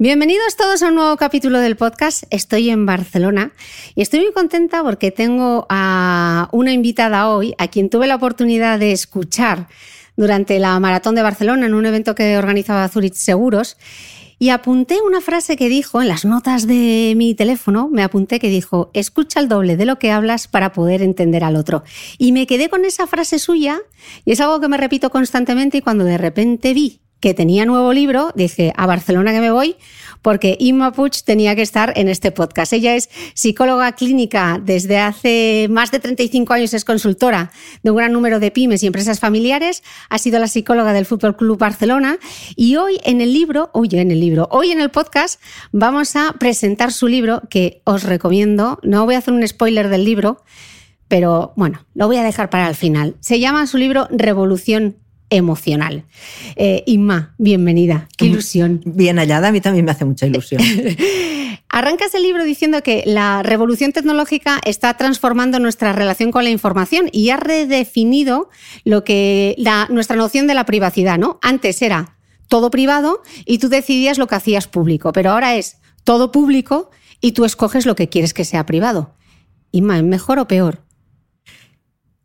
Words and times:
Bienvenidos 0.00 0.54
todos 0.54 0.84
a 0.84 0.90
un 0.90 0.94
nuevo 0.94 1.16
capítulo 1.16 1.58
del 1.58 1.74
podcast. 1.74 2.22
Estoy 2.30 2.70
en 2.70 2.86
Barcelona 2.86 3.50
y 3.96 4.02
estoy 4.02 4.20
muy 4.20 4.32
contenta 4.32 4.84
porque 4.84 5.10
tengo 5.10 5.66
a 5.68 6.48
una 6.52 6.72
invitada 6.72 7.28
hoy 7.28 7.56
a 7.58 7.66
quien 7.66 7.90
tuve 7.90 8.06
la 8.06 8.14
oportunidad 8.14 8.78
de 8.78 8.92
escuchar 8.92 9.66
durante 10.16 10.60
la 10.60 10.78
Maratón 10.78 11.16
de 11.16 11.22
Barcelona 11.22 11.66
en 11.66 11.74
un 11.74 11.84
evento 11.84 12.14
que 12.14 12.38
organizaba 12.38 12.88
Zurich 12.88 13.14
Seguros 13.14 13.76
y 14.38 14.50
apunté 14.50 15.02
una 15.02 15.20
frase 15.20 15.56
que 15.56 15.68
dijo 15.68 16.00
en 16.00 16.06
las 16.06 16.24
notas 16.24 16.68
de 16.68 17.14
mi 17.16 17.34
teléfono, 17.34 17.88
me 17.88 18.04
apunté 18.04 18.38
que 18.38 18.50
dijo, 18.50 18.92
escucha 18.94 19.40
el 19.40 19.48
doble 19.48 19.76
de 19.76 19.84
lo 19.84 19.98
que 19.98 20.12
hablas 20.12 20.46
para 20.46 20.72
poder 20.72 21.02
entender 21.02 21.42
al 21.42 21.56
otro. 21.56 21.82
Y 22.18 22.30
me 22.30 22.46
quedé 22.46 22.68
con 22.68 22.84
esa 22.84 23.08
frase 23.08 23.40
suya 23.40 23.80
y 24.24 24.30
es 24.30 24.40
algo 24.40 24.60
que 24.60 24.68
me 24.68 24.76
repito 24.76 25.10
constantemente 25.10 25.78
y 25.78 25.80
cuando 25.80 26.04
de 26.04 26.18
repente 26.18 26.72
vi 26.72 27.00
que 27.20 27.34
tenía 27.34 27.64
nuevo 27.64 27.92
libro, 27.92 28.32
dije, 28.34 28.72
a 28.76 28.86
Barcelona 28.86 29.32
que 29.32 29.40
me 29.40 29.50
voy, 29.50 29.76
porque 30.22 30.56
Inma 30.60 30.92
Puig 30.92 31.22
tenía 31.24 31.54
que 31.56 31.62
estar 31.62 31.92
en 31.96 32.08
este 32.08 32.30
podcast. 32.30 32.72
Ella 32.72 32.94
es 32.94 33.10
psicóloga 33.34 33.92
clínica 33.92 34.60
desde 34.62 34.98
hace 34.98 35.68
más 35.70 35.90
de 35.90 35.98
35 35.98 36.52
años, 36.52 36.74
es 36.74 36.84
consultora 36.84 37.50
de 37.82 37.90
un 37.90 37.96
gran 37.96 38.12
número 38.12 38.40
de 38.40 38.50
pymes 38.50 38.82
y 38.82 38.86
empresas 38.86 39.20
familiares, 39.20 39.82
ha 40.08 40.18
sido 40.18 40.38
la 40.38 40.48
psicóloga 40.48 40.92
del 40.92 41.06
Fútbol 41.06 41.36
Club 41.36 41.58
Barcelona 41.58 42.18
y 42.56 42.76
hoy 42.76 43.00
en 43.04 43.20
el 43.20 43.32
libro, 43.32 43.70
oye, 43.72 44.00
en 44.00 44.10
el 44.10 44.20
libro, 44.20 44.48
hoy 44.50 44.70
en 44.70 44.80
el 44.80 44.90
podcast 44.90 45.40
vamos 45.72 46.16
a 46.16 46.34
presentar 46.38 46.92
su 46.92 47.08
libro 47.08 47.42
que 47.50 47.82
os 47.84 48.04
recomiendo, 48.04 48.78
no 48.82 49.04
voy 49.04 49.14
a 49.14 49.18
hacer 49.18 49.34
un 49.34 49.46
spoiler 49.46 49.88
del 49.88 50.04
libro, 50.04 50.42
pero 51.08 51.52
bueno, 51.56 51.86
lo 51.94 52.06
voy 52.06 52.16
a 52.16 52.22
dejar 52.22 52.50
para 52.50 52.68
el 52.68 52.74
final. 52.74 53.16
Se 53.20 53.40
llama 53.40 53.66
su 53.66 53.78
libro 53.78 54.06
Revolución 54.10 54.96
emocional. 55.30 56.04
Eh, 56.56 56.82
Inma, 56.86 57.34
bienvenida. 57.38 58.08
Qué 58.16 58.26
ilusión. 58.26 58.80
Bien 58.84 59.18
hallada, 59.18 59.48
a 59.48 59.52
mí 59.52 59.60
también 59.60 59.84
me 59.84 59.90
hace 59.90 60.04
mucha 60.04 60.26
ilusión. 60.26 60.62
Arrancas 61.70 62.14
el 62.14 62.22
libro 62.22 62.44
diciendo 62.44 62.82
que 62.82 63.02
la 63.04 63.42
revolución 63.42 63.92
tecnológica 63.92 64.58
está 64.64 64.94
transformando 64.94 65.60
nuestra 65.60 65.92
relación 65.92 66.30
con 66.30 66.44
la 66.44 66.50
información 66.50 67.10
y 67.12 67.28
ha 67.30 67.36
redefinido 67.36 68.48
lo 68.84 69.04
que 69.04 69.54
la, 69.58 69.86
nuestra 69.90 70.16
noción 70.16 70.46
de 70.46 70.54
la 70.54 70.64
privacidad, 70.64 71.18
¿no? 71.18 71.38
Antes 71.42 71.82
era 71.82 72.16
todo 72.48 72.70
privado 72.70 73.22
y 73.44 73.58
tú 73.58 73.68
decidías 73.68 74.16
lo 74.16 74.26
que 74.26 74.36
hacías 74.36 74.66
público, 74.66 75.12
pero 75.12 75.30
ahora 75.30 75.56
es 75.56 75.76
todo 76.04 76.32
público 76.32 76.90
y 77.20 77.32
tú 77.32 77.44
escoges 77.44 77.84
lo 77.84 77.94
que 77.94 78.08
quieres 78.08 78.32
que 78.32 78.46
sea 78.46 78.64
privado. 78.64 79.14
Inma, 79.70 79.98
¿es 79.98 80.04
mejor 80.04 80.38
o 80.38 80.48
peor? 80.48 80.87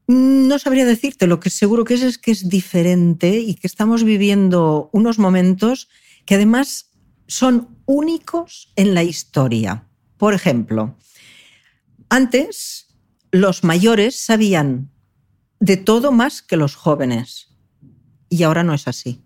No 0.08 0.60
sabría 0.60 0.86
decirte, 0.86 1.28
lo 1.28 1.40
que 1.40 1.50
seguro 1.50 1.86
que 1.86 1.94
es 1.94 2.02
es 2.02 2.18
que 2.18 2.32
es 2.32 2.50
diferente 2.50 3.40
y 3.40 3.56
que 3.56 3.68
estamos 3.68 4.04
viviendo 4.04 4.90
unos 4.92 5.18
momentos 5.18 5.88
que 6.26 6.36
además 6.36 6.92
son 7.28 7.78
únicos 7.86 8.72
en 8.76 8.94
la 8.94 9.04
historia. 9.04 9.88
Por 10.18 10.34
ejemplo, 10.34 10.98
antes 12.10 12.88
los 13.32 13.64
mayores 13.64 14.20
sabían 14.20 14.92
de 15.60 15.78
todo 15.78 16.12
más 16.12 16.42
que 16.42 16.58
los 16.58 16.76
jóvenes 16.76 17.56
y 18.30 18.44
ahora 18.44 18.64
no 18.64 18.74
es 18.74 18.88
así. 18.88 19.24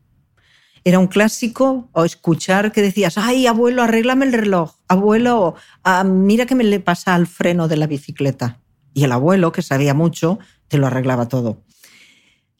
Era 0.83 0.99
un 0.99 1.07
clásico 1.07 1.89
o 1.91 2.05
escuchar 2.05 2.71
que 2.71 2.81
decías, 2.81 3.17
ay, 3.17 3.47
abuelo, 3.47 3.83
arréglame 3.83 4.25
el 4.25 4.33
reloj, 4.33 4.75
abuelo, 4.87 5.55
ah, 5.83 6.03
mira 6.03 6.45
que 6.45 6.55
me 6.55 6.63
le 6.63 6.79
pasa 6.79 7.15
al 7.15 7.27
freno 7.27 7.67
de 7.67 7.77
la 7.77 7.87
bicicleta. 7.87 8.61
Y 8.93 9.03
el 9.03 9.11
abuelo, 9.11 9.51
que 9.51 9.61
sabía 9.61 9.93
mucho, 9.93 10.39
te 10.67 10.77
lo 10.77 10.87
arreglaba 10.87 11.27
todo. 11.27 11.63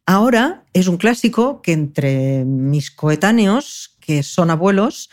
Ahora 0.06 0.64
es 0.74 0.88
un 0.88 0.98
clásico 0.98 1.62
que 1.62 1.74
entre 1.74 2.46
mis 2.46 2.92
coetáneos, 2.92 3.98
que 4.00 4.24
son 4.24 4.50
abuelos, 4.50 5.10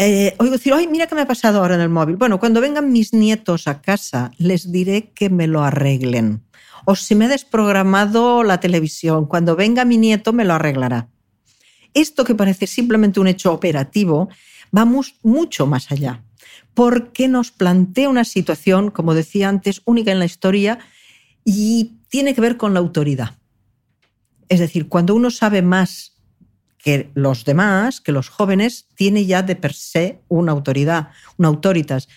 eh, 0.00 0.36
oigo 0.38 0.52
decir, 0.52 0.72
ay, 0.74 0.86
mira 0.86 1.08
qué 1.08 1.16
me 1.16 1.22
ha 1.22 1.26
pasado 1.26 1.58
ahora 1.58 1.74
en 1.74 1.80
el 1.80 1.88
móvil. 1.88 2.16
Bueno, 2.16 2.38
cuando 2.38 2.60
vengan 2.60 2.92
mis 2.92 3.12
nietos 3.12 3.66
a 3.66 3.82
casa, 3.82 4.30
les 4.38 4.70
diré 4.70 5.10
que 5.12 5.28
me 5.28 5.48
lo 5.48 5.64
arreglen. 5.64 6.44
O 6.84 6.94
si 6.94 7.16
me 7.16 7.24
he 7.24 7.28
desprogramado 7.28 8.44
la 8.44 8.60
televisión, 8.60 9.26
cuando 9.26 9.56
venga 9.56 9.84
mi 9.84 9.98
nieto 9.98 10.32
me 10.32 10.44
lo 10.44 10.54
arreglará. 10.54 11.08
Esto 11.94 12.24
que 12.24 12.36
parece 12.36 12.68
simplemente 12.68 13.18
un 13.18 13.26
hecho 13.26 13.52
operativo, 13.52 14.28
vamos 14.70 15.16
mucho 15.24 15.66
más 15.66 15.90
allá, 15.90 16.22
porque 16.74 17.26
nos 17.26 17.50
plantea 17.50 18.08
una 18.08 18.24
situación, 18.24 18.92
como 18.92 19.14
decía 19.14 19.48
antes, 19.48 19.82
única 19.84 20.12
en 20.12 20.20
la 20.20 20.26
historia 20.26 20.78
y 21.44 21.97
tiene 22.08 22.34
que 22.34 22.40
ver 22.40 22.56
con 22.56 22.74
la 22.74 22.80
autoridad. 22.80 23.36
Es 24.48 24.60
decir, 24.60 24.88
cuando 24.88 25.14
uno 25.14 25.30
sabe 25.30 25.62
más 25.62 26.14
que 26.78 27.10
los 27.14 27.44
demás, 27.44 28.00
que 28.00 28.12
los 28.12 28.28
jóvenes, 28.28 28.86
tiene 28.94 29.26
ya 29.26 29.42
de 29.42 29.56
per 29.56 29.72
se 29.72 30.20
una 30.28 30.52
autoridad, 30.52 31.08
una 31.36 31.48
autoritas. 31.48 32.08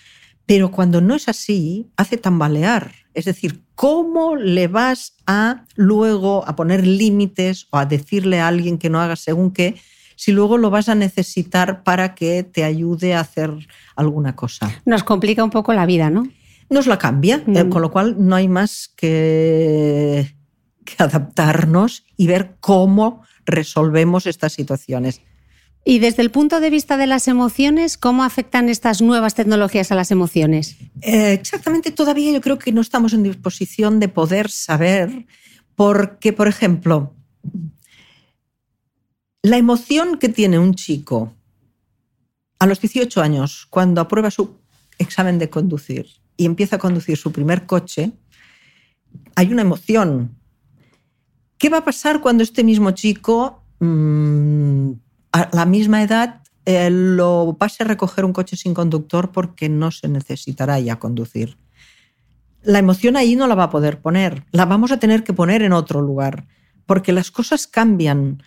Pero 0.45 0.71
cuando 0.71 1.01
no 1.01 1.15
es 1.15 1.27
así, 1.27 1.89
hace 1.97 2.17
tambalear. 2.17 2.93
Es 3.13 3.25
decir, 3.25 3.61
¿cómo 3.75 4.35
le 4.35 4.67
vas 4.67 5.15
a 5.25 5.65
luego 5.75 6.47
a 6.47 6.55
poner 6.55 6.85
límites 6.85 7.67
o 7.71 7.77
a 7.77 7.85
decirle 7.85 8.39
a 8.39 8.47
alguien 8.47 8.77
que 8.77 8.89
no 8.89 9.01
haga 9.01 9.15
según 9.15 9.51
qué 9.51 9.75
si 10.21 10.31
luego 10.31 10.59
lo 10.59 10.69
vas 10.69 10.87
a 10.87 10.93
necesitar 10.93 11.81
para 11.81 12.13
que 12.13 12.43
te 12.43 12.63
ayude 12.63 13.15
a 13.15 13.21
hacer 13.21 13.51
alguna 13.95 14.35
cosa. 14.35 14.69
Nos 14.85 15.03
complica 15.03 15.43
un 15.43 15.49
poco 15.49 15.73
la 15.73 15.87
vida, 15.87 16.11
¿no? 16.11 16.27
Nos 16.71 16.87
la 16.87 16.97
cambia, 16.97 17.43
eh, 17.47 17.67
con 17.69 17.81
lo 17.81 17.91
cual 17.91 18.15
no 18.17 18.33
hay 18.33 18.47
más 18.47 18.93
que, 18.95 20.33
que 20.85 21.03
adaptarnos 21.03 22.05
y 22.15 22.27
ver 22.27 22.55
cómo 22.61 23.23
resolvemos 23.45 24.25
estas 24.25 24.53
situaciones. 24.53 25.21
Y 25.83 25.99
desde 25.99 26.21
el 26.21 26.31
punto 26.31 26.61
de 26.61 26.69
vista 26.69 26.95
de 26.95 27.07
las 27.07 27.27
emociones, 27.27 27.97
¿cómo 27.97 28.23
afectan 28.23 28.69
estas 28.69 29.01
nuevas 29.01 29.35
tecnologías 29.35 29.91
a 29.91 29.95
las 29.95 30.11
emociones? 30.11 30.77
Eh, 31.01 31.33
exactamente, 31.33 31.91
todavía 31.91 32.31
yo 32.31 32.39
creo 32.39 32.57
que 32.57 32.71
no 32.71 32.79
estamos 32.79 33.11
en 33.11 33.23
disposición 33.23 33.99
de 33.99 34.07
poder 34.07 34.49
saber, 34.49 35.25
porque, 35.75 36.31
por 36.31 36.47
ejemplo, 36.47 37.13
la 39.43 39.57
emoción 39.57 40.19
que 40.19 40.29
tiene 40.29 40.57
un 40.57 40.73
chico 40.73 41.33
a 42.59 42.65
los 42.65 42.79
18 42.79 43.21
años, 43.21 43.67
cuando 43.69 43.99
aprueba 43.99 44.31
su 44.31 44.55
examen 44.99 45.37
de 45.37 45.49
conducir 45.49 46.05
y 46.41 46.45
empieza 46.45 46.77
a 46.77 46.79
conducir 46.79 47.17
su 47.17 47.31
primer 47.31 47.67
coche, 47.67 48.13
hay 49.35 49.51
una 49.53 49.61
emoción. 49.61 50.35
¿Qué 51.59 51.69
va 51.69 51.77
a 51.77 51.85
pasar 51.85 52.19
cuando 52.19 52.41
este 52.41 52.63
mismo 52.63 52.89
chico 52.91 53.63
mmm, 53.79 54.93
a 55.31 55.49
la 55.53 55.67
misma 55.67 56.01
edad 56.01 56.41
eh, 56.65 56.89
lo 56.89 57.55
pase 57.59 57.83
a 57.83 57.85
recoger 57.85 58.25
un 58.25 58.33
coche 58.33 58.57
sin 58.57 58.73
conductor 58.73 59.31
porque 59.31 59.69
no 59.69 59.91
se 59.91 60.07
necesitará 60.07 60.79
ya 60.79 60.97
conducir. 60.97 61.57
La 62.63 62.79
emoción 62.79 63.17
ahí 63.17 63.35
no 63.35 63.45
la 63.45 63.55
va 63.55 63.65
a 63.65 63.69
poder 63.69 63.99
poner, 63.99 64.45
la 64.51 64.65
vamos 64.65 64.91
a 64.91 64.99
tener 64.99 65.23
que 65.23 65.33
poner 65.33 65.61
en 65.61 65.73
otro 65.73 66.01
lugar, 66.01 66.47
porque 66.87 67.13
las 67.13 67.29
cosas 67.29 67.67
cambian, 67.67 68.41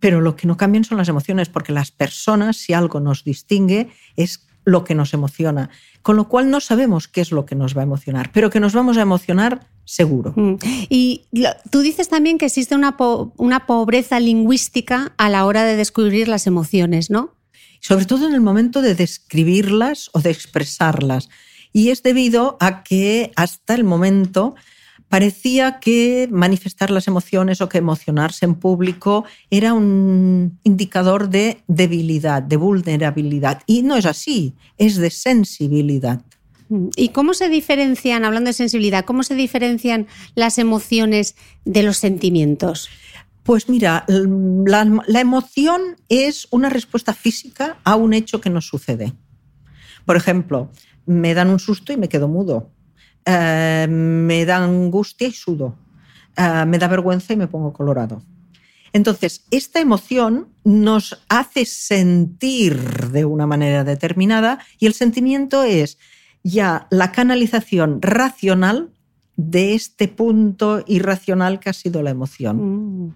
pero 0.00 0.20
lo 0.20 0.36
que 0.36 0.46
no 0.46 0.56
cambian 0.56 0.84
son 0.84 0.98
las 0.98 1.08
emociones, 1.08 1.48
porque 1.48 1.72
las 1.72 1.90
personas, 1.90 2.58
si 2.58 2.74
algo 2.74 3.00
nos 3.00 3.24
distingue, 3.24 3.88
es 4.16 4.47
lo 4.68 4.84
que 4.84 4.94
nos 4.94 5.14
emociona. 5.14 5.70
Con 6.02 6.16
lo 6.16 6.28
cual 6.28 6.50
no 6.50 6.60
sabemos 6.60 7.08
qué 7.08 7.20
es 7.20 7.32
lo 7.32 7.46
que 7.46 7.54
nos 7.54 7.76
va 7.76 7.80
a 7.80 7.84
emocionar, 7.84 8.30
pero 8.32 8.50
que 8.50 8.60
nos 8.60 8.74
vamos 8.74 8.98
a 8.98 9.02
emocionar 9.02 9.66
seguro. 9.84 10.34
Mm. 10.36 10.56
Y 10.88 11.24
tú 11.70 11.80
dices 11.80 12.08
también 12.08 12.38
que 12.38 12.46
existe 12.46 12.74
una, 12.74 12.96
una 13.36 13.66
pobreza 13.66 14.20
lingüística 14.20 15.12
a 15.16 15.28
la 15.30 15.46
hora 15.46 15.64
de 15.64 15.76
descubrir 15.76 16.28
las 16.28 16.46
emociones, 16.46 17.10
¿no? 17.10 17.34
Sobre 17.80 18.04
todo 18.04 18.26
en 18.26 18.34
el 18.34 18.40
momento 18.40 18.82
de 18.82 18.94
describirlas 18.94 20.10
o 20.12 20.20
de 20.20 20.30
expresarlas. 20.30 21.28
Y 21.72 21.90
es 21.90 22.02
debido 22.02 22.56
a 22.60 22.82
que 22.82 23.32
hasta 23.36 23.74
el 23.74 23.84
momento 23.84 24.54
parecía 25.08 25.80
que 25.80 26.28
manifestar 26.30 26.90
las 26.90 27.08
emociones 27.08 27.60
o 27.60 27.68
que 27.68 27.78
emocionarse 27.78 28.44
en 28.44 28.54
público 28.54 29.24
era 29.50 29.72
un 29.72 30.58
indicador 30.64 31.28
de 31.28 31.62
debilidad, 31.66 32.42
de 32.42 32.56
vulnerabilidad. 32.56 33.62
Y 33.66 33.82
no 33.82 33.96
es 33.96 34.06
así, 34.06 34.54
es 34.76 34.96
de 34.96 35.10
sensibilidad. 35.10 36.20
¿Y 36.96 37.08
cómo 37.10 37.32
se 37.32 37.48
diferencian, 37.48 38.24
hablando 38.24 38.48
de 38.48 38.52
sensibilidad, 38.52 39.04
cómo 39.06 39.22
se 39.22 39.34
diferencian 39.34 40.06
las 40.34 40.58
emociones 40.58 41.34
de 41.64 41.82
los 41.82 41.96
sentimientos? 41.96 42.90
Pues 43.42 43.70
mira, 43.70 44.04
la, 44.06 45.02
la 45.06 45.20
emoción 45.20 45.96
es 46.10 46.46
una 46.50 46.68
respuesta 46.68 47.14
física 47.14 47.78
a 47.84 47.96
un 47.96 48.12
hecho 48.12 48.42
que 48.42 48.50
nos 48.50 48.66
sucede. 48.66 49.14
Por 50.04 50.16
ejemplo, 50.16 50.70
me 51.06 51.32
dan 51.32 51.48
un 51.48 51.58
susto 51.58 51.94
y 51.94 51.96
me 51.96 52.10
quedo 52.10 52.28
mudo 52.28 52.70
eh, 53.30 53.86
me 53.90 54.46
da 54.46 54.56
angustia 54.56 55.28
y 55.28 55.32
sudo, 55.32 55.76
eh, 56.34 56.64
me 56.66 56.78
da 56.78 56.88
vergüenza 56.88 57.34
y 57.34 57.36
me 57.36 57.46
pongo 57.46 57.74
colorado. 57.74 58.22
Entonces, 58.94 59.44
esta 59.50 59.80
emoción 59.80 60.48
nos 60.64 61.22
hace 61.28 61.66
sentir 61.66 62.78
de 63.10 63.26
una 63.26 63.46
manera 63.46 63.84
determinada 63.84 64.60
y 64.78 64.86
el 64.86 64.94
sentimiento 64.94 65.62
es 65.62 65.98
ya 66.42 66.86
la 66.90 67.12
canalización 67.12 68.00
racional 68.00 68.94
de 69.36 69.74
este 69.74 70.08
punto 70.08 70.82
irracional 70.86 71.60
que 71.60 71.68
ha 71.68 71.74
sido 71.74 72.02
la 72.02 72.10
emoción. 72.10 73.04
Mm. 73.04 73.14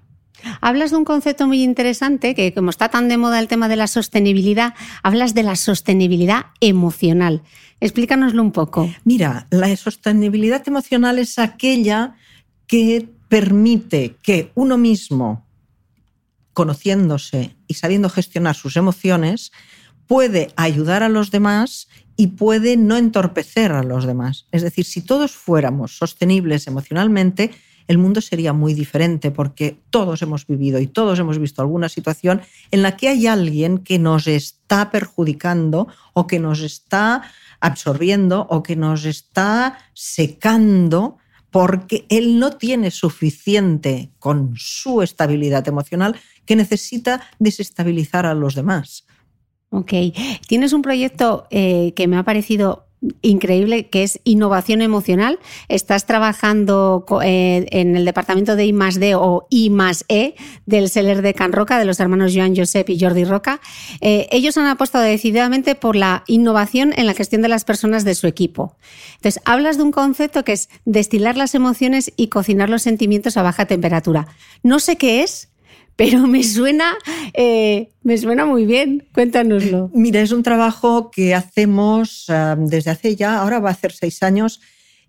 Hablas 0.61 0.91
de 0.91 0.97
un 0.97 1.05
concepto 1.05 1.47
muy 1.47 1.62
interesante 1.62 2.35
que 2.35 2.53
como 2.53 2.69
está 2.69 2.91
tan 2.91 3.09
de 3.09 3.17
moda 3.17 3.38
el 3.38 3.49
tema 3.49 3.69
de 3.69 3.76
la 3.76 3.87
sostenibilidad, 3.87 4.75
hablas 5.03 5.32
de 5.32 5.43
la 5.43 5.56
sostenibilidad 5.56 6.47
emocional. 6.61 7.43
Explícanoslo 7.82 8.40
un 8.40 8.52
poco. 8.52 8.88
Mira, 9.02 9.49
la 9.50 9.75
sostenibilidad 9.76 10.62
emocional 10.69 11.19
es 11.19 11.40
aquella 11.40 12.14
que 12.69 13.08
permite 13.29 14.14
que 14.23 14.52
uno 14.55 14.79
mismo, 14.79 15.44
conociéndose 16.52 17.56
y 17.67 17.75
sabiendo 17.75 18.08
gestionar 18.08 18.55
sus 18.55 18.76
emociones, 18.76 19.50
puede 20.06 20.52
ayudar 20.55 21.02
a 21.02 21.08
los 21.08 21.32
demás 21.32 21.88
y 22.17 22.29
puede 22.29 22.76
no 22.76 22.96
entorpecer 22.96 23.73
a 23.73 23.82
los 23.82 24.06
demás. 24.06 24.46
Es 24.52 24.62
decir, 24.62 24.85
si 24.85 25.00
todos 25.00 25.32
fuéramos 25.32 25.96
sostenibles 25.96 26.69
emocionalmente, 26.69 27.50
el 27.88 27.99
mundo 27.99 28.20
sería 28.20 28.52
muy 28.52 28.75
diferente 28.75 29.32
porque 29.32 29.76
todos 29.90 30.23
hemos 30.23 30.46
vivido 30.46 30.78
y 30.78 30.87
todos 30.87 31.19
hemos 31.19 31.40
visto 31.40 31.62
alguna 31.62 31.88
situación 31.88 32.43
en 32.70 32.82
la 32.82 32.96
que 32.96 33.08
hay 33.08 33.26
alguien 33.26 33.78
que 33.78 33.99
nos 33.99 34.28
está 34.28 34.93
perjudicando 34.93 35.88
o 36.12 36.28
que 36.28 36.38
nos 36.38 36.61
está 36.61 37.23
absorbiendo 37.62 38.47
o 38.50 38.62
que 38.62 38.76
nos 38.76 39.06
está 39.06 39.79
secando 39.94 41.17
porque 41.50 42.06
él 42.09 42.38
no 42.38 42.50
tiene 42.56 42.91
suficiente 42.91 44.11
con 44.19 44.55
su 44.56 45.00
estabilidad 45.00 45.67
emocional 45.69 46.17
que 46.44 46.56
necesita 46.56 47.23
desestabilizar 47.38 48.26
a 48.26 48.35
los 48.35 48.55
demás. 48.55 49.06
Ok, 49.70 49.93
tienes 50.49 50.73
un 50.73 50.82
proyecto 50.82 51.47
eh, 51.50 51.93
que 51.94 52.09
me 52.09 52.19
ha 52.19 52.25
parecido 52.25 52.88
increíble 53.20 53.88
que 53.88 54.04
es 54.04 54.20
innovación 54.25 54.81
emocional. 54.81 55.38
Estás 55.69 56.06
trabajando 56.06 57.04
eh, 57.22 57.66
en 57.70 57.96
el 57.96 58.04
departamento 58.04 58.56
de 58.56 58.66
I 58.66 58.72
D 58.99 59.14
o 59.14 59.46
I 59.50 59.70
E 60.08 60.34
del 60.66 60.88
seller 60.88 61.22
de 61.22 61.34
Can 61.34 61.52
Roca, 61.52 61.78
de 61.78 61.84
los 61.84 62.00
hermanos 62.00 62.32
Joan 62.34 62.56
Josep 62.56 62.88
y 62.90 62.99
Jordi 62.99 63.25
Roca. 63.25 63.60
Eh, 64.00 64.28
ellos 64.31 64.56
han 64.56 64.66
apostado 64.66 65.04
decididamente 65.04 65.75
por 65.75 65.96
la 65.96 66.25
innovación 66.26 66.93
en 66.96 67.06
la 67.06 67.14
gestión 67.14 67.43
de 67.43 67.49
las 67.49 67.64
personas 67.64 68.04
de 68.04 68.14
su 68.14 68.26
equipo. 68.26 68.76
Entonces, 69.16 69.43
hablas 69.44 69.76
de 69.76 69.82
un 69.82 69.93
concepto 69.93 70.44
que 70.44 70.52
es 70.52 70.69
destilar 70.84 71.37
las 71.37 71.54
emociones 71.54 72.12
y 72.16 72.28
cocinar 72.28 72.70
los 72.70 72.82
sentimientos 72.82 73.37
a 73.37 73.43
baja 73.43 73.66
temperatura. 73.66 74.28
No 74.62 74.78
sé 74.78 74.96
qué 74.96 75.22
es, 75.22 75.49
pero 75.96 76.26
me 76.26 76.42
suena, 76.42 76.94
eh, 77.34 77.90
me 78.02 78.18
suena 78.18 78.44
muy 78.46 78.66
bien. 78.66 79.06
Cuéntanoslo. 79.12 79.90
Mira, 79.94 80.20
es 80.20 80.32
un 80.32 80.42
trabajo 80.42 81.10
que 81.10 81.34
hacemos 81.34 82.26
eh, 82.28 82.54
desde 82.58 82.90
hace 82.90 83.16
ya, 83.16 83.38
ahora 83.38 83.61
va 83.61 83.70
a 83.70 83.72
hacer 83.72 83.92
seis 83.92 84.22
años, 84.22 84.61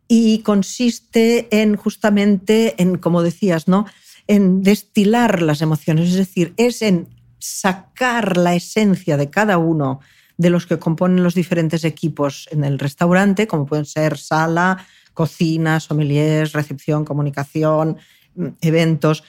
y 0.08 0.40
consiste 0.40 1.48
en 1.50 1.76
justamente, 1.76 2.76
en, 2.78 2.98
como 2.98 3.24
decías, 3.24 3.68
¿no? 3.68 3.86
en 4.28 4.64
destilar 4.64 5.42
las 5.42 5.62
emociones, 5.62 6.10
es 6.10 6.16
decir, 6.16 6.54
es 6.58 6.82
en 6.82 7.08
sacar 7.40 8.38
la 8.38 8.56
esencia 8.56 9.18
de 9.18 9.30
cada 9.30 9.58
uno 9.58 10.00
de 10.38 10.50
los 10.50 10.66
que 10.66 10.80
componen 10.80 11.24
los 11.24 11.36
diferentes 11.36 11.84
equipos 11.84 12.48
en 12.52 12.64
el 12.64 12.80
restaurante, 12.80 13.48
como 13.48 13.66
pueden 13.66 13.86
ser 13.86 14.18
sala, 14.18 14.86
cocina, 15.14 15.80
sommeliers, 15.80 16.54
recepción, 16.54 17.06
comunicación, 17.06 17.98
mm, 18.36 18.48
eventos, 18.62 19.24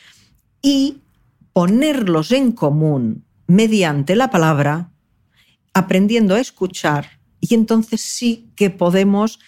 y 0.62 0.99
ponerlos 1.54 2.32
en 2.32 2.52
común 2.52 3.25
mediante 3.46 4.16
la 4.16 4.28
palabra, 4.28 4.90
aprendiendo 5.73 6.34
a 6.34 6.40
escuchar, 6.40 7.20
y 7.40 7.54
entonces 7.54 8.00
sí 8.02 8.50
que 8.56 8.70
podemos 8.70 9.38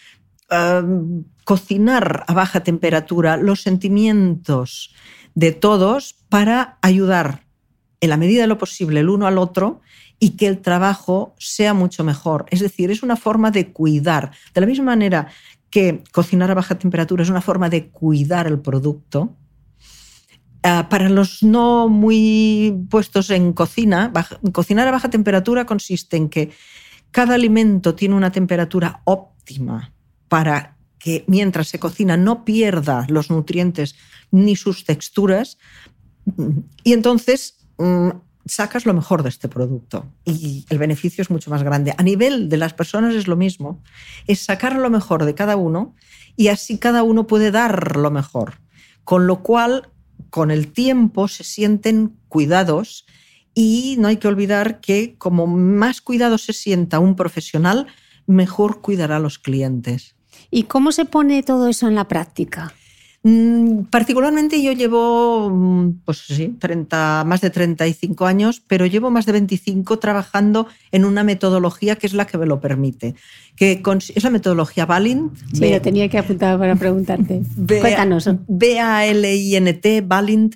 em, 0.48 1.24
cocinar 1.44 2.24
a 2.28 2.32
baja 2.32 2.60
temperatura 2.62 3.36
los 3.36 3.60
sentimientos 3.60 4.94
de 5.34 5.52
todos 5.52 6.14
para 6.28 6.78
ayudar 6.80 7.44
en 8.00 8.10
la 8.10 8.16
medida 8.16 8.42
de 8.42 8.48
lo 8.48 8.58
posible 8.58 9.00
el 9.00 9.08
uno 9.08 9.26
al 9.26 9.38
otro 9.38 9.80
y 10.18 10.30
que 10.30 10.46
el 10.46 10.60
trabajo 10.60 11.34
sea 11.38 11.74
mucho 11.74 12.04
mejor. 12.04 12.46
Es 12.50 12.60
decir, 12.60 12.90
es 12.90 13.02
una 13.02 13.16
forma 13.16 13.50
de 13.50 13.72
cuidar. 13.72 14.30
De 14.54 14.60
la 14.60 14.66
misma 14.66 14.86
manera 14.86 15.28
que 15.70 16.04
cocinar 16.12 16.50
a 16.50 16.54
baja 16.54 16.78
temperatura 16.78 17.22
es 17.22 17.30
una 17.30 17.42
forma 17.42 17.68
de 17.68 17.88
cuidar 17.88 18.46
el 18.46 18.60
producto, 18.60 19.34
para 20.88 21.08
los 21.08 21.42
no 21.42 21.88
muy 21.88 22.86
puestos 22.90 23.30
en 23.30 23.52
cocina, 23.52 24.12
cocinar 24.52 24.88
a 24.88 24.90
baja 24.90 25.10
temperatura 25.10 25.66
consiste 25.66 26.16
en 26.16 26.28
que 26.28 26.50
cada 27.10 27.34
alimento 27.34 27.94
tiene 27.94 28.14
una 28.14 28.32
temperatura 28.32 29.00
óptima 29.04 29.92
para 30.28 30.76
que 30.98 31.24
mientras 31.28 31.68
se 31.68 31.78
cocina 31.78 32.16
no 32.16 32.44
pierda 32.44 33.06
los 33.08 33.30
nutrientes 33.30 33.94
ni 34.30 34.56
sus 34.56 34.84
texturas 34.84 35.58
y 36.82 36.92
entonces 36.92 37.68
mm, 37.78 38.10
sacas 38.44 38.86
lo 38.86 38.94
mejor 38.94 39.22
de 39.22 39.28
este 39.28 39.48
producto 39.48 40.12
y 40.24 40.66
el 40.68 40.78
beneficio 40.78 41.22
es 41.22 41.30
mucho 41.30 41.50
más 41.50 41.62
grande. 41.62 41.94
A 41.96 42.02
nivel 42.02 42.48
de 42.48 42.56
las 42.56 42.74
personas 42.74 43.14
es 43.14 43.28
lo 43.28 43.36
mismo, 43.36 43.82
es 44.26 44.40
sacar 44.40 44.74
lo 44.74 44.90
mejor 44.90 45.24
de 45.24 45.34
cada 45.34 45.56
uno 45.56 45.94
y 46.36 46.48
así 46.48 46.78
cada 46.78 47.02
uno 47.02 47.26
puede 47.26 47.50
dar 47.50 47.96
lo 47.96 48.10
mejor. 48.10 48.54
Con 49.04 49.28
lo 49.28 49.44
cual 49.44 49.90
con 50.36 50.50
el 50.50 50.70
tiempo 50.70 51.28
se 51.28 51.44
sienten 51.44 52.14
cuidados 52.28 53.06
y 53.54 53.96
no 53.98 54.08
hay 54.08 54.18
que 54.18 54.28
olvidar 54.28 54.82
que 54.82 55.14
como 55.16 55.46
más 55.46 56.02
cuidado 56.02 56.36
se 56.36 56.52
sienta 56.52 56.98
un 56.98 57.16
profesional, 57.16 57.86
mejor 58.26 58.82
cuidará 58.82 59.16
a 59.16 59.18
los 59.18 59.38
clientes. 59.38 60.14
¿Y 60.50 60.64
cómo 60.64 60.92
se 60.92 61.06
pone 61.06 61.42
todo 61.42 61.68
eso 61.68 61.88
en 61.88 61.94
la 61.94 62.06
práctica? 62.06 62.74
Mm, 63.28 63.86
particularmente 63.90 64.62
yo 64.62 64.70
llevo 64.70 65.50
mm, 65.50 66.02
pues 66.04 66.18
sí, 66.28 66.54
30, 66.60 67.24
más 67.26 67.40
de 67.40 67.50
35 67.50 68.24
años, 68.24 68.62
pero 68.64 68.86
llevo 68.86 69.10
más 69.10 69.26
de 69.26 69.32
25 69.32 69.98
trabajando 69.98 70.68
en 70.92 71.04
una 71.04 71.24
metodología 71.24 71.96
que 71.96 72.06
es 72.06 72.12
la 72.12 72.28
que 72.28 72.38
me 72.38 72.46
lo 72.46 72.60
permite. 72.60 73.16
Que 73.56 73.82
es 74.14 74.22
la 74.22 74.30
metodología 74.30 74.86
Balint. 74.86 75.36
Sí, 75.52 75.68
lo 75.68 75.82
tenía 75.82 76.08
que 76.08 76.18
apuntar 76.18 76.56
para 76.56 76.76
preguntarte. 76.76 77.42
Cuéntanos. 77.66 78.30
B-A-L-I-N-T, 78.46 80.02
Balint 80.02 80.54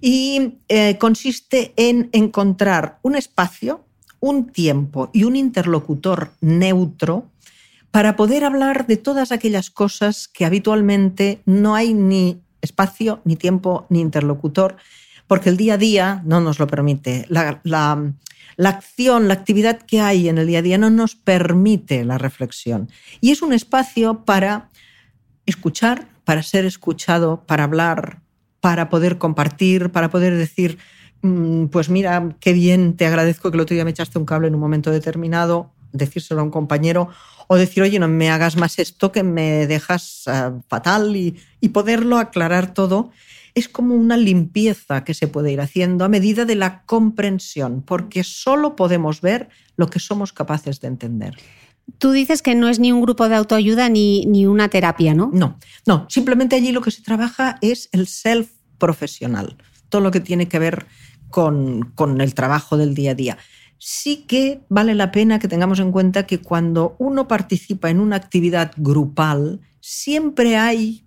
y 0.00 0.54
eh, 0.70 0.96
consiste 0.96 1.74
en 1.76 2.08
encontrar 2.12 2.98
un 3.02 3.16
espacio, 3.16 3.84
un 4.20 4.46
tiempo 4.46 5.10
y 5.12 5.24
un 5.24 5.36
interlocutor 5.36 6.30
neutro 6.40 7.26
para 7.96 8.14
poder 8.14 8.44
hablar 8.44 8.86
de 8.86 8.98
todas 8.98 9.32
aquellas 9.32 9.70
cosas 9.70 10.28
que 10.28 10.44
habitualmente 10.44 11.40
no 11.46 11.74
hay 11.74 11.94
ni 11.94 12.42
espacio, 12.60 13.22
ni 13.24 13.36
tiempo, 13.36 13.86
ni 13.88 14.02
interlocutor, 14.02 14.76
porque 15.26 15.48
el 15.48 15.56
día 15.56 15.72
a 15.72 15.78
día 15.78 16.22
no 16.26 16.42
nos 16.42 16.58
lo 16.58 16.66
permite. 16.66 17.24
La, 17.30 17.62
acción, 18.58 19.28
la 19.28 19.32
actividad 19.32 19.78
que 19.78 20.02
hay 20.02 20.28
en 20.28 20.36
el 20.36 20.46
día 20.46 20.58
a 20.58 20.62
día 20.62 20.76
no 20.76 20.90
nos 20.90 21.14
permite 21.14 22.04
la 22.04 22.18
reflexión. 22.18 22.90
Y 23.22 23.30
es 23.30 23.40
un 23.40 23.54
espacio 23.54 24.26
para 24.26 24.68
escuchar, 25.46 26.06
para 26.24 26.42
ser 26.42 26.66
escuchado, 26.66 27.44
para 27.46 27.64
hablar, 27.64 28.20
para 28.60 28.90
poder 28.90 29.16
compartir, 29.16 29.90
para 29.90 30.10
poder 30.10 30.36
decir, 30.36 30.76
mm, 31.22 31.68
pues 31.68 31.88
mira, 31.88 32.36
qué 32.40 32.52
bien, 32.52 32.94
te 32.94 33.06
agradezco 33.06 33.50
que 33.50 33.56
el 33.56 33.62
otro 33.62 33.72
día 33.72 33.86
me 33.86 33.92
echaste 33.92 34.18
un 34.18 34.26
cable 34.26 34.48
en 34.48 34.54
un 34.54 34.60
momento 34.60 34.90
determinado, 34.90 35.72
decírselo 35.92 36.42
a 36.42 36.44
un 36.44 36.50
compañero, 36.50 37.08
o 37.48 37.56
decir, 37.56 37.82
oye, 37.82 37.98
no 37.98 38.08
me 38.08 38.30
hagas 38.30 38.56
más 38.56 38.78
esto 38.78 39.12
que 39.12 39.22
me 39.22 39.66
dejas 39.66 40.24
eh, 40.26 40.52
fatal 40.68 41.16
y, 41.16 41.36
y 41.60 41.70
poderlo 41.70 42.18
aclarar 42.18 42.74
todo 42.74 43.10
es 43.56 43.70
como 43.70 43.94
una 43.94 44.18
limpieza 44.18 45.02
que 45.02 45.14
se 45.14 45.28
puede 45.28 45.50
ir 45.50 45.62
haciendo 45.62 46.04
a 46.04 46.10
medida 46.10 46.44
de 46.44 46.56
la 46.56 46.82
comprensión, 46.82 47.82
porque 47.82 48.22
solo 48.22 48.76
podemos 48.76 49.22
ver 49.22 49.48
lo 49.76 49.88
que 49.88 49.98
somos 49.98 50.34
capaces 50.34 50.78
de 50.82 50.88
entender. 50.88 51.38
Tú 51.96 52.10
dices 52.10 52.42
que 52.42 52.54
no 52.54 52.68
es 52.68 52.78
ni 52.78 52.92
un 52.92 53.00
grupo 53.00 53.30
de 53.30 53.36
autoayuda 53.36 53.88
ni, 53.88 54.26
ni 54.26 54.44
una 54.44 54.68
terapia, 54.68 55.14
¿no? 55.14 55.30
No, 55.32 55.58
no. 55.86 56.04
Simplemente 56.10 56.54
allí 56.54 56.70
lo 56.70 56.82
que 56.82 56.90
se 56.90 57.02
trabaja 57.02 57.56
es 57.62 57.88
el 57.92 58.08
self 58.08 58.50
profesional, 58.76 59.56
todo 59.88 60.02
lo 60.02 60.10
que 60.10 60.20
tiene 60.20 60.48
que 60.48 60.58
ver 60.58 60.86
con, 61.30 61.92
con 61.94 62.20
el 62.20 62.34
trabajo 62.34 62.76
del 62.76 62.94
día 62.94 63.12
a 63.12 63.14
día. 63.14 63.38
Sí 63.78 64.24
que 64.26 64.60
vale 64.68 64.94
la 64.94 65.12
pena 65.12 65.38
que 65.38 65.48
tengamos 65.48 65.78
en 65.80 65.92
cuenta 65.92 66.26
que 66.26 66.38
cuando 66.38 66.96
uno 66.98 67.28
participa 67.28 67.90
en 67.90 68.00
una 68.00 68.16
actividad 68.16 68.72
grupal, 68.76 69.60
siempre 69.80 70.56
hay 70.56 71.04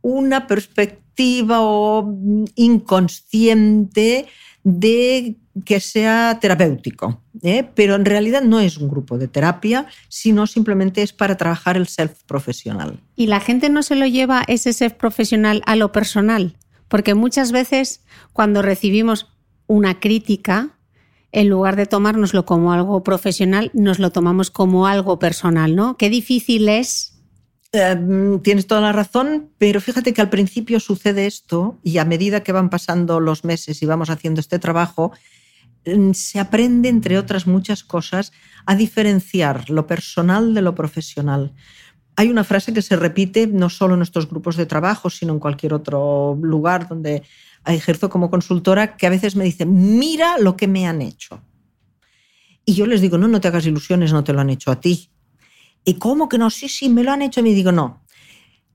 una 0.00 0.46
perspectiva 0.46 1.60
o 1.60 2.18
inconsciente 2.54 4.26
de 4.64 5.36
que 5.64 5.78
sea 5.78 6.38
terapéutico, 6.40 7.22
¿eh? 7.42 7.68
pero 7.74 7.94
en 7.94 8.04
realidad 8.04 8.42
no 8.42 8.58
es 8.58 8.76
un 8.76 8.88
grupo 8.88 9.18
de 9.18 9.28
terapia, 9.28 9.86
sino 10.08 10.46
simplemente 10.46 11.02
es 11.02 11.12
para 11.12 11.36
trabajar 11.36 11.76
el 11.76 11.86
self 11.86 12.22
profesional. 12.24 12.98
¿Y 13.14 13.28
la 13.28 13.40
gente 13.40 13.68
no 13.68 13.82
se 13.82 13.94
lo 13.94 14.06
lleva 14.06 14.42
ese 14.48 14.72
self 14.72 14.94
profesional 14.94 15.62
a 15.66 15.76
lo 15.76 15.92
personal? 15.92 16.56
Porque 16.88 17.14
muchas 17.14 17.52
veces 17.52 18.00
cuando 18.32 18.62
recibimos 18.62 19.28
una 19.66 20.00
crítica, 20.00 20.76
en 21.34 21.48
lugar 21.48 21.74
de 21.74 21.86
tomárnoslo 21.86 22.46
como 22.46 22.72
algo 22.72 23.02
profesional, 23.02 23.72
nos 23.74 23.98
lo 23.98 24.10
tomamos 24.10 24.52
como 24.52 24.86
algo 24.86 25.18
personal, 25.18 25.74
¿no? 25.74 25.96
Qué 25.96 26.08
difícil 26.08 26.68
es. 26.68 27.18
Em, 27.72 28.40
tienes 28.40 28.68
toda 28.68 28.80
la 28.80 28.92
razón, 28.92 29.50
pero 29.58 29.80
fíjate 29.80 30.14
que 30.14 30.20
al 30.20 30.30
principio 30.30 30.78
sucede 30.78 31.26
esto 31.26 31.80
y 31.82 31.98
a 31.98 32.04
medida 32.04 32.44
que 32.44 32.52
van 32.52 32.70
pasando 32.70 33.18
los 33.18 33.42
meses 33.42 33.82
y 33.82 33.86
vamos 33.86 34.10
haciendo 34.10 34.40
este 34.40 34.60
trabajo, 34.60 35.10
em, 35.84 36.14
se 36.14 36.38
aprende, 36.38 36.88
entre 36.88 37.18
otras 37.18 37.48
muchas 37.48 37.82
cosas, 37.82 38.30
a 38.64 38.76
diferenciar 38.76 39.68
lo 39.70 39.88
personal 39.88 40.54
de 40.54 40.62
lo 40.62 40.76
profesional. 40.76 41.52
Hay 42.14 42.30
una 42.30 42.44
frase 42.44 42.72
que 42.72 42.80
se 42.80 42.94
repite 42.94 43.48
no 43.48 43.70
solo 43.70 43.94
en 43.94 43.98
nuestros 43.98 44.30
grupos 44.30 44.56
de 44.56 44.66
trabajo, 44.66 45.10
sino 45.10 45.32
en 45.32 45.40
cualquier 45.40 45.74
otro 45.74 46.38
lugar 46.40 46.86
donde 46.86 47.24
ejerzo 47.72 48.10
como 48.10 48.30
consultora, 48.30 48.96
que 48.96 49.06
a 49.06 49.10
veces 49.10 49.36
me 49.36 49.44
dicen, 49.44 49.98
mira 49.98 50.38
lo 50.38 50.56
que 50.56 50.68
me 50.68 50.86
han 50.86 51.00
hecho. 51.00 51.40
Y 52.66 52.74
yo 52.74 52.86
les 52.86 53.00
digo, 53.00 53.18
no, 53.18 53.28
no 53.28 53.40
te 53.40 53.48
hagas 53.48 53.66
ilusiones, 53.66 54.12
no 54.12 54.24
te 54.24 54.32
lo 54.32 54.40
han 54.40 54.50
hecho 54.50 54.70
a 54.70 54.80
ti. 54.80 55.10
¿Y 55.84 55.94
cómo 55.94 56.28
que 56.28 56.38
no? 56.38 56.50
Sí, 56.50 56.68
sí, 56.68 56.88
me 56.88 57.02
lo 57.02 57.12
han 57.12 57.22
hecho. 57.22 57.40
Y 57.40 57.44
me 57.44 57.50
digo, 57.50 57.72
no, 57.72 58.04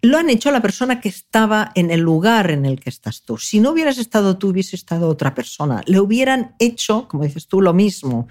lo 0.02 0.18
han 0.18 0.30
hecho 0.30 0.52
la 0.52 0.62
persona 0.62 1.02
que 1.02 1.10
estaba 1.10 1.72
en 1.76 1.92
el 1.92 2.00
lugar 2.00 2.52
en 2.52 2.66
el 2.66 2.80
que 2.80 2.90
estás 2.90 3.24
tú. 3.24 3.38
Si 3.38 3.60
no 3.60 3.72
hubieras 3.72 3.98
estado 3.98 4.38
tú, 4.38 4.50
hubiese 4.50 4.76
estado 4.76 5.10
otra 5.10 5.36
persona. 5.36 5.82
Le 5.86 6.00
hubieran 6.00 6.56
hecho, 6.60 7.08
como 7.08 7.24
dices 7.26 7.48
tú, 7.48 7.62
lo 7.62 7.74
mismo. 7.74 8.28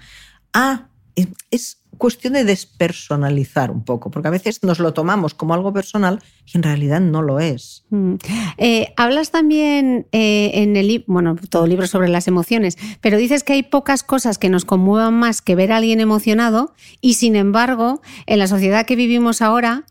Es 1.51 1.79
cuestión 1.99 2.33
de 2.33 2.45
despersonalizar 2.45 3.71
un 3.71 3.83
poco, 3.83 4.09
porque 4.09 4.29
a 4.29 4.31
veces 4.31 4.63
nos 4.63 4.79
lo 4.79 4.93
tomamos 4.93 5.33
como 5.33 5.53
algo 5.53 5.73
personal 5.73 6.23
y 6.45 6.57
en 6.57 6.63
realidad 6.63 7.01
no 7.01 7.21
lo 7.21 7.39
es. 7.39 7.83
Mm. 7.89 8.15
Eh, 8.57 8.93
hablas 8.95 9.31
también 9.31 10.07
eh, 10.11 10.51
en 10.53 10.77
el 10.77 10.87
libro, 10.87 11.05
bueno, 11.07 11.35
todo 11.49 11.67
libro 11.67 11.87
sobre 11.87 12.07
las 12.07 12.27
emociones, 12.27 12.77
pero 13.01 13.17
dices 13.17 13.43
que 13.43 13.53
hay 13.53 13.63
pocas 13.63 14.03
cosas 14.03 14.37
que 14.37 14.49
nos 14.49 14.65
conmuevan 14.65 15.13
más 15.13 15.41
que 15.41 15.55
ver 15.55 15.71
a 15.71 15.77
alguien 15.77 15.99
emocionado 15.99 16.73
y 17.01 17.15
sin 17.15 17.35
embargo, 17.35 18.01
en 18.25 18.39
la 18.39 18.47
sociedad 18.47 18.85
que 18.85 18.95
vivimos 18.95 19.41
ahora, 19.41 19.85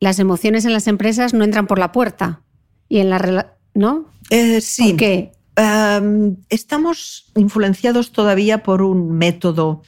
las 0.00 0.18
emociones 0.18 0.64
en 0.64 0.72
las 0.72 0.86
empresas 0.86 1.34
no 1.34 1.44
entran 1.44 1.66
por 1.66 1.78
la 1.78 1.92
puerta. 1.92 2.40
Y 2.88 2.98
en 2.98 3.10
la 3.10 3.54
¿no? 3.74 4.06
Eh, 4.30 4.60
sí. 4.60 4.90
¿Por 4.90 4.96
qué? 4.96 5.32
estamos 6.48 7.30
influenciados 7.36 8.12
todavía 8.12 8.62
por 8.62 8.80
un 8.80 9.12
método 9.12 9.82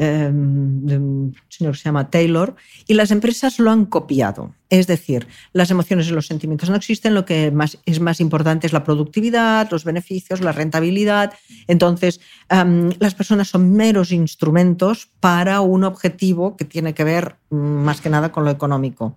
Em, 0.00 0.84
un 0.86 1.34
señor 1.48 1.72
que 1.72 1.78
se 1.80 1.84
llama 1.86 2.08
Taylor, 2.08 2.54
y 2.86 2.94
las 2.94 3.10
empresas 3.10 3.58
lo 3.58 3.72
han 3.72 3.84
copiado. 3.84 4.54
Es 4.70 4.86
decir, 4.86 5.26
las 5.52 5.72
emociones 5.72 6.06
y 6.06 6.12
los 6.12 6.28
sentimientos 6.28 6.70
no 6.70 6.76
existen, 6.76 7.14
lo 7.14 7.24
que 7.24 7.52
es 7.84 8.00
más 8.00 8.20
importante 8.20 8.68
es 8.68 8.72
la 8.72 8.84
productividad, 8.84 9.68
los 9.72 9.82
beneficios, 9.82 10.40
la 10.40 10.52
rentabilidad. 10.52 11.32
Entonces, 11.66 12.20
em, 12.48 12.90
las 13.00 13.16
personas 13.16 13.48
son 13.48 13.72
meros 13.72 14.12
instrumentos 14.12 15.08
para 15.18 15.62
un 15.62 15.82
objetivo 15.82 16.56
que 16.56 16.64
tiene 16.64 16.94
que 16.94 17.02
ver 17.02 17.34
mm, 17.50 17.56
más 17.56 18.00
que 18.00 18.08
nada 18.08 18.30
con 18.30 18.44
lo 18.44 18.50
económico. 18.52 19.16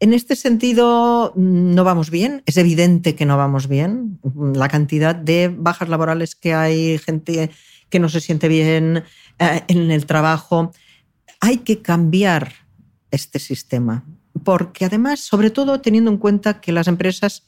En 0.00 0.12
este 0.12 0.34
sentido, 0.34 1.32
mm, 1.36 1.74
no 1.76 1.84
vamos 1.84 2.10
bien, 2.10 2.42
es 2.46 2.56
evidente 2.56 3.14
que 3.14 3.24
no 3.24 3.36
vamos 3.36 3.68
bien. 3.68 4.18
La 4.54 4.68
cantidad 4.68 5.14
de 5.14 5.54
bajas 5.56 5.88
laborales 5.88 6.34
que 6.34 6.54
hay, 6.54 6.98
gente 6.98 7.50
que 7.90 7.98
no 7.98 8.08
se 8.08 8.20
siente 8.20 8.48
bien 8.48 9.04
eh, 9.38 9.62
en 9.68 9.90
el 9.90 10.06
trabajo. 10.06 10.72
Hay 11.40 11.58
que 11.58 11.82
cambiar 11.82 12.52
este 13.10 13.38
sistema, 13.38 14.04
porque 14.44 14.84
además, 14.84 15.20
sobre 15.20 15.50
todo 15.50 15.80
teniendo 15.80 16.10
en 16.10 16.18
cuenta 16.18 16.60
que 16.60 16.72
las 16.72 16.88
empresas 16.88 17.44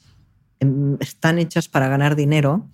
em, 0.59 0.97
están 0.99 1.39
hechas 1.39 1.67
para 1.67 1.87
ganar 1.87 2.15
dinero, 2.15 2.69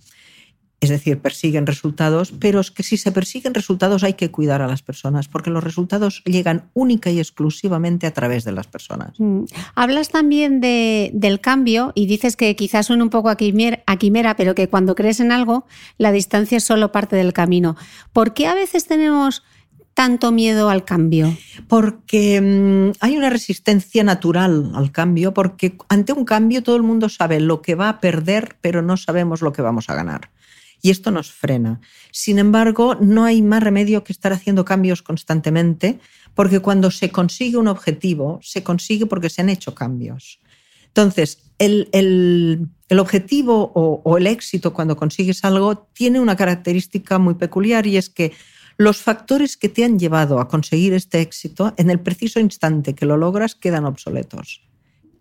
es 0.79 0.89
decir, 0.89 1.19
persiguen 1.19 1.65
resultados, 1.65 2.31
pero 2.39 2.59
es 2.59 2.69
que 2.69 2.83
si 2.83 2.97
se 2.97 3.11
persiguen 3.11 3.55
resultados 3.55 4.03
hay 4.03 4.13
que 4.13 4.29
cuidar 4.29 4.61
a 4.61 4.67
las 4.67 4.83
personas, 4.83 5.27
porque 5.27 5.49
los 5.49 5.63
resultados 5.63 6.21
llegan 6.25 6.69
única 6.75 7.09
y 7.09 7.19
exclusivamente 7.19 8.05
a 8.05 8.11
través 8.11 8.43
de 8.43 8.51
las 8.51 8.67
personas. 8.67 9.19
Mm. 9.19 9.45
Hablas 9.73 10.09
también 10.09 10.61
de, 10.61 11.09
del 11.13 11.41
cambio 11.41 11.93
y 11.95 12.05
dices 12.05 12.35
que 12.35 12.55
quizás 12.55 12.85
suene 12.85 13.01
un 13.01 13.09
poco 13.09 13.29
a 13.29 13.37
quimera, 13.37 13.81
a 13.87 13.97
quimera, 13.97 14.35
pero 14.35 14.53
que 14.53 14.69
cuando 14.69 14.93
crees 14.93 15.19
en 15.19 15.31
algo, 15.31 15.65
la 15.97 16.11
distancia 16.11 16.57
es 16.57 16.63
solo 16.63 16.91
parte 16.91 17.15
del 17.15 17.33
camino. 17.33 17.75
¿Por 18.13 18.35
qué 18.35 18.45
a 18.45 18.53
veces 18.53 18.85
tenemos 18.85 19.43
tanto 19.95 20.31
miedo 20.31 20.69
al 20.69 20.85
cambio? 20.85 21.35
Porque 21.67 22.39
mm, 22.39 22.97
hay 22.99 23.17
una 23.17 23.31
resistencia 23.31 24.03
natural 24.03 24.73
al 24.75 24.91
cambio, 24.91 25.33
porque 25.33 25.75
ante 25.89 26.13
un 26.13 26.23
cambio 26.23 26.61
todo 26.61 26.75
el 26.75 26.83
mundo 26.83 27.09
sabe 27.09 27.39
lo 27.39 27.63
que 27.63 27.73
va 27.73 27.89
a 27.89 27.99
perder, 27.99 28.57
pero 28.61 28.83
no 28.83 28.95
sabemos 28.95 29.41
lo 29.41 29.53
que 29.53 29.63
vamos 29.63 29.89
a 29.89 29.95
ganar 29.95 30.29
y 30.81 30.91
esto 30.91 31.11
nos 31.11 31.31
frena. 31.31 31.81
Sin 32.11 32.39
embargo, 32.39 32.95
no 32.95 33.25
hay 33.25 33.41
más 33.41 33.63
remedio 33.63 34.03
que 34.03 34.13
estar 34.13 34.33
haciendo 34.33 34.65
cambios 34.65 35.01
constantemente, 35.01 35.99
porque 36.33 36.59
cuando 36.59 36.91
se 36.91 37.09
consigue 37.09 37.57
un 37.57 37.67
objetivo, 37.67 38.39
se 38.43 38.63
consigue 38.63 39.05
porque 39.05 39.29
se 39.29 39.41
han 39.41 39.49
hecho 39.49 39.73
cambios. 39.73 40.39
Entonces, 40.87 41.43
el, 41.59 42.69
objetivo 42.97 43.71
o, 43.73 44.01
o 44.03 44.17
el 44.17 44.27
éxito 44.27 44.73
cuando 44.73 44.95
consigues 44.95 45.43
algo 45.43 45.89
tiene 45.93 46.19
una 46.19 46.35
característica 46.35 47.19
muy 47.19 47.35
peculiar 47.35 47.85
y 47.87 47.97
es 47.97 48.09
que 48.09 48.33
los 48.77 48.97
factores 48.97 49.57
que 49.57 49.69
te 49.69 49.83
han 49.83 49.97
llevado 49.97 50.39
a 50.39 50.47
conseguir 50.47 50.93
este 50.93 51.19
éxito, 51.21 51.73
en 51.77 51.89
el 51.89 51.99
preciso 51.99 52.39
instante 52.39 52.93
que 52.93 53.07
lo 53.07 53.17
logras, 53.17 53.55
quedan 53.55 53.85
obsoletos 53.85 54.61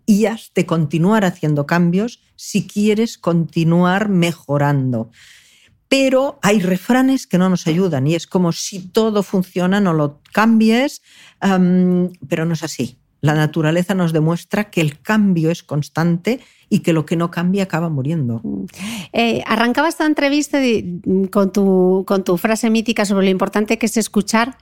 y 0.07 0.25
has 0.25 0.51
de 0.55 0.65
continuar 0.65 1.25
haciendo 1.25 1.67
cambios 1.67 2.21
si 2.35 2.65
quieres 2.65 3.19
continuar 3.19 4.09
mejorando. 4.09 5.11
Pero 5.89 6.39
hay 6.41 6.59
refranes 6.59 7.27
que 7.27 7.37
no 7.37 7.49
nos 7.49 7.67
ayudan 7.67 8.07
y 8.07 8.15
es 8.15 8.27
como 8.27 8.51
si 8.51 8.79
todo 8.79 9.23
funciona, 9.23 9.79
no 9.79 9.93
lo 9.93 10.21
cambies, 10.33 11.01
um, 11.41 12.11
pero 12.27 12.45
no 12.45 12.53
es 12.53 12.63
así. 12.63 12.99
La 13.21 13.33
naturaleza 13.33 13.95
nos 13.95 14.13
demuestra 14.13 14.69
que 14.69 14.81
el 14.81 14.99
cambio 15.01 15.49
es 15.49 15.63
constante 15.63 16.39
y 16.69 16.79
que 16.79 16.93
lo 16.93 17.05
que 17.05 17.15
no 17.15 17.31
cambia 17.31 17.63
acaba 17.63 17.89
muriendo. 17.89 18.41
Eh, 19.11 19.43
arrancaba 19.47 19.87
esta 19.87 20.05
entrevista 20.05 20.59
con, 21.31 21.51
tu, 21.51 22.03
con 22.05 22.23
tu 22.23 22.37
frase 22.37 22.69
mítica 22.69 23.05
sobre 23.05 23.25
lo 23.25 23.31
importante 23.31 23.79
que 23.79 23.87
es 23.87 23.97
escuchar 23.97 24.57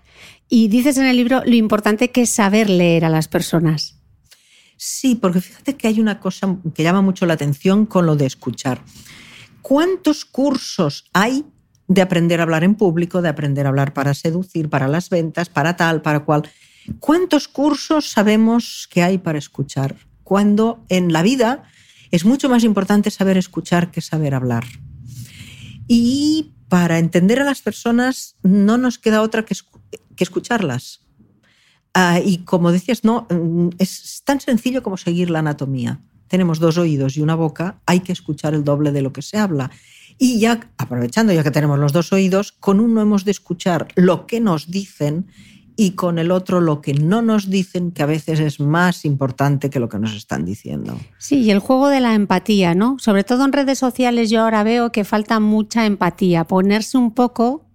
y 0.47 0.69
dices 0.69 0.97
en 0.97 1.05
el 1.05 1.17
libro 1.17 1.41
lo 1.45 1.55
importante 1.55 2.11
que 2.11 2.21
es 2.21 2.29
saber 2.29 2.69
leer 2.69 3.03
a 3.03 3.09
las 3.09 3.27
personas. 3.27 3.99
Sí, 4.77 5.15
porque 5.15 5.41
fíjate 5.41 5.75
que 5.75 5.87
hay 5.87 5.99
una 5.99 6.19
cosa 6.19 6.57
que 6.73 6.83
llama 6.83 7.01
mucho 7.01 7.25
la 7.25 7.33
atención 7.33 7.85
con 7.85 8.05
lo 8.05 8.15
de 8.15 8.25
escuchar. 8.25 8.81
¿Cuántos 9.67 10.25
cursos 10.25 11.05
hay 11.11 11.43
de 11.87 12.03
aprender 12.03 12.39
a 12.39 12.43
hablar 12.43 12.63
en 12.63 12.75
público, 12.75 13.23
de 13.23 13.29
aprender 13.29 13.65
a 13.65 13.69
hablar 13.69 13.95
para 13.95 14.13
seducir, 14.13 14.69
para 14.69 14.87
las 14.87 15.09
ventas, 15.09 15.49
para 15.49 15.75
tal, 15.75 16.03
para 16.03 16.19
cual? 16.19 16.43
¿Cuántos 16.99 17.47
cursos 17.47 18.11
sabemos 18.11 18.87
que 18.91 19.01
hay 19.01 19.17
para 19.17 19.39
escuchar? 19.39 19.95
Cuando 20.23 20.85
en 20.87 21.11
la 21.11 21.23
vida 21.23 21.63
es 22.11 22.25
mucho 22.25 22.47
más 22.47 22.63
importante 22.63 23.09
saber 23.09 23.37
escuchar 23.39 23.89
que 23.89 24.01
saber 24.01 24.35
hablar. 24.35 24.65
Y 25.87 26.53
para 26.69 26.99
entender 26.99 27.39
a 27.39 27.43
las 27.43 27.63
personas 27.63 28.35
no 28.43 28.77
nos 28.77 28.99
queda 28.99 29.23
otra 29.23 29.45
que, 29.45 29.55
escucharlas. 30.19 31.07
Ah, 31.95 32.19
y 32.23 32.43
como 32.43 32.71
decías, 32.71 33.03
no, 33.03 33.25
mm, 33.31 33.69
es 33.79 34.21
tan 34.25 34.39
sencillo 34.39 34.83
como 34.83 34.97
seguir 34.97 35.31
la 35.31 35.39
anatomía 35.39 36.01
tenemos 36.27 36.59
dos 36.59 36.77
oídos 36.77 37.17
y 37.17 37.21
una 37.21 37.35
boca, 37.35 37.79
hay 37.85 38.01
que 38.01 38.11
escuchar 38.11 38.53
el 38.53 38.63
doble 38.63 38.91
de 38.91 39.01
lo 39.01 39.13
que 39.13 39.21
se 39.21 39.37
habla. 39.37 39.71
Y 40.17 40.39
ya, 40.39 40.71
aprovechando 40.77 41.33
ya 41.33 41.43
que 41.43 41.51
tenemos 41.51 41.77
los 41.77 41.91
dos 41.91 42.13
oídos, 42.13 42.53
con 42.53 42.79
uno 42.79 43.01
hemos 43.01 43.25
de 43.25 43.31
escuchar 43.31 43.87
lo 43.95 44.27
que 44.27 44.39
nos 44.39 44.71
dicen 44.71 45.27
y 45.77 45.91
con 45.91 46.19
el 46.19 46.31
otro 46.31 46.61
lo 46.61 46.81
que 46.81 46.93
no 46.93 47.21
nos 47.21 47.49
dicen, 47.49 47.91
que 47.91 48.01
a 48.01 48.05
veces 48.05 48.39
es 48.39 48.61
más 48.61 49.03
importante 49.03 49.69
que 49.69 49.79
lo 49.79 49.89
que 49.89 49.99
nos 49.99 50.15
están 50.15 50.45
diciendo. 50.45 50.97
Sí, 51.17 51.39
y 51.39 51.51
el 51.51 51.59
juego 51.59 51.89
de 51.89 51.99
la 51.99 52.13
empatía, 52.13 52.75
¿no? 52.75 52.97
Sobre 52.99 53.25
todo 53.25 53.43
en 53.43 53.51
redes 53.51 53.79
sociales 53.79 54.29
yo 54.29 54.41
ahora 54.41 54.63
veo 54.63 54.93
que 54.93 55.03
falta 55.03 55.41
mucha 55.41 55.85
empatía, 55.85 56.45
ponerse 56.45 56.97
un 56.97 57.11
poco 57.11 57.65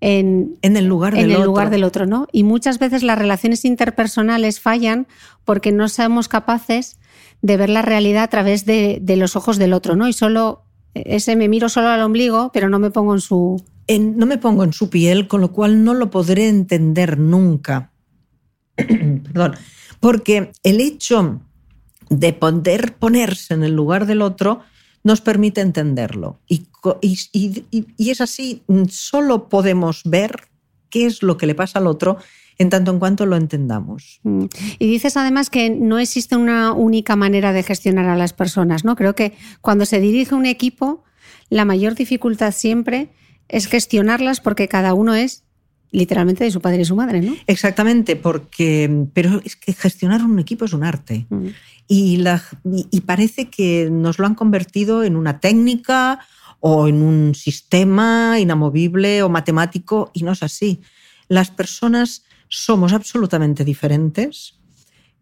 en, 0.00 0.58
en, 0.62 0.76
el, 0.76 0.86
lugar 0.86 1.14
en 1.14 1.22
del, 1.22 1.30
el 1.30 1.36
otro. 1.38 1.46
lugar 1.46 1.70
del 1.70 1.82
otro, 1.82 2.06
¿no? 2.06 2.28
Y 2.30 2.44
muchas 2.44 2.78
veces 2.78 3.02
las 3.02 3.18
relaciones 3.18 3.64
interpersonales 3.64 4.60
fallan 4.60 5.08
porque 5.44 5.72
no 5.72 5.88
somos 5.88 6.28
capaces 6.28 6.99
de 7.42 7.56
ver 7.56 7.70
la 7.70 7.82
realidad 7.82 8.24
a 8.24 8.28
través 8.28 8.64
de, 8.66 9.02
los 9.16 9.36
ojos 9.36 9.58
del 9.58 9.72
otro, 9.72 9.96
¿no? 9.96 10.08
Y 10.08 10.12
solo 10.12 10.64
ese 10.94 11.36
me 11.36 11.48
miro 11.48 11.68
solo 11.68 11.88
al 11.88 12.02
ombligo, 12.02 12.50
pero 12.52 12.68
no 12.68 12.78
me 12.78 12.90
pongo 12.90 13.14
en 13.14 13.20
su. 13.20 13.62
no 13.88 14.26
me 14.26 14.38
pongo 14.38 14.64
en 14.64 14.72
su 14.72 14.90
piel, 14.90 15.28
con 15.28 15.40
lo 15.40 15.52
cual 15.52 15.84
no 15.84 15.94
lo 15.94 16.10
podré 16.10 16.48
entender 16.48 17.18
nunca. 17.18 17.92
Perdón. 18.76 19.54
Porque 20.00 20.52
el 20.62 20.80
hecho 20.80 21.40
de 22.08 22.32
poder 22.32 22.94
ponerse 22.96 23.54
en 23.54 23.62
el 23.62 23.72
lugar 23.72 24.06
del 24.06 24.22
otro 24.22 24.60
nos 25.02 25.20
permite 25.20 25.60
entenderlo. 25.60 26.40
Y, 26.48 26.66
y, 27.00 28.10
es 28.10 28.20
así, 28.20 28.62
solo 28.88 29.48
podemos 29.48 30.02
ver 30.04 30.48
qué 30.90 31.06
es 31.06 31.22
lo 31.22 31.36
que 31.36 31.46
le 31.46 31.54
pasa 31.54 31.78
al 31.78 31.86
otro 31.86 32.18
en 32.60 32.68
tanto 32.68 32.90
en 32.90 32.98
cuanto 32.98 33.24
lo 33.24 33.36
entendamos. 33.36 34.20
Mm. 34.22 34.44
Y 34.78 34.86
dices 34.86 35.16
además 35.16 35.48
que 35.48 35.70
no 35.70 35.98
existe 35.98 36.36
una 36.36 36.74
única 36.74 37.16
manera 37.16 37.54
de 37.54 37.62
gestionar 37.62 38.04
a 38.04 38.16
las 38.16 38.34
personas, 38.34 38.84
¿no? 38.84 38.96
Creo 38.96 39.14
que 39.14 39.32
cuando 39.62 39.86
se 39.86 39.98
dirige 39.98 40.34
un 40.34 40.44
equipo, 40.44 41.02
la 41.48 41.64
mayor 41.64 41.94
dificultad 41.94 42.52
siempre 42.52 43.08
es 43.48 43.66
gestionarlas 43.66 44.42
porque 44.42 44.68
cada 44.68 44.92
uno 44.92 45.14
es 45.14 45.44
literalmente 45.90 46.44
de 46.44 46.50
su 46.50 46.60
padre 46.60 46.82
y 46.82 46.84
su 46.84 46.96
madre, 46.96 47.22
¿no? 47.22 47.34
Exactamente, 47.46 48.14
porque 48.14 49.06
pero 49.14 49.40
es 49.42 49.56
que 49.56 49.72
gestionar 49.72 50.22
un 50.22 50.38
equipo 50.38 50.66
es 50.66 50.74
un 50.74 50.84
arte. 50.84 51.26
Mm. 51.30 51.46
Y, 51.88 52.18
la, 52.18 52.42
y 52.62 53.00
parece 53.00 53.48
que 53.48 53.88
nos 53.90 54.18
lo 54.18 54.26
han 54.26 54.34
convertido 54.34 55.02
en 55.02 55.16
una 55.16 55.40
técnica 55.40 56.20
o 56.60 56.88
en 56.88 57.02
un 57.02 57.34
sistema 57.34 58.38
inamovible 58.38 59.22
o 59.22 59.30
matemático 59.30 60.10
y 60.12 60.24
no 60.24 60.32
es 60.32 60.42
así. 60.42 60.82
Las 61.26 61.50
personas 61.50 62.24
somos 62.50 62.92
absolutamente 62.92 63.64
diferentes 63.64 64.56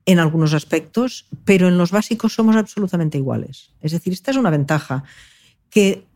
en 0.07 0.19
algunos 0.19 0.55
aspectos, 0.55 1.27
pero 1.45 1.69
en 1.69 1.77
los 1.77 1.91
básicos 1.91 2.33
somos 2.33 2.57
absolutamente 2.57 3.19
iguales. 3.19 3.71
Es 3.83 3.93
decir, 3.93 4.15
esta 4.15 4.31
es 4.31 4.39
una 4.39 4.51
ventaja, 4.51 5.05
que 5.69 6.07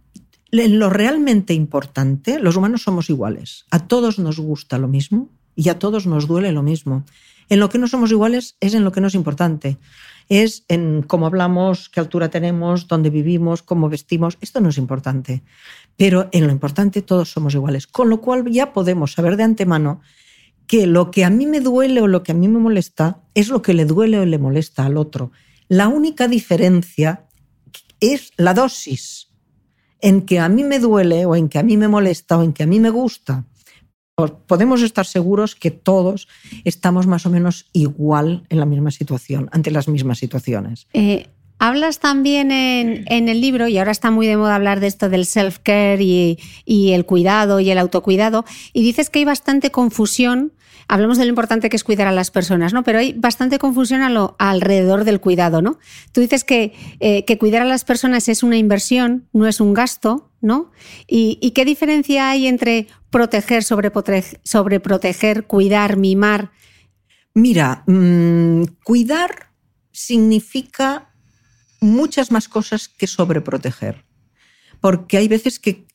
en 0.51 0.79
lo 0.79 0.89
realmente 0.89 1.53
importante, 1.53 2.41
los 2.41 2.57
humanos 2.57 2.83
somos 2.83 3.11
iguales. 3.11 3.67
A 3.71 3.87
todos 3.87 4.19
nos 4.19 4.41
gusta 4.41 4.79
lo 4.79 4.89
mismo 4.89 5.29
y 5.55 5.69
a 5.69 5.79
todos 5.79 6.07
nos 6.07 6.27
duele 6.27 6.53
lo 6.53 6.63
mismo. 6.63 7.05
En 7.51 7.61
lo 7.61 7.69
que 7.69 7.79
no 7.79 7.87
somos 7.87 8.11
iguales 8.11 8.57
es 8.61 8.73
en 8.73 8.83
lo 8.83 8.93
que 8.93 9.03
no 9.03 9.09
es 9.09 9.15
importante. 9.15 9.77
Es 10.31 10.65
en 10.69 11.03
cómo 11.03 11.27
hablamos, 11.27 11.91
qué 11.91 12.01
altura 12.01 12.31
tenemos, 12.31 12.89
dónde 12.89 13.11
vivimos, 13.11 13.63
cómo 13.63 13.91
vestimos. 13.91 14.39
Esto 14.41 14.63
no 14.63 14.71
es 14.71 14.79
importante. 14.79 15.43
Pero 15.99 16.31
en 16.33 16.47
lo 16.47 16.53
importante 16.53 17.03
todos 17.03 17.31
somos 17.31 17.53
iguales. 17.53 17.87
Con 17.87 18.09
lo 18.09 18.23
cual 18.23 18.51
ya 18.51 18.73
podemos 18.73 19.13
saber 19.13 19.37
de 19.37 19.43
antemano 19.43 20.01
que 20.73 20.87
lo 20.87 21.11
que 21.11 21.23
a 21.23 21.29
mí 21.29 21.45
me 21.45 21.61
duele 21.61 22.01
o 22.01 22.07
lo 22.07 22.23
que 22.23 22.33
a 22.33 22.35
mí 22.35 22.49
me 22.49 22.59
molesta 22.59 23.21
es 23.35 23.51
lo 23.51 23.61
que 23.61 23.75
le 23.75 23.85
duele 23.85 24.19
o 24.19 24.25
le 24.25 24.39
molesta 24.39 24.87
al 24.87 24.97
otro. 24.97 25.31
La 25.69 25.89
única 25.89 26.29
diferencia 26.29 27.27
es 28.01 28.33
la 28.39 28.55
dosis 28.55 29.29
en 30.01 30.23
que 30.23 30.39
a 30.41 30.49
mí 30.49 30.65
me 30.65 30.79
duele 30.79 31.27
o 31.27 31.37
en 31.37 31.51
que 31.51 31.59
a 31.59 31.63
mí 31.63 31.77
me 31.77 31.89
molesta 31.89 32.39
o 32.39 32.43
en 32.43 32.55
que 32.55 32.63
a 32.63 32.67
mí 32.67 32.81
me 32.81 32.89
gusta. 32.89 33.45
Podemos 34.47 34.81
estar 34.81 35.05
seguros 35.05 35.57
que 35.57 35.71
todos 35.71 36.27
estamos 36.65 37.07
más 37.07 37.27
o 37.27 37.31
menos 37.31 37.67
igual 37.75 38.47
en 38.49 38.59
la 38.59 38.65
misma 38.65 38.93
situación, 38.93 39.51
ante 39.53 39.71
las 39.71 39.89
mismas 39.89 40.17
situaciones. 40.17 40.87
Eh, 40.95 41.29
hablas 41.59 41.99
también 41.99 42.51
en, 42.51 43.29
el 43.29 43.43
libro, 43.43 43.69
y 43.69 43.77
ahora 43.77 43.91
está 43.91 44.11
muy 44.11 44.27
de 44.27 44.39
moda 44.39 44.55
hablar 44.55 44.81
de 44.81 44.87
esto 44.87 45.11
del 45.11 45.27
self-care 45.27 46.01
y, 46.01 46.39
y, 46.65 46.93
el 46.93 47.05
cuidado 47.05 47.61
y 47.61 47.71
el 47.71 47.77
autocuidado, 47.77 48.47
y 48.73 48.83
dices 48.83 49.11
que 49.11 49.19
hay 49.19 49.27
bastante 49.27 49.71
confusión 49.71 50.55
hablamos 50.89 51.19
de 51.19 51.25
lo 51.25 51.31
importante 51.31 51.69
que 51.69 51.77
es 51.77 51.85
cuidar 51.85 52.07
a 52.07 52.13
las 52.13 52.31
personas, 52.31 52.73
¿no? 52.73 52.83
Pero 52.83 52.99
hay 52.99 53.13
bastante 53.13 53.59
confusión 53.59 54.03
a 54.03 54.11
lo, 54.11 54.37
alrededor 54.39 55.05
del 55.05 55.21
cuidado, 55.21 55.63
¿no? 55.63 55.79
Tú 56.13 56.21
dices 56.21 56.45
que, 56.45 56.73
eh, 57.01 57.25
cuidar 57.39 57.63
a 57.63 57.67
las 57.67 57.85
personas 57.85 58.29
es 58.29 58.43
una 58.43 58.57
inversión, 58.57 59.29
no 59.33 59.47
es 59.47 59.61
un 59.61 59.75
gasto, 59.75 60.31
¿no? 60.41 60.71
¿Y, 61.07 61.53
qué 61.53 61.65
diferencia 61.65 62.31
hay 62.31 62.47
entre 62.47 62.89
proteger, 63.11 63.65
sobreproteger, 63.65 65.45
cuidar, 65.47 65.97
mimar? 65.97 66.51
Mira, 67.35 67.85
mm, 67.87 68.65
cuidar 68.85 69.51
significa 69.91 71.11
muchas 71.81 72.31
más 72.31 72.49
cosas 72.49 72.89
que 72.89 73.07
sobreproteger. 73.07 74.05
Porque 74.81 75.17
hay 75.17 75.29
veces 75.29 75.59
que 75.59 75.87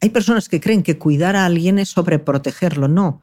hay 0.00 0.10
personas 0.10 0.48
que 0.48 0.60
creen 0.60 0.82
que 0.82 0.98
cuidar 0.98 1.36
a 1.36 1.46
alguien 1.46 1.78
es 1.78 1.88
sobreprotegerlo. 1.90 2.88
No. 2.88 3.22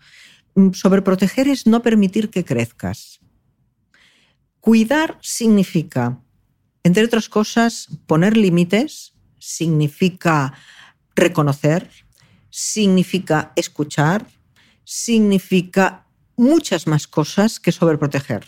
Mm, 0.55 0.71
sobreproteger 0.71 1.47
es 1.47 1.65
no 1.65 1.81
permitir 1.81 2.29
que 2.29 2.45
crezcas. 2.45 3.19
Cuidar 4.59 5.17
significa, 5.21 6.21
entre 6.83 7.03
otras 7.03 7.27
cosas, 7.27 7.89
poner 8.07 8.37
límites, 8.37 9.13
significa 9.39 10.53
reconocer, 11.15 11.89
significa 12.49 13.51
escuchar, 13.55 14.25
significa 14.83 16.05
muchas 16.37 16.87
más 16.87 17.07
cosas 17.07 17.59
que 17.59 17.71
sobreproteger. 17.71 18.45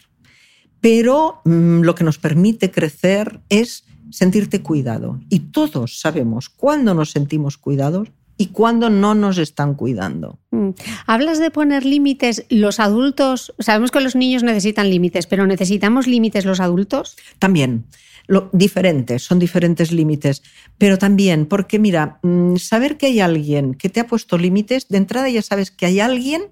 Pero 0.80 1.42
mm, 1.44 1.82
lo 1.82 1.96
que 1.96 2.04
nos 2.04 2.18
permite 2.18 2.72
crecer 2.72 3.42
es 3.50 3.86
sentirte 4.12 4.62
cuidado. 4.62 5.20
Y 5.30 5.40
todos 5.40 6.00
sabemos 6.00 6.50
cuándo 6.50 6.94
nos 6.94 7.12
sentimos 7.12 7.58
cuidados 7.58 8.10
y 8.38 8.48
cuando 8.48 8.90
no 8.90 9.16
nos 9.16 9.38
están 9.38 9.76
cuidando. 9.76 10.40
Mm. 10.52 10.70
Hablas 11.08 11.40
de 11.40 11.52
poner 11.52 11.86
límites. 11.86 12.46
Los 12.50 12.80
adultos, 12.80 13.54
sabemos 13.60 13.92
que 13.92 14.02
los 14.02 14.16
niños 14.16 14.44
necesitan 14.44 14.90
límites, 14.90 15.28
pero 15.28 15.48
¿necesitamos 15.48 16.08
límites 16.08 16.46
los 16.46 16.60
adultos? 16.60 17.16
También. 17.40 17.86
Lo, 18.28 18.50
diferentes, 18.54 19.24
son 19.24 19.38
diferentes 19.38 19.92
límites, 19.92 20.42
pero 20.80 20.98
también 20.98 21.46
porque 21.46 21.78
mira, 21.78 22.20
mm, 22.24 22.56
saber 22.56 22.98
que 22.98 23.06
hay 23.06 23.20
alguien 23.20 23.76
que 23.76 23.88
te 23.88 24.00
ha 24.00 24.08
puesto 24.08 24.40
límites, 24.40 24.88
de 24.88 24.98
entrada 24.98 25.30
ya 25.30 25.44
sabes 25.44 25.70
que 25.70 25.86
hay 25.86 26.00
alguien 26.00 26.48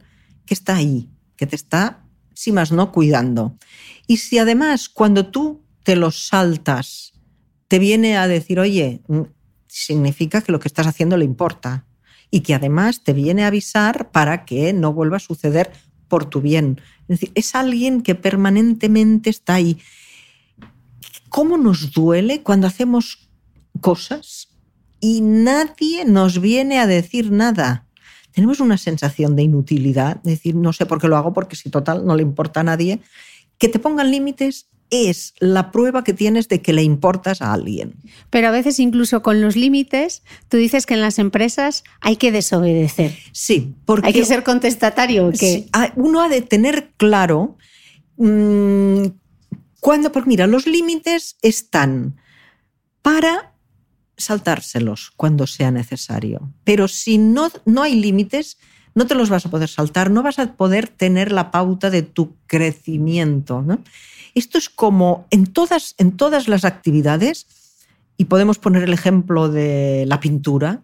que 0.46 0.54
está 0.54 0.76
ahí, 0.76 1.10
que 1.36 1.48
te 1.48 1.56
está, 1.56 2.04
si 2.36 2.52
más 2.52 2.72
no, 2.72 2.91
cuidando. 2.91 3.58
Y 4.06 4.17
si 4.17 4.38
además 4.38 4.88
cuando 4.88 5.26
tú 5.28 5.63
te 5.84 5.96
los 5.96 6.28
saltas, 6.28 7.13
te 7.67 7.80
viene 7.80 8.17
a 8.17 8.28
decir, 8.28 8.60
oye, 8.60 9.02
mm, 9.08 9.22
significa 9.73 10.41
que 10.41 10.51
lo 10.51 10.59
que 10.59 10.67
estás 10.67 10.88
haciendo 10.88 11.17
le 11.17 11.25
importa 11.25 11.86
y 12.29 12.41
que 12.41 12.53
además 12.53 13.03
te 13.03 13.13
viene 13.13 13.43
a 13.43 13.47
avisar 13.47 14.12
para 14.12 14.45
que 14.45 14.73
no 14.73 14.93
vuelva 14.93 15.17
a 15.17 15.19
suceder 15.19 15.71
por 16.07 16.25
tu 16.25 16.41
bien. 16.41 16.81
Es 17.07 17.21
es 17.33 17.55
alguien 17.55 18.01
que 18.01 18.15
permanentemente 18.15 19.29
está 19.29 19.55
ahí. 19.55 19.79
¿Cómo 21.29 21.57
nos 21.57 21.91
duele 21.91 22.43
cuando 22.43 22.67
hacemos 22.67 23.29
cosas 23.81 24.49
y 24.99 25.21
nadie 25.21 26.05
nos 26.05 26.39
viene 26.39 26.79
a 26.79 26.88
decir 26.88 27.31
nada. 27.31 27.86
Tenemos 28.31 28.59
una 28.59 28.77
sensación 28.77 29.36
de 29.36 29.43
inutilidad, 29.43 30.21
de 30.23 30.31
decir, 30.31 30.55
no 30.55 30.71
sé 30.73 30.86
por 30.86 30.99
qué 30.99 31.07
lo 31.07 31.17
hago, 31.17 31.33
porque 31.33 31.55
si 31.55 31.69
total 31.69 32.05
no 32.05 32.15
le 32.15 32.23
importa 32.23 32.62
a 32.62 32.63
nadie. 32.63 33.01
Que 33.57 33.67
te 33.67 33.79
pongan 33.79 34.12
límites 34.12 34.67
es 34.93 35.34
la 35.39 35.71
prueba 35.71 36.03
que 36.03 36.13
tienes 36.13 36.47
de 36.47 36.62
que 36.62 36.71
le 36.71 36.84
importas 36.84 37.41
a 37.41 37.51
alguien. 37.51 37.95
Pero 38.29 38.47
a 38.47 38.51
veces 38.51 38.79
incluso 38.79 39.23
con 39.23 39.41
los 39.41 39.56
límites, 39.56 40.23
tú 40.49 40.58
dices 40.58 40.86
que 40.86 40.93
en 40.93 41.01
las 41.01 41.17
empresas 41.17 41.84
hay 41.99 42.17
que 42.17 42.32
desobedecer. 42.32 43.17
Sí, 43.32 43.73
porque... 43.86 44.08
Hay 44.08 44.13
que 44.13 44.25
ser 44.25 44.43
contestatario. 44.43 45.32
Que... 45.32 45.67
uno 45.95 46.21
ha 46.21 46.29
de 46.29 46.41
tener 46.41 46.91
claro 46.97 47.58
mmm, 48.17 49.06
cuando, 49.79 50.12
porque 50.12 50.29
mira, 50.29 50.47
los 50.47 50.67
límites 50.67 51.38
están 51.41 52.15
para 53.01 53.53
saltárselos 54.15 55.12
cuando 55.17 55.47
sea 55.47 55.71
necesario. 55.71 56.53
Pero 56.63 56.88
si 56.88 57.17
no, 57.17 57.51
no 57.65 57.84
hay 57.84 57.95
límites, 57.95 58.58
no 58.95 59.08
te 59.08 59.15
los 59.15 59.29
vas 59.29 59.45
a 59.45 59.49
poder 59.49 59.69
saltar, 59.69 60.12
no 60.12 60.23
vas 60.23 60.39
a 60.39 60.53
poder 60.53 60.88
tener 60.88 61.32
la 61.32 61.51
pauta 61.51 61.89
de 61.89 62.03
tu 62.03 62.36
crecimiento. 62.47 63.62
¿no? 63.62 63.79
Esto 64.36 64.58
es 64.58 64.69
como 64.69 65.28
en 65.30 65.48
todas, 65.48 65.96
en 65.98 66.17
todas 66.17 66.48
las 66.48 66.65
actividades, 66.65 67.48
y 68.17 68.26
podemos 68.26 68.60
poner 68.60 68.84
el 68.84 68.93
ejemplo 68.93 69.50
de 69.50 70.06
la 70.08 70.19
pintura, 70.19 70.84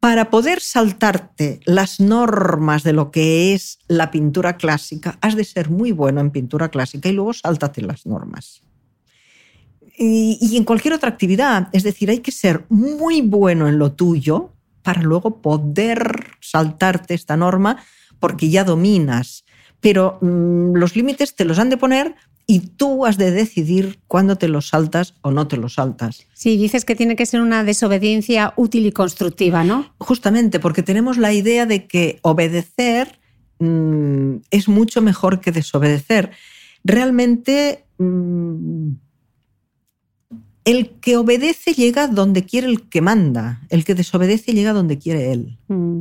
para 0.00 0.30
poder 0.30 0.60
saltarte 0.60 1.60
las 1.66 2.00
normas 2.00 2.82
de 2.82 2.94
lo 2.94 3.10
que 3.10 3.52
es 3.52 3.78
la 3.86 4.10
pintura 4.10 4.56
clásica, 4.56 5.18
has 5.20 5.36
de 5.36 5.44
ser 5.44 5.68
muy 5.68 5.92
bueno 5.92 6.20
en 6.22 6.30
pintura 6.30 6.70
clásica 6.70 7.10
y 7.10 7.12
luego 7.12 7.34
sáltate 7.34 7.82
las 7.82 8.06
normas. 8.06 8.62
Y, 10.02 10.56
en 10.56 10.64
cualquier 10.64 10.94
otra 10.94 11.10
actividad, 11.10 11.68
es 11.74 11.82
decir, 11.82 12.08
hay 12.08 12.20
que 12.20 12.32
ser 12.32 12.64
muy 12.70 13.20
bueno 13.20 13.68
en 13.68 13.78
lo 13.78 13.92
tuyo 13.92 14.50
para 14.82 15.02
luego 15.02 15.42
poder 15.42 16.30
saltarte 16.40 17.12
esta 17.12 17.36
norma 17.36 17.76
porque 18.18 18.48
ya 18.48 18.64
dominas. 18.64 19.44
Pero 19.80 20.16
mmm, 20.22 20.72
los 20.74 20.96
límites 20.96 21.36
te 21.36 21.44
los 21.44 21.58
han 21.58 21.68
de 21.68 21.76
poner 21.76 22.14
y 22.50 22.58
tú 22.58 23.06
has 23.06 23.16
de 23.16 23.30
decidir 23.30 24.00
cuándo 24.08 24.34
te 24.34 24.48
lo 24.48 24.60
saltas 24.60 25.14
o 25.22 25.30
no 25.30 25.46
te 25.46 25.56
lo 25.56 25.68
saltas. 25.68 26.26
Sí, 26.34 26.56
dices 26.56 26.84
que 26.84 26.96
tiene 26.96 27.14
que 27.14 27.24
ser 27.24 27.42
una 27.42 27.62
desobediencia 27.62 28.54
útil 28.56 28.86
y 28.86 28.90
constructiva, 28.90 29.62
¿no? 29.62 29.94
Justamente, 29.98 30.58
porque 30.58 30.82
tenemos 30.82 31.16
la 31.16 31.32
idea 31.32 31.64
de 31.64 31.86
que 31.86 32.18
obedecer 32.22 33.20
mmm, 33.60 34.38
es 34.50 34.66
mucho 34.66 35.00
mejor 35.00 35.40
que 35.40 35.52
desobedecer. 35.52 36.32
Realmente, 36.82 37.84
mmm, 37.98 38.94
el 40.64 40.90
que 41.00 41.18
obedece 41.18 41.72
llega 41.72 42.08
donde 42.08 42.46
quiere 42.46 42.66
el 42.66 42.88
que 42.88 43.00
manda, 43.00 43.60
el 43.68 43.84
que 43.84 43.94
desobedece 43.94 44.54
llega 44.54 44.72
donde 44.72 44.98
quiere 44.98 45.30
él. 45.30 45.56
Mm. 45.68 46.00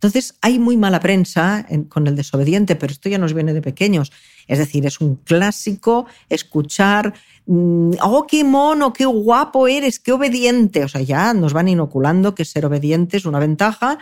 Entonces, 0.00 0.34
hay 0.40 0.58
muy 0.58 0.78
mala 0.78 0.98
prensa 0.98 1.66
en, 1.68 1.84
con 1.84 2.06
el 2.06 2.16
desobediente, 2.16 2.74
pero 2.74 2.90
esto 2.90 3.10
ya 3.10 3.18
nos 3.18 3.34
viene 3.34 3.52
de 3.52 3.60
pequeños. 3.60 4.12
Es 4.46 4.58
decir, 4.58 4.86
es 4.86 4.98
un 5.02 5.16
clásico 5.16 6.06
escuchar, 6.30 7.12
mmm, 7.44 7.90
oh, 8.00 8.26
qué 8.26 8.42
mono, 8.42 8.94
qué 8.94 9.04
guapo 9.04 9.68
eres, 9.68 10.00
qué 10.00 10.12
obediente. 10.12 10.84
O 10.84 10.88
sea, 10.88 11.02
ya 11.02 11.34
nos 11.34 11.52
van 11.52 11.68
inoculando 11.68 12.34
que 12.34 12.46
ser 12.46 12.64
obediente 12.64 13.18
es 13.18 13.26
una 13.26 13.38
ventaja 13.38 13.98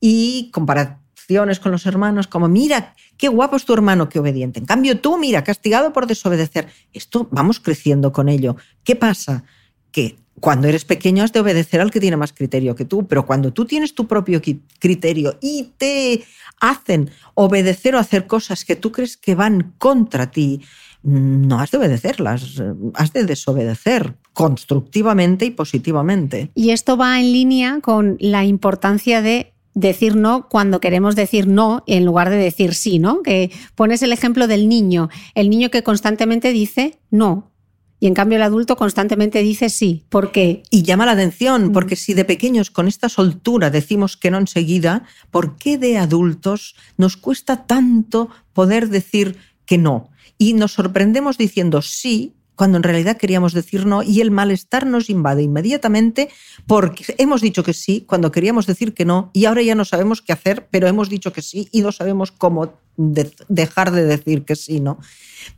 y 0.00 0.50
comparaciones 0.50 1.60
con 1.60 1.70
los 1.70 1.86
hermanos 1.86 2.26
como, 2.26 2.48
mira, 2.48 2.96
qué 3.16 3.28
guapo 3.28 3.54
es 3.54 3.64
tu 3.64 3.72
hermano, 3.72 4.08
qué 4.08 4.18
obediente. 4.18 4.58
En 4.58 4.66
cambio, 4.66 5.00
tú, 5.00 5.16
mira, 5.16 5.44
castigado 5.44 5.92
por 5.92 6.08
desobedecer. 6.08 6.66
Esto 6.92 7.28
vamos 7.30 7.60
creciendo 7.60 8.10
con 8.10 8.28
ello. 8.28 8.56
¿Qué 8.82 8.96
pasa? 8.96 9.44
Que 9.92 10.16
cuando 10.40 10.68
eres 10.68 10.84
pequeño 10.84 11.24
has 11.24 11.32
de 11.32 11.40
obedecer 11.40 11.80
al 11.80 11.90
que 11.90 12.00
tiene 12.00 12.16
más 12.16 12.32
criterio 12.32 12.74
que 12.74 12.84
tú, 12.84 13.06
pero 13.06 13.26
cuando 13.26 13.52
tú 13.52 13.64
tienes 13.64 13.94
tu 13.94 14.06
propio 14.06 14.40
criterio 14.78 15.38
y 15.40 15.72
te 15.76 16.24
hacen 16.60 17.10
obedecer 17.34 17.94
o 17.94 17.98
hacer 17.98 18.26
cosas 18.26 18.64
que 18.64 18.76
tú 18.76 18.92
crees 18.92 19.16
que 19.16 19.34
van 19.34 19.74
contra 19.78 20.30
ti, 20.30 20.62
no 21.02 21.60
has 21.60 21.70
de 21.70 21.78
obedecerlas, 21.78 22.62
has 22.94 23.12
de 23.12 23.24
desobedecer 23.24 24.16
constructivamente 24.32 25.46
y 25.46 25.50
positivamente. 25.50 26.50
Y 26.54 26.70
esto 26.70 26.96
va 26.96 27.20
en 27.20 27.32
línea 27.32 27.80
con 27.80 28.16
la 28.20 28.44
importancia 28.44 29.22
de 29.22 29.52
decir 29.74 30.16
no 30.16 30.48
cuando 30.48 30.80
queremos 30.80 31.14
decir 31.16 31.46
no 31.46 31.84
en 31.86 32.04
lugar 32.04 32.30
de 32.30 32.36
decir 32.36 32.74
sí, 32.74 32.98
¿no? 32.98 33.22
Que 33.22 33.52
pones 33.74 34.02
el 34.02 34.12
ejemplo 34.12 34.46
del 34.46 34.68
niño, 34.68 35.10
el 35.34 35.50
niño 35.50 35.70
que 35.70 35.82
constantemente 35.82 36.52
dice 36.52 36.98
no, 37.10 37.52
y 37.98 38.06
en 38.06 38.14
cambio 38.14 38.36
el 38.36 38.42
adulto 38.42 38.76
constantemente 38.76 39.42
dice 39.42 39.70
sí. 39.70 40.04
¿Por 40.08 40.32
qué? 40.32 40.62
Y 40.70 40.82
llama 40.82 41.06
la 41.06 41.12
atención, 41.12 41.72
porque 41.72 41.96
si 41.96 42.14
de 42.14 42.24
pequeños 42.24 42.70
con 42.70 42.88
esta 42.88 43.08
soltura 43.08 43.70
decimos 43.70 44.16
que 44.16 44.30
no 44.30 44.38
enseguida, 44.38 45.04
¿por 45.30 45.56
qué 45.56 45.78
de 45.78 45.98
adultos 45.98 46.76
nos 46.96 47.16
cuesta 47.16 47.66
tanto 47.66 48.28
poder 48.52 48.88
decir 48.88 49.38
que 49.64 49.78
no? 49.78 50.10
Y 50.38 50.52
nos 50.52 50.72
sorprendemos 50.72 51.38
diciendo 51.38 51.80
sí 51.80 52.35
cuando 52.56 52.78
en 52.78 52.82
realidad 52.82 53.18
queríamos 53.18 53.52
decir 53.52 53.86
no 53.86 54.02
y 54.02 54.20
el 54.20 54.30
malestar 54.30 54.86
nos 54.86 55.08
invade 55.10 55.42
inmediatamente 55.42 56.30
porque 56.66 57.14
hemos 57.18 57.42
dicho 57.42 57.62
que 57.62 57.74
sí 57.74 58.04
cuando 58.06 58.32
queríamos 58.32 58.66
decir 58.66 58.94
que 58.94 59.04
no 59.04 59.30
y 59.32 59.44
ahora 59.44 59.62
ya 59.62 59.74
no 59.74 59.84
sabemos 59.84 60.22
qué 60.22 60.32
hacer, 60.32 60.66
pero 60.70 60.88
hemos 60.88 61.08
dicho 61.08 61.32
que 61.32 61.42
sí 61.42 61.68
y 61.70 61.82
no 61.82 61.92
sabemos 61.92 62.32
cómo 62.32 62.74
de 62.96 63.30
dejar 63.48 63.92
de 63.92 64.04
decir 64.04 64.44
que 64.44 64.56
sí, 64.56 64.80
¿no? 64.80 64.98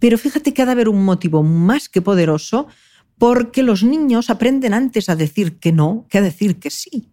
Pero 0.01 0.19
fíjate 0.19 0.53
que 0.53 0.63
ha 0.63 0.67
de 0.67 0.73
haber 0.73 0.89
un 0.89 1.05
motivo 1.05 1.43
más 1.43 1.89
que 1.89 2.03
poderoso 2.03 2.67
porque 3.17 3.63
los 3.63 3.83
niños 3.83 4.29
aprenden 4.29 4.75
antes 4.75 5.09
a 5.09 5.17
decir 5.17 5.59
que 5.59 5.73
no 5.73 6.07
que 6.11 6.19
a 6.19 6.23
decir 6.23 6.59
que 6.59 6.71
sí. 6.71 7.09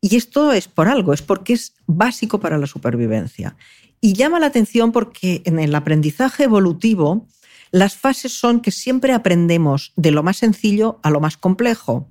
Y 0.00 0.16
esto 0.16 0.52
es 0.52 0.68
por 0.68 0.88
algo, 0.88 1.12
es 1.12 1.22
porque 1.22 1.52
es 1.52 1.74
básico 1.86 2.40
para 2.40 2.58
la 2.58 2.66
supervivencia. 2.66 3.56
Y 4.00 4.14
llama 4.14 4.40
la 4.40 4.46
atención 4.46 4.90
porque 4.90 5.42
en 5.44 5.60
el 5.60 5.72
aprendizaje 5.76 6.44
evolutivo 6.44 7.28
las 7.72 7.96
fases 7.96 8.32
son 8.38 8.60
que 8.60 8.70
siempre 8.70 9.14
aprendemos 9.14 9.92
de 9.96 10.10
lo 10.10 10.22
más 10.22 10.36
sencillo 10.36 11.00
a 11.02 11.10
lo 11.10 11.20
más 11.20 11.38
complejo. 11.38 12.08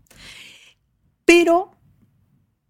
Pero 1.23 1.71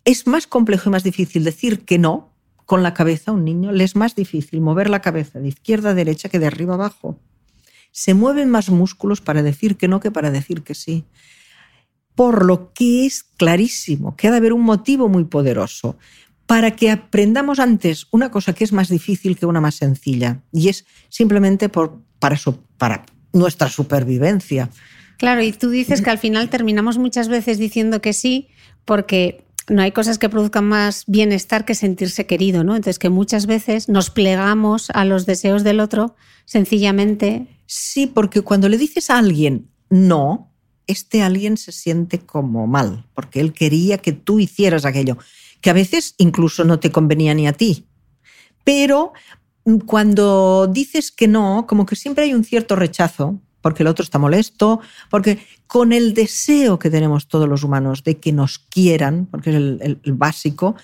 es 0.03 0.27
más 0.27 0.45
complejo 0.45 0.89
y 0.89 0.91
más 0.91 1.03
difícil 1.03 1.45
decir 1.45 1.85
que 1.85 1.97
no 1.97 2.35
con 2.65 2.83
la 2.83 2.93
cabeza 2.93 3.31
a 3.31 3.33
un 3.33 3.43
niño, 3.43 3.71
le 3.71 3.83
es 3.83 3.95
más 3.95 4.15
difícil 4.15 4.61
mover 4.61 4.89
la 4.89 5.01
cabeza 5.01 5.39
de 5.39 5.47
izquierda 5.47 5.89
a 5.89 5.93
derecha 5.93 6.29
que 6.29 6.39
de 6.39 6.47
arriba 6.47 6.73
a 6.73 6.75
abajo. 6.75 7.19
Se 7.91 8.13
mueven 8.13 8.49
más 8.49 8.69
músculos 8.69 9.19
para 9.19 9.41
decir 9.41 9.77
que 9.77 9.87
no 9.87 9.99
que 9.99 10.11
para 10.11 10.31
decir 10.31 10.63
que 10.63 10.75
sí. 10.75 11.05
Por 12.15 12.45
lo 12.45 12.71
que 12.73 13.05
es 13.05 13.23
clarísimo 13.23 14.15
que 14.15 14.27
ha 14.27 14.31
de 14.31 14.37
haber 14.37 14.53
un 14.53 14.61
motivo 14.61 15.09
muy 15.09 15.25
poderoso 15.25 15.97
para 16.45 16.71
que 16.71 16.91
aprendamos 16.91 17.59
antes 17.59 18.07
una 18.11 18.31
cosa 18.31 18.53
que 18.53 18.65
es 18.65 18.73
más 18.73 18.89
difícil 18.89 19.37
que 19.37 19.45
una 19.45 19.61
más 19.61 19.75
sencilla. 19.75 20.41
Y 20.51 20.67
es 20.67 20.85
simplemente 21.09 21.69
por, 21.69 22.01
para, 22.19 22.37
para 22.81 23.05
nuestra 23.31 23.69
supervivencia. 23.69 24.71
Claro, 25.17 25.43
y 25.43 25.51
tú 25.51 25.69
dices 25.69 26.01
que 26.01 26.09
al 26.09 26.17
final 26.17 26.49
terminamos 26.49 26.97
muchas 26.97 27.27
veces 27.27 27.59
diciendo 27.59 28.01
que 28.01 28.11
sí 28.11 28.47
porque 28.85 29.45
no 29.69 29.83
hay 29.83 29.91
cosas 29.91 30.17
que 30.17 30.29
produzcan 30.29 30.67
más 30.67 31.03
bienestar 31.05 31.63
que 31.63 31.75
sentirse 31.75 32.25
querido, 32.25 32.63
¿no? 32.63 32.75
Entonces 32.75 32.97
que 32.97 33.11
muchas 33.11 33.45
veces 33.45 33.87
nos 33.87 34.09
plegamos 34.09 34.89
a 34.95 35.05
los 35.05 35.27
deseos 35.27 35.63
del 35.63 35.79
otro 35.79 36.15
sencillamente. 36.45 37.45
Sí, 37.67 38.07
porque 38.07 38.41
cuando 38.41 38.67
le 38.67 38.79
dices 38.79 39.11
a 39.11 39.19
alguien 39.19 39.69
no, 39.91 40.51
este 40.87 41.21
alguien 41.21 41.57
se 41.57 41.71
siente 41.71 42.17
como 42.17 42.65
mal, 42.65 43.05
porque 43.13 43.41
él 43.41 43.53
quería 43.53 43.99
que 43.99 44.11
tú 44.11 44.39
hicieras 44.39 44.85
aquello, 44.85 45.19
que 45.61 45.69
a 45.69 45.73
veces 45.73 46.15
incluso 46.17 46.63
no 46.63 46.79
te 46.79 46.91
convenía 46.91 47.35
ni 47.35 47.45
a 47.45 47.53
ti. 47.53 47.85
Pero 48.63 49.13
cuando 49.85 50.67
dices 50.67 51.11
que 51.11 51.27
no, 51.27 51.65
como 51.67 51.85
que 51.85 51.95
siempre 51.95 52.25
hay 52.25 52.33
un 52.33 52.43
cierto 52.43 52.75
rechazo, 52.75 53.39
porque 53.61 53.83
el 53.83 53.87
otro 53.87 54.03
está 54.03 54.17
molesto, 54.17 54.81
porque 55.09 55.39
con 55.67 55.93
el 55.93 56.13
deseo 56.13 56.79
que 56.79 56.89
tenemos 56.89 57.27
todos 57.27 57.47
los 57.47 57.63
humanos 57.63 58.03
de 58.03 58.17
que 58.17 58.31
nos 58.31 58.59
quieran, 58.59 59.27
porque 59.27 59.51
es 59.51 59.55
el, 59.55 59.99
básico, 60.13 60.75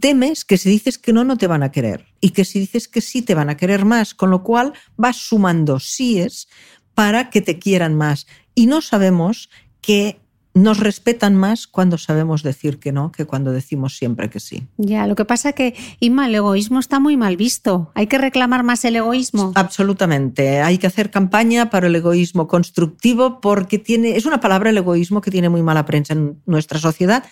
temes 0.00 0.44
que 0.44 0.58
si 0.58 0.68
dices 0.68 0.98
que 0.98 1.12
no, 1.12 1.24
no 1.24 1.36
te 1.36 1.46
van 1.46 1.62
a 1.62 1.70
querer 1.70 2.06
y 2.20 2.30
que 2.30 2.44
si 2.44 2.60
dices 2.60 2.88
que 2.88 3.00
sí, 3.00 3.22
te 3.22 3.34
van 3.34 3.50
a 3.50 3.56
querer 3.56 3.84
más, 3.84 4.14
con 4.14 4.30
lo 4.30 4.42
cual 4.42 4.72
vas 4.96 5.16
sumando 5.16 5.80
síes 5.80 6.48
para 6.94 7.30
que 7.30 7.40
te 7.40 7.58
quieran 7.58 7.94
más. 7.94 8.26
Y 8.54 8.66
no 8.66 8.80
sabemos 8.80 9.48
que 9.80 10.21
nos 10.54 10.78
respetan 10.80 11.34
más 11.34 11.66
cuando 11.66 11.98
sabemos 11.98 12.42
decir 12.42 12.78
que 12.78 12.92
no 12.92 13.10
que 13.12 13.24
cuando 13.24 13.52
decimos 13.52 13.96
siempre 13.96 14.30
que 14.30 14.40
sí. 14.40 14.66
Ya, 14.76 15.06
lo 15.06 15.14
que 15.14 15.24
pasa 15.24 15.50
es 15.50 15.54
que, 15.54 15.74
Inma, 16.00 16.26
el 16.26 16.34
egoísmo 16.34 16.78
está 16.78 17.00
muy 17.00 17.16
mal 17.16 17.36
visto. 17.36 17.90
Hay 17.94 18.06
que 18.06 18.18
reclamar 18.18 18.62
más 18.62 18.84
el 18.84 18.96
egoísmo. 18.96 19.52
Absolutamente. 19.54 20.60
Hay 20.60 20.78
que 20.78 20.86
hacer 20.86 21.10
campaña 21.10 21.70
para 21.70 21.86
el 21.86 21.96
egoísmo 21.96 22.48
constructivo 22.48 23.40
porque 23.40 23.78
tiene, 23.78 24.16
es 24.16 24.26
una 24.26 24.40
palabra 24.40 24.70
el 24.70 24.78
egoísmo 24.78 25.20
que 25.20 25.30
tiene 25.30 25.48
muy 25.48 25.62
mala 25.62 25.86
prensa 25.86 26.12
en 26.12 26.40
nuestra 26.46 26.78
sociedad 26.78 27.24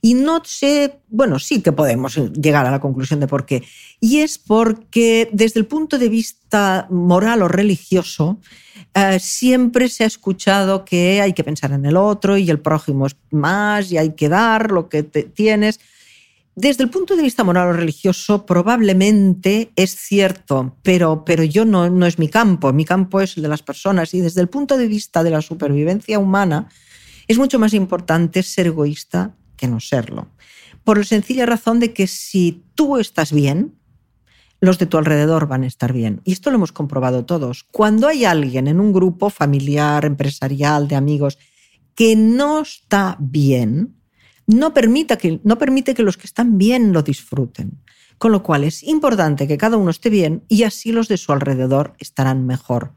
Y 0.00 0.14
no 0.14 0.42
sé, 0.44 1.00
bueno, 1.08 1.38
sí 1.38 1.60
que 1.60 1.72
podemos 1.72 2.16
llegar 2.16 2.66
a 2.66 2.70
la 2.70 2.80
conclusión 2.80 3.18
de 3.18 3.26
por 3.26 3.46
qué. 3.46 3.64
Y 4.00 4.18
es 4.18 4.38
porque 4.38 5.28
desde 5.32 5.58
el 5.58 5.66
punto 5.66 5.98
de 5.98 6.08
vista 6.08 6.86
moral 6.90 7.42
o 7.42 7.48
religioso, 7.48 8.38
eh, 8.94 9.18
siempre 9.18 9.88
se 9.88 10.04
ha 10.04 10.06
escuchado 10.06 10.84
que 10.84 11.20
hay 11.20 11.32
que 11.32 11.42
pensar 11.42 11.72
en 11.72 11.84
el 11.84 11.96
otro 11.96 12.36
y 12.36 12.48
el 12.48 12.60
prójimo 12.60 13.06
es 13.06 13.16
más 13.30 13.90
y 13.90 13.98
hay 13.98 14.14
que 14.14 14.28
dar 14.28 14.70
lo 14.70 14.88
que 14.88 15.02
tienes. 15.02 15.80
Desde 16.54 16.82
el 16.82 16.90
punto 16.90 17.16
de 17.16 17.22
vista 17.22 17.44
moral 17.44 17.68
o 17.68 17.72
religioso, 17.72 18.46
probablemente 18.46 19.70
es 19.76 19.96
cierto, 19.96 20.76
pero, 20.82 21.24
pero 21.24 21.44
yo 21.44 21.64
no, 21.64 21.88
no 21.90 22.06
es 22.06 22.18
mi 22.18 22.28
campo, 22.28 22.72
mi 22.72 22.84
campo 22.84 23.20
es 23.20 23.36
el 23.36 23.44
de 23.44 23.48
las 23.48 23.62
personas. 23.62 24.14
Y 24.14 24.20
desde 24.20 24.40
el 24.40 24.48
punto 24.48 24.76
de 24.76 24.88
vista 24.88 25.22
de 25.22 25.30
la 25.30 25.42
supervivencia 25.42 26.18
humana, 26.18 26.68
es 27.28 27.38
mucho 27.38 27.58
más 27.58 27.74
importante 27.74 28.42
ser 28.42 28.68
egoísta 28.68 29.34
que 29.58 29.68
no 29.68 29.80
serlo. 29.80 30.28
Por 30.84 30.96
la 30.96 31.04
sencilla 31.04 31.44
razón 31.44 31.80
de 31.80 31.92
que 31.92 32.06
si 32.06 32.64
tú 32.74 32.96
estás 32.96 33.32
bien, 33.32 33.74
los 34.60 34.78
de 34.78 34.86
tu 34.86 34.96
alrededor 34.96 35.46
van 35.46 35.64
a 35.64 35.66
estar 35.66 35.92
bien. 35.92 36.20
Y 36.24 36.32
esto 36.32 36.50
lo 36.50 36.56
hemos 36.56 36.72
comprobado 36.72 37.26
todos. 37.26 37.64
Cuando 37.70 38.08
hay 38.08 38.24
alguien 38.24 38.66
en 38.66 38.80
un 38.80 38.92
grupo 38.92 39.30
familiar, 39.30 40.04
empresarial, 40.04 40.88
de 40.88 40.96
amigos, 40.96 41.38
que 41.94 42.16
no 42.16 42.60
está 42.60 43.16
bien, 43.20 43.96
no, 44.46 44.72
permita 44.72 45.18
que, 45.18 45.40
no 45.44 45.58
permite 45.58 45.94
que 45.94 46.02
los 46.02 46.16
que 46.16 46.26
están 46.26 46.58
bien 46.58 46.92
lo 46.92 47.02
disfruten. 47.02 47.82
Con 48.16 48.32
lo 48.32 48.42
cual 48.42 48.64
es 48.64 48.82
importante 48.82 49.46
que 49.46 49.58
cada 49.58 49.76
uno 49.76 49.90
esté 49.90 50.10
bien 50.10 50.42
y 50.48 50.64
así 50.64 50.90
los 50.90 51.06
de 51.06 51.18
su 51.18 51.32
alrededor 51.32 51.94
estarán 51.98 52.46
mejor. 52.46 52.94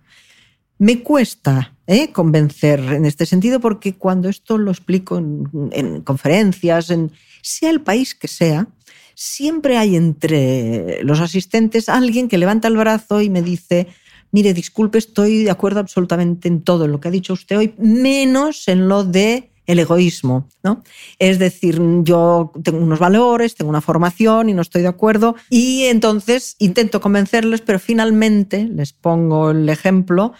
Me 0.79 1.03
cuesta 1.03 1.75
¿eh? 1.91 2.11
convencer 2.11 2.79
en 2.79 3.05
este 3.05 3.25
sentido 3.25 3.59
porque 3.59 3.95
cuando 3.95 4.29
esto 4.29 4.57
lo 4.57 4.71
explico 4.71 5.17
en, 5.17 6.01
conferencias, 6.01 6.89
en, 6.89 7.11
sea 7.41 7.69
el 7.69 7.81
país 7.81 8.15
que 8.15 8.29
sea, 8.29 8.67
siempre 9.13 9.77
hay 9.77 9.97
entre 9.97 11.03
los 11.03 11.19
asistentes 11.19 11.89
alguien 11.89 12.29
que 12.29 12.37
levanta 12.37 12.69
el 12.69 12.77
brazo 12.77 13.21
y 13.21 13.29
me 13.29 13.41
dice, 13.41 13.87
mire, 14.31 14.53
disculpe, 14.53 14.97
estoy 14.97 15.43
de 15.43 15.51
acuerdo 15.51 15.81
absolutamente 15.81 16.47
en 16.47 16.61
todo 16.61 16.87
lo 16.87 17.01
que 17.01 17.09
ha 17.09 17.11
dicho 17.11 17.33
usted 17.33 17.57
hoy, 17.57 17.73
menos 17.77 18.67
en 18.69 18.87
lo 18.87 19.03
de 19.03 19.49
el 19.67 19.79
egoísmo, 19.79 20.47
¿no? 20.63 20.83
Es 21.19 21.39
decir, 21.39 21.79
yo 22.03 22.51
tengo 22.63 22.79
unos 22.79 22.99
valores, 22.99 23.55
tengo 23.55 23.69
una 23.69 23.81
formación 23.81 24.49
y 24.49 24.53
no 24.53 24.61
estoy 24.61 24.81
de 24.81 24.87
acuerdo 24.87 25.35
y 25.49 25.83
entonces 25.83 26.55
intento 26.59 26.99
convencerles, 26.99 27.61
pero 27.61 27.79
finalmente 27.79 28.65
les 28.65 28.93
pongo 28.93 29.51
el 29.51 29.69
ejemplo 29.69 30.33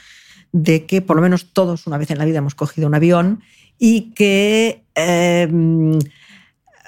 de 0.51 0.85
que 0.85 1.01
por 1.01 1.15
lo 1.15 1.21
menos 1.21 1.53
todos 1.53 1.87
una 1.87 1.97
vez 1.97 2.11
en 2.11 2.17
la 2.17 2.25
vida 2.25 2.39
hemos 2.39 2.55
cogido 2.55 2.87
un 2.87 2.95
avión 2.95 3.41
y 3.77 4.11
que 4.13 4.83
em, 4.95 5.97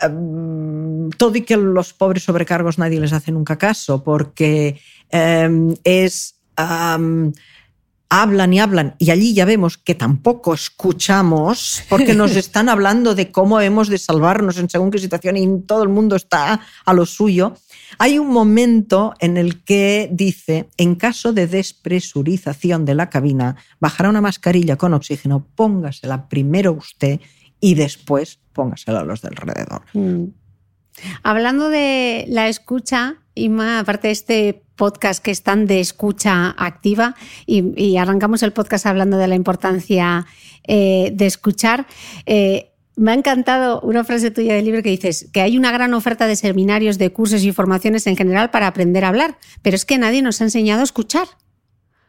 em, 0.01 1.09
todo 1.17 1.35
y 1.35 1.41
que 1.41 1.57
los 1.57 1.93
pobres 1.93 2.23
sobrecargos 2.23 2.77
nadie 2.77 2.99
les 2.99 3.13
hace 3.13 3.31
nunca 3.31 3.57
caso 3.57 4.03
porque 4.03 4.79
em, 5.09 5.73
es 5.83 6.35
hablan 8.13 8.53
y 8.53 8.59
hablan 8.59 8.95
y 8.99 9.09
allí 9.09 9.33
ya 9.33 9.45
vemos 9.45 9.79
que 9.79 9.95
tampoco 9.95 10.53
escuchamos 10.53 11.81
porque 11.89 12.13
nos 12.13 12.35
están 12.35 12.69
hablando 12.69 13.15
de 13.15 13.31
cómo 13.31 13.59
hemos 13.59 13.87
de 13.87 13.97
salvarnos 13.97 14.57
en 14.57 14.69
según 14.69 14.91
qué 14.91 14.99
situación 14.99 15.37
y 15.37 15.61
todo 15.61 15.81
el 15.81 15.89
mundo 15.89 16.15
está 16.15 16.61
a 16.85 16.93
lo 16.93 17.07
suyo. 17.07 17.55
Hay 17.99 18.19
un 18.19 18.29
momento 18.29 19.13
en 19.19 19.37
el 19.37 19.63
que 19.63 20.09
dice, 20.11 20.69
en 20.77 20.95
caso 20.95 21.33
de 21.33 21.47
despresurización 21.47 22.85
de 22.85 22.95
la 22.95 23.09
cabina, 23.09 23.55
bajará 23.79 24.09
una 24.09 24.21
mascarilla 24.21 24.77
con 24.77 24.93
oxígeno, 24.93 25.47
póngasela 25.55 26.27
primero 26.29 26.73
usted 26.73 27.19
y 27.59 27.75
después 27.75 28.39
póngasela 28.53 29.01
a 29.01 29.03
los 29.03 29.21
del 29.21 29.33
alrededor. 29.37 29.83
Mm. 29.93 30.25
Hablando 31.23 31.69
de 31.69 32.25
la 32.27 32.47
escucha, 32.47 33.15
Ima, 33.35 33.79
aparte 33.79 34.09
de 34.09 34.11
este 34.11 34.63
podcast 34.75 35.23
que 35.23 35.31
están 35.31 35.65
de 35.65 35.79
escucha 35.79 36.53
activa 36.57 37.15
y, 37.45 37.97
arrancamos 37.97 38.43
el 38.43 38.53
podcast 38.53 38.85
hablando 38.85 39.17
de 39.17 39.27
la 39.27 39.35
importancia 39.35 40.25
eh, 40.65 41.11
de 41.13 41.25
escuchar. 41.25 41.87
Eh, 42.25 42.72
me 42.95 43.11
ha 43.11 43.13
encantado 43.15 43.81
una 43.81 44.03
frase 44.03 44.31
tuya 44.31 44.53
del 44.53 44.65
libro 44.65 44.83
que 44.83 44.89
dices 44.89 45.27
que 45.33 45.41
hay 45.41 45.57
una 45.57 45.71
gran 45.71 45.93
oferta 45.93 46.27
de 46.27 46.35
seminarios, 46.35 46.97
de 46.97 47.11
cursos 47.11 47.43
y 47.43 47.51
formaciones 47.51 48.05
en 48.07 48.15
general 48.15 48.51
para 48.51 48.67
aprender 48.67 49.03
a 49.05 49.09
hablar, 49.09 49.37
pero 49.61 49.75
es 49.75 49.85
que 49.85 49.97
nadie 49.97 50.21
nos 50.21 50.41
ha 50.41 50.45
enseñado 50.45 50.81
a 50.81 50.83
escuchar. 50.83 51.27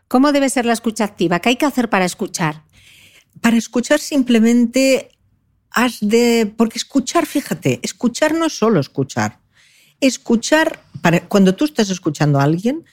¿Cómo 0.09 0.33
debe 0.33 0.51
ser 0.51 0.67
la 0.67 0.75
escucha 0.75 1.05
activa? 1.05 1.41
¿Qué 1.41 1.51
hay 1.51 1.57
que 1.57 1.67
hacer 1.67 1.89
para 1.89 2.05
escuchar? 2.05 2.65
Para 3.41 3.57
escuchar 3.57 3.99
simplemente 3.99 5.09
has 5.71 5.99
de... 6.01 6.53
Porque 6.57 6.79
escuchar, 6.79 7.25
fíjate, 7.27 7.81
escuchar 7.83 8.35
no 8.35 8.47
es 8.47 8.53
solo 8.53 8.79
escuchar. 8.79 9.41
Escuchar, 10.01 10.81
cuando 11.29 11.55
tú 11.55 11.65
estás 11.65 11.89
escuchando 11.89 12.39
a 12.39 12.45
alguien, 12.45 12.85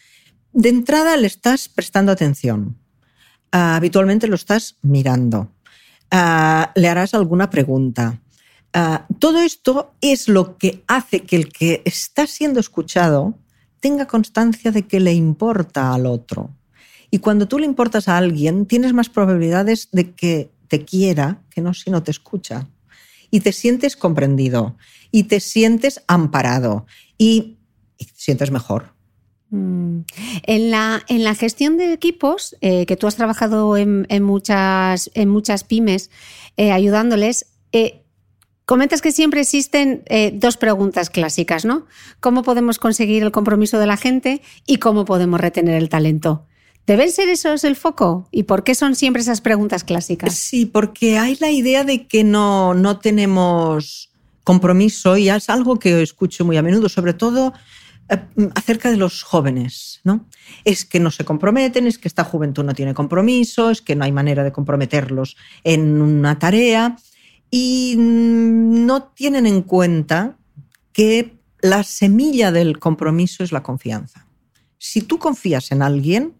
de 0.53 0.69
entrada 0.69 1.17
le 1.17 1.27
estás 1.27 1.67
prestando 1.67 2.11
atención. 2.11 2.77
Ah, 3.51 3.75
habitualmente 3.75 4.27
lo 4.27 4.35
estás 4.35 4.77
mirando 4.81 5.51
Ah, 6.11 6.71
le 6.75 6.89
harás 6.89 7.13
alguna 7.13 7.49
pregunta. 7.49 8.21
Ah, 8.73 9.07
todo 9.19 9.39
esto 9.39 9.93
es 10.01 10.27
lo 10.27 10.57
que 10.57 10.83
hace 10.87 11.21
que 11.21 11.35
el 11.37 11.51
que 11.51 11.81
está 11.85 12.27
siendo 12.27 12.59
escuchado 12.59 13.33
tenga 13.79 14.05
constancia 14.05 14.71
de 14.71 14.83
que 14.83 14.99
le 14.99 15.13
importa 15.13 15.93
al 15.93 16.05
otro. 16.05 16.51
Y 17.09 17.19
cuando 17.19 17.47
tú 17.47 17.59
le 17.59 17.65
importas 17.65 18.07
a 18.07 18.17
alguien, 18.17 18.65
tienes 18.65 18.93
más 18.93 19.09
probabilidades 19.09 19.89
de 19.91 20.13
que 20.13 20.51
te 20.69 20.85
quiera 20.85 21.41
que 21.49 21.59
no 21.59 21.73
si 21.73 21.91
no 21.91 22.03
te 22.03 22.11
escucha. 22.11 22.69
Y 23.29 23.41
te 23.41 23.51
sientes 23.51 23.95
comprendido, 23.95 24.77
y 25.09 25.23
te 25.23 25.39
sientes 25.39 26.03
amparado, 26.07 26.85
y, 27.17 27.57
te 27.97 28.05
sientes 28.15 28.51
mejor. 28.51 28.93
Mm. 29.51 29.99
En 30.43 30.71
la, 30.71 31.03
en 31.09 31.23
la 31.23 31.35
gestión 31.35 31.77
de 31.77 31.93
equipos, 31.93 32.55
eh, 32.61 32.85
que 32.85 32.95
tú 32.95 33.05
has 33.05 33.17
trabajado 33.17 33.75
en, 33.77 34.07
muchas, 34.23 35.11
en 35.13 35.29
muchas 35.29 35.65
pymes 35.65 36.09
eh, 36.55 36.71
ayudándoles, 36.71 37.47
eh, 37.73 38.01
comentas 38.65 39.01
que 39.01 39.11
siempre 39.11 39.41
existen 39.41 40.03
dos 40.35 40.55
preguntas 40.55 41.09
clásicas, 41.09 41.65
¿no? 41.65 41.85
¿Cómo 42.21 42.43
podemos 42.43 42.79
conseguir 42.79 43.23
el 43.23 43.31
compromiso 43.31 43.77
de 43.77 43.87
la 43.87 43.97
gente 43.97 44.41
y 44.65 44.77
cómo 44.77 45.03
podemos 45.03 45.41
retener 45.41 45.75
el 45.75 45.89
talento? 45.89 46.45
¿Deben 46.87 47.11
ser 47.11 47.27
esos 47.27 47.65
el 47.65 47.75
foco? 47.75 48.29
¿Y 48.31 48.43
por 48.43 48.63
qué 48.63 48.73
son 48.73 48.95
siempre 48.95 49.21
esas 49.21 49.41
preguntas 49.41 49.83
clásicas? 49.83 50.33
Sí, 50.35 50.65
porque 50.65 51.17
hay 51.17 51.37
la 51.41 51.51
idea 51.51 51.83
de 51.83 52.07
que 52.07 52.23
no, 52.23 52.73
no 52.73 52.99
tenemos 52.99 54.09
compromiso 54.45 55.17
y 55.17 55.29
es 55.29 55.49
algo 55.49 55.77
que 55.77 56.01
escucho 56.01 56.45
muy 56.45 56.55
a 56.55 56.61
menudo, 56.61 56.87
sobre 56.87 57.13
todo 57.13 57.53
acerca 58.55 58.91
de 58.91 58.97
los 58.97 59.23
jóvenes, 59.23 60.01
¿no? 60.03 60.25
Es 60.65 60.85
que 60.85 60.99
no 60.99 61.11
se 61.11 61.23
comprometen, 61.23 61.87
es 61.87 61.97
que 61.97 62.07
esta 62.07 62.23
juventud 62.23 62.63
no 62.63 62.73
tiene 62.73 62.93
compromiso, 62.93 63.69
es 63.69 63.81
que 63.81 63.95
no 63.95 64.03
hay 64.03 64.11
manera 64.11 64.43
de 64.43 64.51
comprometerlos 64.51 65.37
en 65.63 66.01
una 66.01 66.37
tarea 66.37 66.97
y 67.49 67.95
no 67.97 69.03
tienen 69.03 69.45
en 69.45 69.61
cuenta 69.61 70.37
que 70.91 71.37
la 71.61 71.83
semilla 71.83 72.51
del 72.51 72.79
compromiso 72.79 73.43
es 73.43 73.51
la 73.51 73.63
confianza. 73.63 74.27
Si 74.77 75.01
tú 75.01 75.17
confías 75.19 75.71
en 75.71 75.81
alguien, 75.81 76.33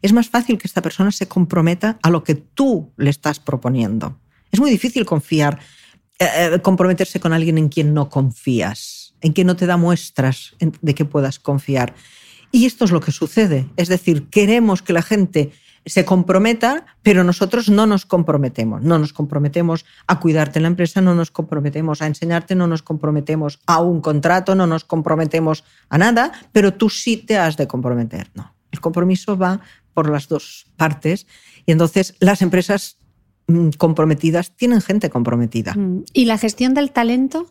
es 0.00 0.12
más 0.12 0.28
fácil 0.28 0.56
que 0.56 0.68
esta 0.68 0.82
persona 0.82 1.10
se 1.10 1.28
comprometa 1.28 1.98
a 2.02 2.10
lo 2.10 2.22
que 2.22 2.36
tú 2.36 2.92
le 2.96 3.10
estás 3.10 3.40
proponiendo. 3.40 4.18
Es 4.50 4.60
muy 4.60 4.70
difícil 4.70 5.04
confiar, 5.04 5.58
eh, 6.18 6.52
eh, 6.54 6.60
comprometerse 6.62 7.20
con 7.20 7.32
alguien 7.32 7.58
en 7.58 7.68
quien 7.68 7.92
no 7.92 8.08
confías 8.08 8.97
en 9.20 9.32
que 9.32 9.44
no 9.44 9.56
te 9.56 9.66
da 9.66 9.76
muestras 9.76 10.54
de 10.58 10.94
que 10.94 11.04
puedas 11.04 11.38
confiar. 11.38 11.94
Y 12.50 12.66
esto 12.66 12.84
es 12.84 12.90
lo 12.90 13.00
que 13.00 13.12
sucede. 13.12 13.68
Es 13.76 13.88
decir, 13.88 14.28
queremos 14.30 14.82
que 14.82 14.92
la 14.92 15.02
gente 15.02 15.52
se 15.88 16.04
comprometa, 16.04 16.86
pero 17.02 17.24
nosotros 17.24 17.68
no 17.68 17.86
nos 17.86 18.06
comprometemos. 18.06 18.82
No 18.82 18.98
nos 18.98 19.12
comprometemos 19.12 19.84
a 20.06 20.20
cuidarte 20.20 20.58
en 20.58 20.64
la 20.64 20.68
empresa, 20.68 21.00
no 21.00 21.14
nos 21.14 21.30
comprometemos 21.30 22.02
a 22.02 22.06
enseñarte, 22.06 22.54
no 22.54 22.66
nos 22.66 22.82
comprometemos 22.82 23.60
a 23.66 23.80
un 23.80 24.00
contrato, 24.00 24.54
no 24.54 24.66
nos 24.66 24.84
comprometemos 24.84 25.64
a 25.88 25.98
nada, 25.98 26.32
pero 26.52 26.74
tú 26.74 26.90
sí 26.90 27.16
te 27.16 27.38
has 27.38 27.56
de 27.56 27.66
comprometer. 27.66 28.30
No, 28.34 28.54
el 28.70 28.80
compromiso 28.80 29.36
va 29.36 29.60
por 29.94 30.10
las 30.10 30.28
dos 30.28 30.66
partes 30.76 31.26
y 31.66 31.72
entonces 31.72 32.14
las 32.20 32.42
empresas 32.42 32.98
mm, 33.46 33.70
comprometidas 33.78 34.54
tienen 34.56 34.80
gente 34.80 35.10
comprometida. 35.10 35.74
Mm. 35.74 36.04
¿Y 36.12 36.26
la 36.26 36.38
gestión 36.38 36.74
del 36.74 36.92
talento? 36.92 37.50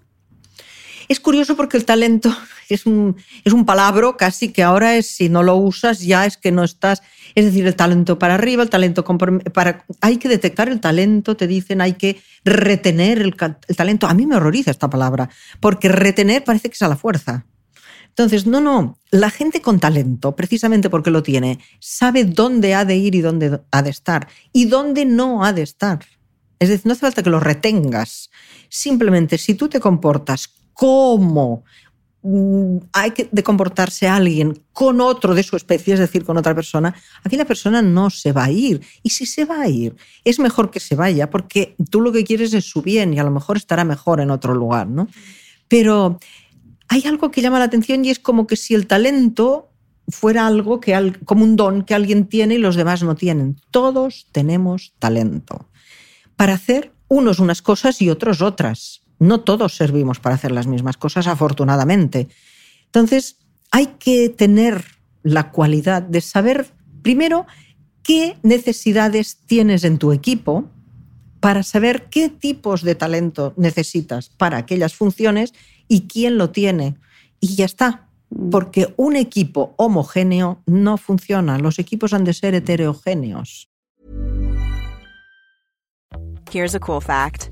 Es 1.08 1.20
curioso 1.20 1.56
porque 1.56 1.78
el 1.78 1.86
talento 1.86 2.36
es 2.70 2.86
un, 2.86 3.16
es 3.44 3.54
un 3.54 3.66
palabra 3.66 4.16
casi 4.18 4.50
que 4.50 4.64
ahora 4.64 4.96
es, 4.96 5.08
si 5.08 5.30
no 5.30 5.44
lo 5.44 5.56
usas, 5.56 6.02
ya 6.02 6.26
es 6.26 6.38
que 6.38 6.52
no 6.52 6.64
estás. 6.64 7.02
Es 7.36 7.46
decir, 7.46 7.66
el 7.66 7.76
talento 7.76 8.20
para 8.20 8.36
arriba, 8.36 8.64
el 8.64 8.70
talento 8.70 9.04
para. 9.54 9.86
Hay 10.02 10.18
que 10.18 10.30
detectar 10.30 10.70
el 10.70 10.80
talento, 10.80 11.38
te 11.38 11.48
dicen, 11.48 11.82
hay 11.82 11.94
que 11.94 12.22
retener 12.44 13.20
el, 13.20 13.36
el 13.68 13.76
talento. 13.76 14.08
A 14.08 14.14
mí 14.14 14.26
me 14.26 14.36
horroriza 14.36 14.72
esta 14.72 14.90
palabra, 14.90 15.30
porque 15.60 15.90
retener 15.90 16.44
parece 16.44 16.70
que 16.70 16.76
es 16.76 16.82
a 16.82 16.88
la 16.88 16.98
fuerza. 16.98 17.46
Entonces, 18.18 18.48
no, 18.48 18.60
no, 18.60 18.98
la 19.12 19.30
gente 19.30 19.62
con 19.62 19.80
talento, 19.80 20.36
precisamente 20.36 20.90
porque 20.90 21.12
lo 21.12 21.22
tiene, 21.22 21.60
sabe 21.80 22.24
dónde 22.24 22.74
ha 22.74 22.84
de 22.84 22.96
ir 22.96 23.14
y 23.14 23.22
dónde 23.22 23.62
ha 23.70 23.82
de 23.84 23.92
estar 23.92 24.28
y 24.52 24.66
dónde 24.66 25.06
no 25.06 25.46
ha 25.46 25.54
de 25.54 25.62
estar. 25.62 26.00
Es 26.58 26.70
decir, 26.70 26.88
no 26.88 26.94
hace 26.94 27.02
falta 27.02 27.22
que 27.22 27.30
lo 27.30 27.40
retengas. 27.40 28.32
Simplemente 28.70 29.38
si 29.38 29.54
tú 29.54 29.70
te 29.70 29.80
comportas 29.80 30.50
como 30.78 31.64
mm, 32.22 32.78
hay 32.94 33.12
que 33.12 33.28
de 33.32 33.42
comportarse 33.42 34.08
alguien 34.08 34.62
con 34.74 35.02
otro 35.02 35.34
de 35.34 35.42
su 35.42 35.56
especie, 35.56 35.96
es 35.96 36.00
decir, 36.00 36.24
con 36.24 36.38
otra 36.38 36.54
persona, 36.54 36.94
aquí 37.24 37.36
la 37.36 37.46
persona 37.46 37.82
no 37.82 38.12
se 38.12 38.32
va 38.32 38.46
a 38.46 38.52
ir. 38.52 38.82
Y 39.02 39.10
si 39.10 39.26
se 39.26 39.44
va 39.44 39.62
a 39.62 39.68
ir, 39.68 39.96
es 40.24 40.38
mejor 40.38 40.70
que 40.70 40.80
se 40.80 40.96
vaya 40.96 41.32
porque 41.32 41.76
tú 41.90 42.00
lo 42.00 42.12
que 42.12 42.24
quieres 42.24 42.54
es 42.54 42.66
su 42.66 42.84
bien 42.84 43.12
y 43.12 43.20
a 43.20 43.24
lo 43.24 43.32
mejor 43.32 43.58
estará 43.58 43.84
mejor 43.86 44.22
en 44.22 44.30
otro 44.30 44.54
lugar, 44.54 44.88
¿no? 44.88 45.08
Pero 45.68 46.20
hay 46.90 47.04
algo 47.08 47.32
que 47.32 47.42
llama 47.42 47.58
la 47.58 47.66
atención 47.66 48.06
y 48.06 48.12
es 48.12 48.20
como 48.20 48.46
que 48.46 48.56
si 48.56 48.76
el 48.76 48.86
talento 48.86 49.70
fuera 50.10 50.46
algo 50.46 50.80
que 50.80 51.16
como 51.26 51.44
un 51.44 51.56
don 51.56 51.82
que 51.82 51.96
alguien 51.96 52.28
tiene 52.28 52.54
y 52.54 52.60
los 52.60 52.76
demás 52.76 53.02
no 53.02 53.16
tienen. 53.16 53.60
Todos 53.72 54.28
tenemos 54.32 54.94
talento 55.00 55.68
para 56.36 56.54
hacer 56.54 56.94
unos 57.08 57.40
unas 57.40 57.64
cosas 57.64 58.00
y 58.00 58.12
otros 58.12 58.44
otras. 58.44 59.02
No 59.20 59.42
todos 59.42 59.76
servimos 59.76 60.20
para 60.20 60.36
hacer 60.36 60.52
las 60.52 60.68
mismas 60.68 60.98
cosas, 60.98 61.28
afortunadamente. 61.28 62.28
Entonces, 62.86 63.38
hay 63.72 63.88
que 64.00 64.30
tener 64.30 64.84
la 65.24 65.52
cualidad 65.52 66.02
de 66.02 66.22
saber, 66.22 66.68
primero, 67.02 67.46
qué 68.04 68.38
necesidades 68.44 69.40
tienes 69.46 69.84
en 69.84 69.98
tu 69.98 70.12
equipo 70.12 70.70
para 71.40 71.64
saber 71.64 72.10
qué 72.10 72.30
tipos 72.30 72.82
de 72.82 72.96
talento 72.96 73.54
necesitas 73.58 74.30
para 74.30 74.58
aquellas 74.58 74.96
funciones 74.96 75.54
y 75.88 76.08
quién 76.08 76.38
lo 76.38 76.52
tiene. 76.52 76.96
Y 77.40 77.56
ya 77.56 77.66
está, 77.66 78.08
porque 78.52 78.94
un 78.98 79.16
equipo 79.16 79.74
homogéneo 79.78 80.62
no 80.66 80.98
funciona. 80.98 81.58
Los 81.58 81.80
equipos 81.80 82.14
han 82.14 82.24
de 82.24 82.34
ser 82.34 82.56
heterogéneos. 82.56 83.70
Here's 86.52 86.76
a 86.76 86.80
cool 86.80 87.02
fact. 87.02 87.52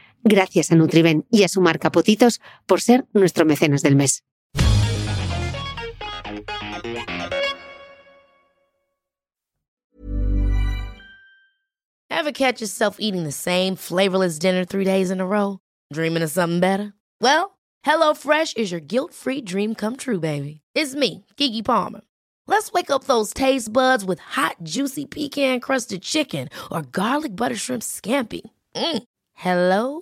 Gracias 0.23 0.71
a 0.71 0.75
Nutriben 0.75 1.25
y 1.31 1.43
a 1.43 1.47
su 1.47 1.61
marca 1.61 1.91
Potitos 1.91 2.39
por 2.65 2.81
ser 2.81 3.05
nuestro 3.13 3.45
mecenas 3.45 3.81
del 3.81 3.95
mes. 3.95 4.23
Ever 12.09 12.31
catch 12.31 12.61
yourself 12.61 12.97
eating 12.99 13.23
the 13.23 13.31
same 13.31 13.75
flavorless 13.75 14.37
dinner 14.37 14.63
three 14.63 14.85
days 14.85 15.09
in 15.09 15.19
a 15.19 15.25
row? 15.25 15.57
Dreaming 15.91 16.21
of 16.21 16.29
something 16.29 16.59
better? 16.59 16.93
Well, 17.19 17.57
HelloFresh 17.83 18.57
is 18.57 18.71
your 18.71 18.79
guilt-free 18.79 19.41
dream 19.41 19.73
come 19.73 19.95
true, 19.95 20.19
baby. 20.19 20.61
It's 20.75 20.93
me, 20.93 21.25
Kiki 21.35 21.63
Palmer. 21.63 22.01
Let's 22.45 22.71
wake 22.73 22.91
up 22.91 23.05
those 23.05 23.33
taste 23.33 23.73
buds 23.73 24.05
with 24.05 24.19
hot, 24.19 24.57
juicy 24.61 25.07
pecan-crusted 25.07 26.03
chicken 26.03 26.49
or 26.71 26.83
garlic 26.83 27.35
butter 27.35 27.55
shrimp 27.55 27.81
scampi. 27.81 28.41
Mm. 28.75 29.03
Hello 29.33 30.01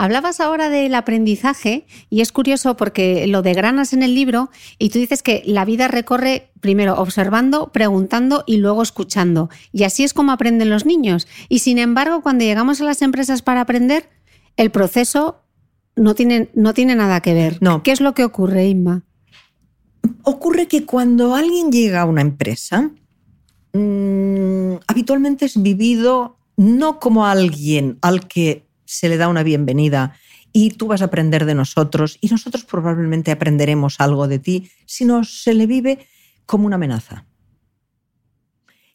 Hablabas 0.00 0.38
ahora 0.38 0.68
del 0.68 0.94
aprendizaje 0.94 1.84
y 2.08 2.20
es 2.20 2.30
curioso 2.30 2.76
porque 2.76 3.26
lo 3.26 3.42
degranas 3.42 3.92
en 3.92 4.04
el 4.04 4.14
libro 4.14 4.48
y 4.78 4.90
tú 4.90 5.00
dices 5.00 5.24
que 5.24 5.42
la 5.44 5.64
vida 5.64 5.88
recorre 5.88 6.52
primero 6.60 6.94
observando, 6.94 7.72
preguntando 7.72 8.44
y 8.46 8.58
luego 8.58 8.80
escuchando. 8.80 9.50
Y 9.72 9.82
así 9.82 10.04
es 10.04 10.14
como 10.14 10.30
aprenden 10.30 10.70
los 10.70 10.86
niños. 10.86 11.26
Y 11.48 11.58
sin 11.58 11.78
embargo, 11.78 12.22
cuando 12.22 12.44
llegamos 12.44 12.80
a 12.80 12.84
las 12.84 13.02
empresas 13.02 13.42
para 13.42 13.60
aprender, 13.60 14.08
el 14.56 14.70
proceso 14.70 15.42
no 15.96 16.14
tiene, 16.14 16.48
no 16.54 16.74
tiene 16.74 16.94
nada 16.94 17.20
que 17.20 17.34
ver. 17.34 17.58
No. 17.60 17.82
¿Qué 17.82 17.90
es 17.90 18.00
lo 18.00 18.14
que 18.14 18.22
ocurre, 18.22 18.68
Inma? 18.68 19.02
Ocurre 20.22 20.68
que 20.68 20.86
cuando 20.86 21.34
alguien 21.34 21.72
llega 21.72 22.02
a 22.02 22.04
una 22.04 22.20
empresa, 22.20 22.92
mmm, 23.72 24.74
habitualmente 24.86 25.46
es 25.46 25.60
vivido 25.60 26.38
no 26.56 27.00
como 27.00 27.26
alguien 27.26 27.98
al 28.00 28.28
que 28.28 28.67
se 28.88 29.10
le 29.10 29.18
da 29.18 29.28
una 29.28 29.42
bienvenida 29.42 30.14
y 30.50 30.70
tú 30.70 30.86
vas 30.86 31.02
a 31.02 31.06
aprender 31.06 31.44
de 31.44 31.54
nosotros 31.54 32.16
y 32.22 32.28
nosotros 32.28 32.64
probablemente 32.64 33.30
aprenderemos 33.30 34.00
algo 34.00 34.26
de 34.28 34.38
ti, 34.38 34.70
sino 34.86 35.24
se 35.24 35.52
le 35.52 35.66
vive 35.66 36.06
como 36.46 36.66
una 36.66 36.76
amenaza. 36.76 37.26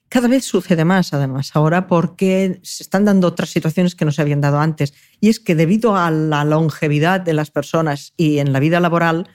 Cada 0.10 0.28
vez 0.28 0.46
sucede 0.46 0.84
más, 0.84 1.14
además, 1.14 1.52
ahora 1.54 1.86
porque 1.86 2.60
se 2.64 2.82
están 2.82 3.06
dando 3.06 3.28
otras 3.28 3.52
situaciones 3.52 3.94
que 3.94 4.04
no 4.04 4.12
se 4.12 4.24
habían 4.24 4.42
dado 4.42 4.60
antes. 4.60 4.96
Y 5.20 5.30
es 5.30 5.40
que 5.40 5.54
debido 5.54 5.96
a 5.96 6.10
la 6.10 6.44
longevidad 6.44 7.22
de 7.22 7.34
las 7.34 7.52
personas 7.52 8.14
y 8.18 8.40
en 8.40 8.52
la 8.52 8.60
vida 8.60 8.80
laboral, 8.80 9.30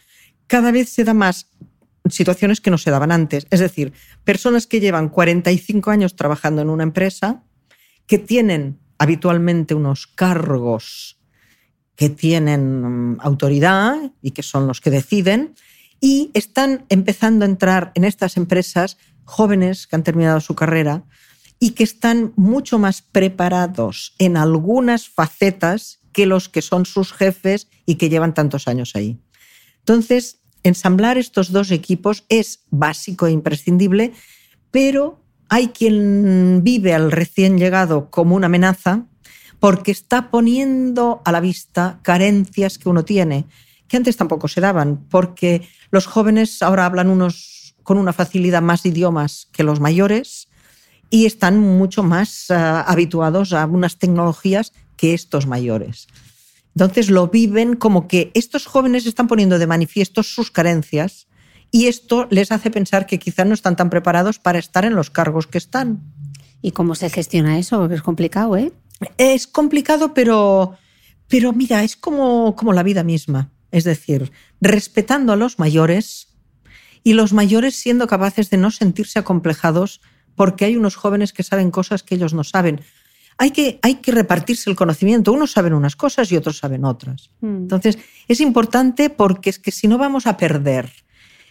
cada 0.48 0.72
vez 0.72 0.88
se 0.88 1.04
da 1.04 1.14
más 1.14 1.50
situaciones 2.10 2.60
que 2.60 2.70
no 2.72 2.78
se 2.78 2.90
daban 2.90 3.12
antes. 3.12 3.46
Es 3.50 3.60
decir, 3.60 3.92
personas 4.24 4.66
que 4.66 4.80
llevan 4.80 5.08
45 5.08 5.90
años 5.92 6.16
trabajando 6.16 6.62
en 6.62 6.70
una 6.70 6.82
empresa, 6.82 7.44
que 8.08 8.18
tienen 8.18 8.80
habitualmente 8.98 9.74
unos 9.74 10.06
cargos 10.06 11.18
que 11.96 12.08
tienen 12.08 13.14
mm, 13.14 13.20
autoridad 13.20 14.12
y 14.22 14.32
que 14.32 14.42
son 14.42 14.66
los 14.66 14.80
que 14.80 14.90
deciden, 14.90 15.54
y 16.00 16.30
están 16.34 16.84
empezando 16.88 17.44
a 17.44 17.48
entrar 17.48 17.92
en 17.94 18.04
estas 18.04 18.36
empresas 18.36 18.98
jóvenes 19.24 19.86
que 19.86 19.96
han 19.96 20.04
terminado 20.04 20.40
su 20.40 20.54
carrera 20.54 21.04
y 21.58 21.70
que 21.70 21.82
están 21.82 22.32
mucho 22.36 22.78
más 22.78 23.02
preparados 23.02 24.14
en 24.18 24.36
algunas 24.36 25.08
facetas 25.08 26.00
que 26.12 26.26
los 26.26 26.48
que 26.48 26.62
son 26.62 26.86
sus 26.86 27.12
jefes 27.12 27.68
y 27.84 27.96
que 27.96 28.08
llevan 28.08 28.32
tantos 28.32 28.68
años 28.68 28.94
ahí. 28.94 29.18
Entonces, 29.80 30.40
ensamblar 30.62 31.18
estos 31.18 31.52
dos 31.52 31.70
equipos 31.70 32.24
es 32.28 32.60
básico 32.70 33.26
e 33.26 33.32
imprescindible, 33.32 34.12
pero 34.70 35.17
hay 35.48 35.68
quien 35.68 36.62
vive 36.62 36.94
al 36.94 37.10
recién 37.10 37.58
llegado 37.58 38.10
como 38.10 38.36
una 38.36 38.46
amenaza 38.46 39.04
porque 39.60 39.90
está 39.90 40.30
poniendo 40.30 41.20
a 41.24 41.32
la 41.32 41.40
vista 41.40 41.98
carencias 42.02 42.78
que 42.78 42.88
uno 42.88 43.04
tiene, 43.04 43.46
que 43.88 43.96
antes 43.96 44.16
tampoco 44.16 44.46
se 44.48 44.60
daban, 44.60 45.04
porque 45.08 45.66
los 45.90 46.06
jóvenes 46.06 46.62
ahora 46.62 46.86
hablan 46.86 47.10
unos 47.10 47.74
con 47.82 47.96
una 47.96 48.12
facilidad 48.12 48.62
más 48.62 48.84
idiomas 48.84 49.48
que 49.52 49.62
los 49.62 49.80
mayores 49.80 50.48
y 51.10 51.24
están 51.24 51.58
mucho 51.58 52.02
más 52.02 52.50
uh, 52.50 52.54
habituados 52.86 53.54
a 53.54 53.64
unas 53.64 53.96
tecnologías 53.96 54.74
que 54.96 55.14
estos 55.14 55.46
mayores. 55.46 56.06
Entonces 56.74 57.08
lo 57.08 57.28
viven 57.28 57.76
como 57.76 58.06
que 58.06 58.30
estos 58.34 58.66
jóvenes 58.66 59.06
están 59.06 59.26
poniendo 59.26 59.58
de 59.58 59.66
manifiesto 59.66 60.22
sus 60.22 60.50
carencias 60.50 61.27
y 61.70 61.86
esto 61.86 62.26
les 62.30 62.50
hace 62.52 62.70
pensar 62.70 63.06
que 63.06 63.18
quizás 63.18 63.46
no 63.46 63.54
están 63.54 63.76
tan 63.76 63.90
preparados 63.90 64.38
para 64.38 64.58
estar 64.58 64.84
en 64.84 64.94
los 64.94 65.10
cargos 65.10 65.46
que 65.46 65.58
están. 65.58 66.00
¿Y 66.62 66.72
cómo 66.72 66.94
se 66.94 67.10
gestiona 67.10 67.58
eso? 67.58 67.78
Porque 67.78 67.94
es 67.94 68.02
complicado, 68.02 68.56
¿eh? 68.56 68.72
Es 69.16 69.46
complicado, 69.46 70.14
pero, 70.14 70.76
pero 71.28 71.52
mira, 71.52 71.84
es 71.84 71.96
como, 71.96 72.56
como 72.56 72.72
la 72.72 72.82
vida 72.82 73.04
misma. 73.04 73.50
Es 73.70 73.84
decir, 73.84 74.32
respetando 74.60 75.32
a 75.32 75.36
los 75.36 75.58
mayores 75.58 76.28
y 77.04 77.12
los 77.12 77.32
mayores 77.32 77.76
siendo 77.76 78.06
capaces 78.06 78.50
de 78.50 78.56
no 78.56 78.70
sentirse 78.70 79.18
acomplejados 79.18 80.00
porque 80.34 80.64
hay 80.64 80.76
unos 80.76 80.96
jóvenes 80.96 81.32
que 81.32 81.42
saben 81.42 81.70
cosas 81.70 82.02
que 82.02 82.14
ellos 82.14 82.32
no 82.32 82.44
saben. 82.44 82.80
Hay 83.36 83.50
que, 83.50 83.78
hay 83.82 83.96
que 83.96 84.10
repartirse 84.10 84.68
el 84.70 84.74
conocimiento. 84.74 85.32
Unos 85.32 85.52
saben 85.52 85.74
unas 85.74 85.96
cosas 85.96 86.32
y 86.32 86.36
otros 86.36 86.58
saben 86.58 86.84
otras. 86.84 87.30
Mm. 87.40 87.56
Entonces, 87.56 87.98
es 88.26 88.40
importante 88.40 89.10
porque 89.10 89.50
es 89.50 89.58
que 89.58 89.70
si 89.70 89.86
no 89.86 89.98
vamos 89.98 90.26
a 90.26 90.36
perder 90.36 90.90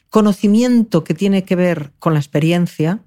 conocimiento 0.09 1.03
que 1.03 1.13
tiene 1.13 1.43
que 1.43 1.55
ver 1.55 1.91
con 1.99 2.13
la 2.13 2.19
experiencia, 2.19 3.01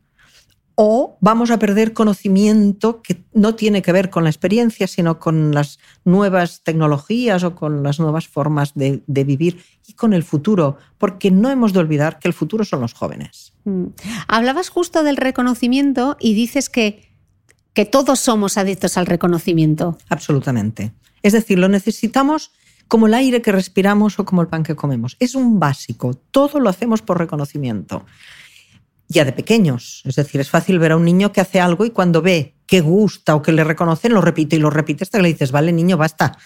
o 0.82 1.18
vamos 1.20 1.51
a 1.51 1.59
perder 1.59 1.92
conocimiento 1.92 3.03
que 3.03 3.22
no 3.34 3.55
tiene 3.55 3.82
que 3.82 3.92
ver 3.92 4.09
con 4.09 4.24
la 4.24 4.30
experiencia, 4.30 4.86
sino 4.86 5.18
con 5.18 5.53
las 5.53 5.78
nuevas 6.07 6.62
tecnologías 6.62 7.44
o 7.44 7.55
con 7.55 7.82
las 7.82 8.01
nuevas 8.01 8.26
formas 8.26 8.72
de, 8.74 9.03
vivir 9.07 9.62
y 9.86 9.92
con 9.92 10.14
el 10.14 10.22
futuro, 10.22 10.78
porque 10.96 11.30
no 11.30 11.51
hemos 11.51 11.74
de 11.74 11.80
olvidar 11.80 12.18
que 12.18 12.28
el 12.28 12.32
futuro 12.32 12.64
son 12.64 12.80
los 12.80 12.94
jóvenes. 12.94 13.53
Mm. 13.64 13.88
Hablabas 14.26 14.70
justo 14.70 15.03
del 15.03 15.18
reconocimiento 15.18 16.16
y 16.18 16.32
dices 16.32 16.70
que, 16.70 17.12
que 17.74 17.84
todos 17.84 18.18
somos 18.18 18.57
adictos 18.57 18.96
al 18.96 19.05
reconocimiento. 19.05 19.98
Absolutamente. 20.09 20.94
Es 21.22 21.34
decir, 21.34 21.59
lo 21.59 21.68
necesitamos 21.68 22.53
como 22.91 23.07
el 23.07 23.14
aire 23.14 23.41
que 23.41 23.53
respiramos 23.53 24.18
o 24.18 24.24
como 24.24 24.43
el 24.43 24.49
pan 24.49 24.64
que 24.64 24.74
comemos. 24.74 25.16
Es 25.20 25.36
un 25.36 25.61
básico, 25.61 26.12
todo 26.32 26.59
lo 26.59 26.68
hacemos 26.68 27.03
por 27.03 27.18
reconocimiento 27.18 28.05
ya 29.07 29.24
de 29.24 29.32
pequeños. 29.32 30.03
Es 30.05 30.16
decir, 30.16 30.41
es 30.41 30.51
fácil 30.51 30.80
ver 30.80 30.91
a 30.91 30.97
un 30.97 31.05
niño 31.05 31.30
que 31.30 31.41
hace 31.41 31.61
algo 31.61 31.84
y 31.84 31.91
cuando 31.91 32.20
ve 32.20 32.57
que 32.66 32.80
gusta 32.80 33.36
o 33.36 33.43
que 33.43 33.53
le 33.53 33.62
reconocen, 33.62 34.12
lo 34.12 34.20
repite 34.20 34.57
y 34.57 34.59
lo 34.59 34.70
repite 34.70 35.05
hasta 35.05 35.18
que 35.18 35.22
le 35.22 35.28
dices, 35.28 35.53
vale, 35.53 35.72
niño, 35.72 35.97
basta. 35.97 36.36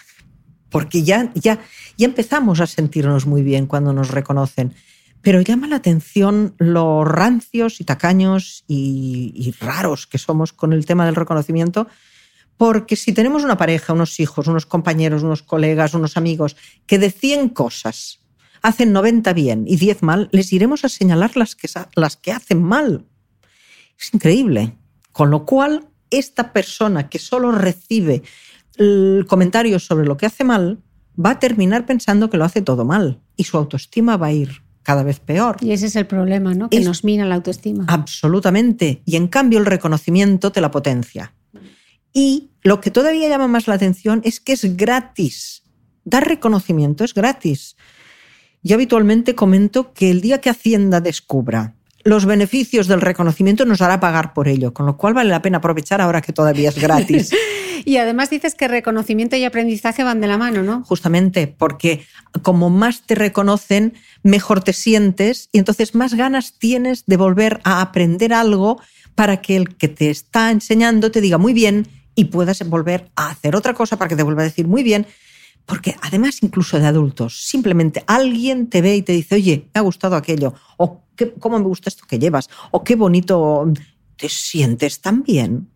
Porque 0.69 1.01
ya, 1.01 1.31
ya, 1.33 1.59
ya 1.97 2.05
empezamos 2.05 2.61
a 2.61 2.67
sentirnos 2.67 3.25
muy 3.25 3.41
bien 3.41 3.65
cuando 3.65 3.91
nos 3.91 4.11
reconocen. 4.11 4.73
Pero 5.21 5.41
llama 5.41 5.67
la 5.67 5.77
atención 5.77 6.53
lo 6.59 7.05
rancios 7.05 7.81
y 7.81 7.85
tacaños 7.85 8.65
y, 8.67 9.31
y 9.35 9.51
raros 9.63 10.05
que 10.05 10.19
somos 10.19 10.53
con 10.53 10.73
el 10.73 10.85
tema 10.85 11.07
del 11.07 11.15
reconocimiento, 11.15 11.87
porque 12.57 12.95
si 12.95 13.13
tenemos 13.13 13.43
una 13.43 13.57
pareja, 13.57 13.93
unos 13.93 14.19
hijos, 14.19 14.47
unos 14.47 14.65
compañeros, 14.65 15.23
unos 15.23 15.43
colegas, 15.43 15.93
unos 15.93 16.17
amigos 16.17 16.55
que 16.85 16.99
decían 16.99 17.49
cosas 17.49 18.19
hacen 18.61 18.93
90 18.93 19.33
bien 19.33 19.65
y 19.67 19.75
10 19.77 20.01
mal, 20.01 20.29
les 20.31 20.51
iremos 20.51 20.83
a 20.85 20.89
señalar 20.89 21.37
las 21.37 21.55
que, 21.55 21.69
las 21.95 22.17
que 22.17 22.31
hacen 22.31 22.63
mal. 22.63 23.05
Es 23.99 24.13
increíble. 24.13 24.73
Con 25.11 25.29
lo 25.29 25.45
cual, 25.45 25.87
esta 26.09 26.51
persona 26.51 27.07
que 27.09 27.19
solo 27.19 27.51
recibe 27.51 28.23
comentarios 29.27 29.85
sobre 29.85 30.05
lo 30.05 30.17
que 30.17 30.25
hace 30.25 30.43
mal, 30.43 30.79
va 31.23 31.31
a 31.31 31.39
terminar 31.39 31.85
pensando 31.85 32.29
que 32.29 32.37
lo 32.37 32.43
hace 32.43 32.61
todo 32.61 32.83
mal 32.83 33.21
y 33.37 33.45
su 33.45 33.57
autoestima 33.57 34.17
va 34.17 34.27
a 34.27 34.33
ir 34.33 34.63
cada 34.83 35.03
vez 35.03 35.19
peor. 35.19 35.57
Y 35.61 35.71
ese 35.71 35.85
es 35.85 35.95
el 35.95 36.05
problema, 36.05 36.53
¿no? 36.53 36.69
Que 36.69 36.79
nos 36.81 37.03
mina 37.03 37.25
la 37.25 37.35
autoestima. 37.35 37.85
Absolutamente. 37.87 39.01
Y 39.05 39.15
en 39.15 39.27
cambio 39.27 39.59
el 39.59 39.65
reconocimiento 39.65 40.51
te 40.51 40.59
la 40.61 40.71
potencia. 40.71 41.33
Y 42.15 42.51
lo 42.63 42.79
que 42.79 42.91
todavía 42.91 43.27
llama 43.27 43.49
más 43.49 43.67
la 43.67 43.75
atención 43.75 44.21
es 44.23 44.39
que 44.39 44.53
es 44.53 44.77
gratis. 44.77 45.63
Dar 46.05 46.25
reconocimiento 46.25 47.03
es 47.03 47.13
gratis. 47.13 47.75
Yo 48.63 48.75
habitualmente 48.75 49.35
comento 49.35 49.93
que 49.93 50.09
el 50.09 50.21
día 50.21 50.39
que 50.39 50.49
Hacienda 50.49 51.01
descubra 51.01 51.75
los 52.05 52.27
beneficios 52.27 52.87
del 52.87 53.01
reconocimiento 53.01 53.65
nos 53.65 53.81
hará 53.81 53.99
pagar 53.99 54.33
por 54.33 54.47
ello, 54.47 54.73
con 54.73 54.85
lo 54.85 54.95
cual 54.95 55.15
vale 55.15 55.31
la 55.31 55.41
pena 55.41 55.57
aprovechar 55.57 56.01
ahora 56.01 56.21
que 56.21 56.33
todavía 56.33 56.69
es 56.69 56.77
gratis. 56.77 57.31
y 57.85 57.97
además 57.97 58.29
dices 58.29 58.53
que 58.53 58.67
reconocimiento 58.67 59.35
y 59.35 59.43
aprendizaje 59.43 60.03
van 60.03 60.21
de 60.21 60.27
la 60.27 60.37
mano, 60.37 60.61
¿no? 60.61 60.83
Justamente, 60.83 61.47
porque 61.47 62.05
como 62.43 62.69
más 62.69 63.01
te 63.01 63.15
reconocen, 63.15 63.95
mejor 64.21 64.63
te 64.63 64.71
sientes 64.71 65.49
y 65.51 65.57
entonces 65.57 65.95
más 65.95 66.13
ganas 66.13 66.53
tienes 66.59 67.05
de 67.07 67.17
volver 67.17 67.59
a 67.63 67.81
aprender 67.81 68.33
algo 68.33 68.79
para 69.15 69.41
que 69.41 69.55
el 69.55 69.75
que 69.75 69.87
te 69.87 70.11
está 70.11 70.51
enseñando 70.51 71.09
te 71.09 71.21
diga 71.21 71.39
muy 71.39 71.53
bien 71.53 71.87
y 72.15 72.25
puedas 72.25 72.67
volver 72.67 73.11
a 73.15 73.29
hacer 73.29 73.55
otra 73.55 73.73
cosa 73.73 73.97
para 73.97 74.09
que 74.09 74.15
te 74.15 74.23
vuelva 74.23 74.41
a 74.41 74.45
decir 74.45 74.67
muy 74.67 74.83
bien 74.83 75.05
porque 75.65 75.95
además 76.01 76.41
incluso 76.41 76.79
de 76.79 76.85
adultos, 76.85 77.41
simplemente 77.41 78.03
alguien 78.07 78.67
te 78.67 78.81
ve 78.81 78.95
y 78.97 79.01
te 79.01 79.13
dice, 79.13 79.35
oye, 79.35 79.67
me 79.73 79.79
ha 79.79 79.81
gustado 79.81 80.15
aquello, 80.15 80.53
o 80.77 81.01
cómo 81.39 81.57
me 81.59 81.65
gusta 81.65 81.89
esto 81.89 82.05
que 82.07 82.19
llevas, 82.19 82.49
o 82.71 82.83
qué 82.83 82.95
bonito 82.95 83.71
te 84.15 84.29
sientes 84.29 85.01
tan 85.01 85.23
bien. 85.23 85.67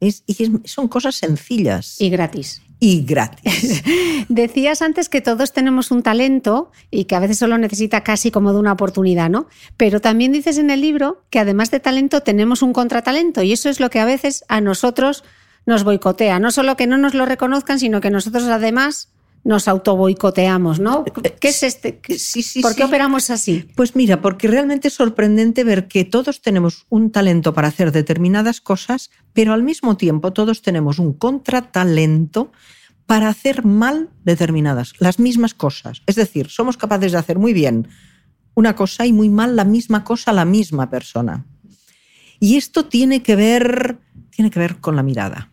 y 0.00 0.22
son 0.64 0.88
cosas 0.88 1.16
sencillas. 1.16 2.00
Y 2.00 2.10
gratis. 2.10 2.62
Y 2.80 3.02
gratis. 3.02 3.82
Decías 4.28 4.82
antes 4.82 5.08
que 5.08 5.20
todos 5.20 5.52
tenemos 5.52 5.90
un 5.90 6.02
talento 6.02 6.70
y 6.92 7.04
que 7.04 7.16
a 7.16 7.20
veces 7.20 7.38
solo 7.38 7.58
necesita 7.58 8.04
casi 8.04 8.30
como 8.30 8.52
de 8.52 8.60
una 8.60 8.72
oportunidad, 8.72 9.30
¿no? 9.30 9.48
Pero 9.76 10.00
también 10.00 10.30
dices 10.30 10.58
en 10.58 10.70
el 10.70 10.80
libro 10.80 11.24
que 11.30 11.40
además 11.40 11.72
de 11.72 11.80
talento 11.80 12.20
tenemos 12.20 12.62
un 12.62 12.72
contratalento 12.72 13.42
y 13.42 13.52
eso 13.52 13.68
es 13.68 13.80
lo 13.80 13.90
que 13.90 13.98
a 13.98 14.04
veces 14.04 14.44
a 14.48 14.60
nosotros 14.60 15.24
nos 15.66 15.84
boicotea. 15.84 16.38
No 16.38 16.50
solo 16.50 16.76
que 16.76 16.86
no 16.86 16.98
nos 16.98 17.14
lo 17.14 17.26
reconozcan, 17.26 17.78
sino 17.78 18.00
que 18.00 18.10
nosotros 18.10 18.44
además 18.44 19.10
nos 19.44 19.68
autoboicoteamos, 19.68 20.80
¿no? 20.80 21.04
¿Qué 21.40 21.48
es 21.48 21.62
este? 21.62 22.00
Sí, 22.18 22.42
sí, 22.42 22.60
¿Por 22.60 22.74
qué 22.74 22.84
operamos 22.84 23.30
así? 23.30 23.68
Pues 23.76 23.96
mira, 23.96 24.20
porque 24.20 24.48
realmente 24.48 24.88
es 24.88 24.94
sorprendente 24.94 25.64
ver 25.64 25.88
que 25.88 26.04
todos 26.04 26.42
tenemos 26.42 26.86
un 26.88 27.10
talento 27.10 27.54
para 27.54 27.68
hacer 27.68 27.92
determinadas 27.92 28.60
cosas, 28.60 29.10
pero 29.32 29.52
al 29.52 29.62
mismo 29.62 29.96
tiempo 29.96 30.32
todos 30.32 30.60
tenemos 30.62 30.98
un 30.98 31.12
contratalento 31.12 32.52
para 33.06 33.28
hacer 33.28 33.64
mal 33.64 34.10
determinadas, 34.24 34.92
las 34.98 35.18
mismas 35.18 35.54
cosas. 35.54 36.02
Es 36.06 36.16
decir, 36.16 36.48
somos 36.50 36.76
capaces 36.76 37.12
de 37.12 37.18
hacer 37.18 37.38
muy 37.38 37.54
bien 37.54 37.88
una 38.54 38.74
cosa 38.74 39.06
y 39.06 39.12
muy 39.12 39.30
mal 39.30 39.56
la 39.56 39.64
misma 39.64 40.04
cosa 40.04 40.32
a 40.32 40.34
la 40.34 40.44
misma 40.44 40.90
persona. 40.90 41.46
Y 42.40 42.56
esto 42.56 42.86
tiene 42.86 43.22
que 43.22 43.36
ver, 43.36 43.98
tiene 44.30 44.50
que 44.50 44.58
ver 44.58 44.76
con 44.76 44.96
la 44.96 45.02
mirada. 45.02 45.50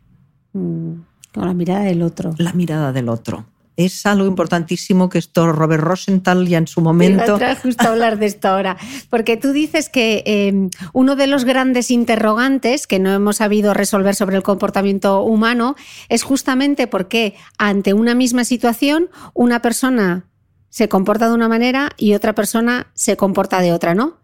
Mm, 0.54 0.94
con 1.34 1.46
la 1.46 1.54
mirada 1.54 1.82
del 1.82 2.02
otro. 2.02 2.34
La 2.38 2.54
mirada 2.54 2.92
del 2.92 3.10
otro 3.10 3.46
es 3.78 4.06
algo 4.06 4.26
importantísimo 4.26 5.10
que 5.10 5.18
esto 5.18 5.52
Robert 5.52 5.84
Rosenthal 5.84 6.48
ya 6.48 6.58
en 6.58 6.68
su 6.68 6.82
momento. 6.82 7.38
Me 7.38 7.56
justo 7.56 7.88
hablar 7.88 8.18
de 8.18 8.28
esto 8.28 8.48
ahora, 8.48 8.78
porque 9.10 9.38
tú 9.38 9.52
dices 9.52 9.90
que 9.90 10.24
em, 10.26 10.70
uno 10.94 11.16
de 11.16 11.28
los 11.28 11.46
grandes 11.46 11.92
interrogantes 11.92 12.88
que 12.88 13.00
no 13.00 13.12
hemos 13.12 13.38
sabido 13.38 13.74
resolver 13.74 14.16
sobre 14.16 14.38
el 14.38 14.44
comportamiento 14.44 15.22
humano 15.22 15.76
es 16.10 16.24
justamente 16.24 16.88
porque 16.88 17.36
ante 17.58 17.94
una 17.94 18.16
misma 18.16 18.46
situación 18.46 19.10
una 19.34 19.62
persona 19.62 20.26
se 20.70 20.90
comporta 20.90 21.28
de 21.28 21.36
una 21.36 21.48
manera 21.48 21.92
y 21.98 22.14
otra 22.14 22.34
persona 22.34 22.88
se 22.94 23.18
comporta 23.18 23.62
de 23.62 23.74
otra, 23.74 23.94
¿no? 23.94 24.18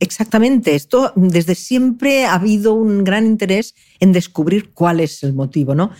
Exactamente, 0.00 0.74
esto 0.74 1.12
desde 1.14 1.54
siempre 1.54 2.24
ha 2.24 2.34
habido 2.34 2.72
un 2.72 3.04
gran 3.04 3.26
interés 3.26 3.74
en 4.00 4.12
descubrir 4.12 4.70
cuál 4.72 4.98
es 4.98 5.22
el 5.22 5.34
motivo, 5.34 5.74
¿no? 5.74 5.90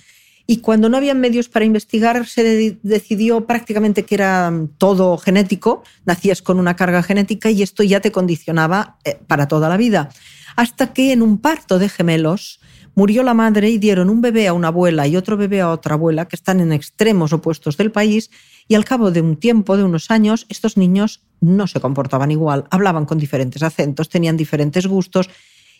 Y 0.46 0.56
cuando 0.62 0.88
no 0.88 0.96
había 0.96 1.14
medios 1.14 1.48
para 1.48 1.66
investigar, 1.66 2.26
se 2.26 2.78
decidió 2.82 3.46
prácticamente 3.46 4.04
que 4.04 4.16
era 4.16 4.52
todo 4.78 5.16
genético, 5.18 5.84
nacías 6.06 6.40
con 6.42 6.58
una 6.58 6.74
carga 6.74 7.02
genética 7.02 7.50
y 7.50 7.62
esto 7.62 7.82
ya 7.82 8.00
te 8.00 8.10
condicionaba 8.10 8.96
eh, 9.04 9.20
para 9.28 9.46
toda 9.46 9.68
la 9.68 9.76
vida. 9.76 10.08
Hasta 10.56 10.92
que 10.92 11.12
en 11.12 11.22
un 11.22 11.38
parto 11.38 11.78
de 11.78 11.88
gemelos 11.88 12.58
murió 12.94 13.22
la 13.22 13.34
madre 13.34 13.70
y 13.70 13.78
dieron 13.78 14.10
un 14.10 14.22
bebé 14.22 14.48
a 14.48 14.52
una 14.52 14.68
abuela 14.68 15.06
y 15.06 15.16
otro 15.16 15.36
bebé 15.36 15.60
a 15.60 15.70
otra 15.70 15.94
abuela, 15.94 16.26
que 16.26 16.36
están 16.36 16.60
en 16.60 16.72
extremos 16.72 17.32
opuestos 17.32 17.76
del 17.76 17.92
país, 17.92 18.30
y 18.66 18.74
al 18.74 18.84
cabo 18.84 19.10
de 19.10 19.20
un 19.20 19.36
tiempo, 19.36 19.76
de 19.76 19.84
unos 19.84 20.10
años, 20.10 20.46
estos 20.48 20.76
niños 20.76 21.22
no 21.40 21.66
se 21.66 21.80
comportaban 21.80 22.30
igual, 22.30 22.66
hablaban 22.70 23.06
con 23.06 23.18
diferentes 23.18 23.62
acentos, 23.62 24.08
tenían 24.08 24.36
diferentes 24.36 24.86
gustos 24.86 25.28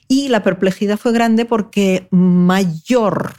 Y 0.09 0.29
la 0.29 0.43
perplejidad 0.43 0.99
fue 0.99 1.13
grande 1.13 1.45
porque 1.45 2.09
mayor 2.11 3.35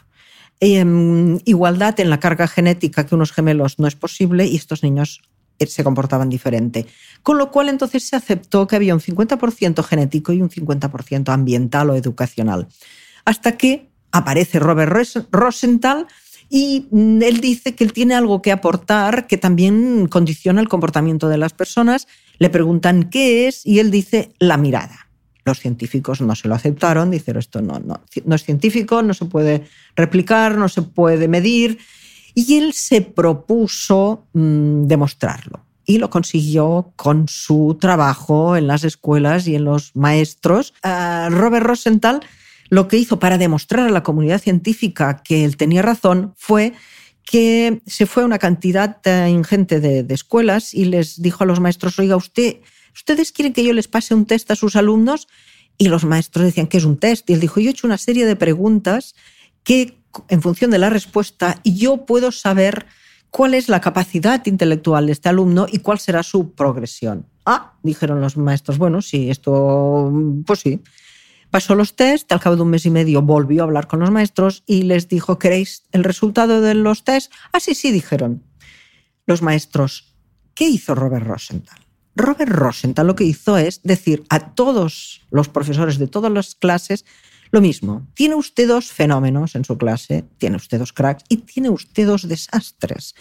em, 0.59 1.39
igualdad 1.43 1.99
en 1.99 2.09
la 2.09 2.19
carga 2.19 2.47
genética 2.47 3.05
que 3.05 3.15
unos 3.15 3.33
gemelos 3.33 3.77
no 3.77 3.87
es 3.87 3.95
posible 3.95 4.45
y 4.45 4.55
estos 4.55 4.81
niños 4.81 5.21
eh, 5.59 5.67
se 5.67 5.83
comportaban 5.83 6.29
diferente. 6.29 6.87
Con 7.23 7.37
lo 7.37 7.51
cual 7.51 7.69
entonces 7.69 8.07
se 8.07 8.15
aceptó 8.15 8.67
que 8.67 8.77
había 8.77 8.93
un 8.93 9.01
50% 9.01 9.83
genético 9.83 10.31
y 10.31 10.41
un 10.41 10.49
50% 10.49 11.29
ambiental 11.29 11.89
o 11.89 11.95
educacional. 11.95 12.67
Hasta 13.25 13.57
que 13.57 13.89
aparece 14.11 14.59
Robert 14.59 14.91
Rosenthal 15.31 16.07
y 16.53 16.87
mm, 16.91 17.21
él 17.23 17.39
dice 17.39 17.73
que 17.73 17.85
él 17.85 17.93
tiene 17.93 18.13
algo 18.13 18.41
que 18.41 18.51
aportar 18.51 19.25
que 19.25 19.37
también 19.37 20.07
condiciona 20.07 20.59
el 20.59 20.67
comportamiento 20.67 21.29
de 21.29 21.37
las 21.37 21.53
personas. 21.53 22.07
Le 22.39 22.49
preguntan 22.49 23.09
qué 23.09 23.47
es 23.47 23.65
y 23.65 23.79
él 23.79 23.89
dice 23.89 24.33
la 24.37 24.57
mirada. 24.57 25.07
Los 25.45 25.59
científicos 25.59 26.19
no 26.19 26.35
se 26.35 26.49
lo 26.49 26.53
aceptaron, 26.53 27.09
dijeron 27.09 27.39
esto 27.39 27.61
no, 27.61 27.79
no, 27.79 28.01
no 28.25 28.35
es 28.35 28.43
científico, 28.43 29.01
no 29.01 29.13
se 29.13 29.25
puede 29.25 29.63
replicar, 29.95 30.57
no 30.57 30.67
se 30.67 30.81
puede 30.81 31.29
medir. 31.29 31.79
Y 32.35 32.57
él 32.57 32.73
se 32.73 33.01
propuso 33.01 34.27
mm, 34.33 34.87
demostrarlo 34.87 35.65
y 35.85 35.99
lo 35.99 36.09
consiguió 36.09 36.91
con 36.97 37.27
su 37.29 37.77
trabajo 37.79 38.57
en 38.57 38.67
las 38.67 38.83
escuelas 38.83 39.47
y 39.47 39.55
en 39.55 39.63
los 39.63 39.95
maestros. 39.95 40.73
Ah, 40.83 41.29
Robert 41.31 41.65
Rosenthal 41.65 42.21
lo 42.71 42.87
que 42.87 42.97
hizo 42.97 43.19
para 43.19 43.37
demostrar 43.37 43.85
a 43.85 43.91
la 43.91 44.01
comunidad 44.01 44.41
científica 44.41 45.21
que 45.23 45.43
él 45.43 45.57
tenía 45.57 45.81
razón 45.81 46.33
fue 46.37 46.73
que 47.23 47.81
se 47.85 48.05
fue 48.05 48.23
a 48.23 48.25
una 48.25 48.39
cantidad 48.39 48.97
ingente 49.27 49.81
de, 49.81 50.03
de, 50.03 50.13
escuelas 50.13 50.73
y 50.73 50.85
les 50.85 51.21
dijo 51.21 51.43
a 51.43 51.47
los 51.47 51.59
maestros, 51.59 51.99
oiga, 51.99 52.15
usted, 52.15 52.61
¿ustedes 52.95 53.33
quieren 53.33 53.51
que 53.51 53.65
yo 53.65 53.73
les 53.73 53.89
pase 53.89 54.15
un 54.15 54.25
test 54.25 54.49
a 54.51 54.55
sus 54.55 54.77
alumnos? 54.77 55.27
Y 55.77 55.89
los 55.89 56.05
maestros 56.05 56.45
decían, 56.45 56.67
¿qué 56.67 56.77
es 56.77 56.85
un 56.85 56.97
test? 56.97 57.29
Y 57.29 57.33
él 57.33 57.41
dijo, 57.41 57.59
yo 57.59 57.67
he 57.67 57.71
hecho 57.71 57.87
una 57.87 57.97
serie 57.97 58.25
de 58.25 58.37
preguntas 58.37 59.15
que 59.63 59.97
en 60.29 60.41
función 60.41 60.71
de 60.71 60.77
la 60.77 60.89
respuesta 60.89 61.59
yo 61.65 62.05
puedo 62.05 62.31
saber 62.31 62.85
cuál 63.31 63.53
es 63.53 63.67
la 63.67 63.81
capacidad 63.81 64.45
intelectual 64.45 65.07
de 65.07 65.11
este 65.11 65.27
alumno 65.27 65.67
y 65.69 65.79
cuál 65.79 65.99
será 65.99 66.23
su 66.23 66.51
progresión. 66.51 67.25
Ah, 67.45 67.73
dijeron 67.83 68.21
los 68.21 68.37
maestros, 68.37 68.77
bueno, 68.77 69.01
sí, 69.01 69.29
esto, 69.29 70.11
pues 70.45 70.59
sí. 70.59 70.79
Pasó 71.51 71.75
los 71.75 71.97
test, 71.97 72.31
al 72.31 72.39
cabo 72.39 72.55
de 72.55 72.61
un 72.61 72.69
mes 72.69 72.85
y 72.85 72.89
medio 72.89 73.21
volvió 73.21 73.61
a 73.61 73.65
hablar 73.65 73.87
con 73.87 73.99
los 73.99 74.09
maestros 74.09 74.63
y 74.65 74.83
les 74.83 75.09
dijo, 75.09 75.37
¿queréis 75.37 75.83
el 75.91 76.05
resultado 76.05 76.61
de 76.61 76.73
los 76.75 77.03
test? 77.03 77.31
Ah, 77.51 77.59
sí, 77.59 77.75
sí, 77.75 77.91
dijeron. 77.91 78.41
Los 79.25 79.41
maestros, 79.41 80.15
¿qué 80.55 80.69
hizo 80.69 80.95
Robert 80.95 81.27
Rosenthal? 81.27 81.77
Robert 82.15 82.51
Rosenthal 82.51 83.07
lo 83.07 83.15
que 83.15 83.25
hizo 83.25 83.57
es 83.57 83.81
decir 83.83 84.23
a 84.29 84.53
todos 84.53 85.21
los 85.29 85.49
profesores 85.49 85.97
de 85.97 86.07
todas 86.07 86.31
las 86.31 86.55
clases 86.55 87.05
lo 87.51 87.59
mismo, 87.59 88.07
tiene 88.13 88.35
usted 88.35 88.65
dos 88.65 88.91
fenómenos 88.93 89.55
en 89.55 89.65
su 89.65 89.77
clase, 89.77 90.23
tiene 90.37 90.55
usted 90.55 90.79
dos 90.79 90.93
cracks 90.93 91.25
y 91.27 91.37
tiene 91.37 91.69
usted 91.69 92.07
dos 92.07 92.27
desastres. 92.27 93.13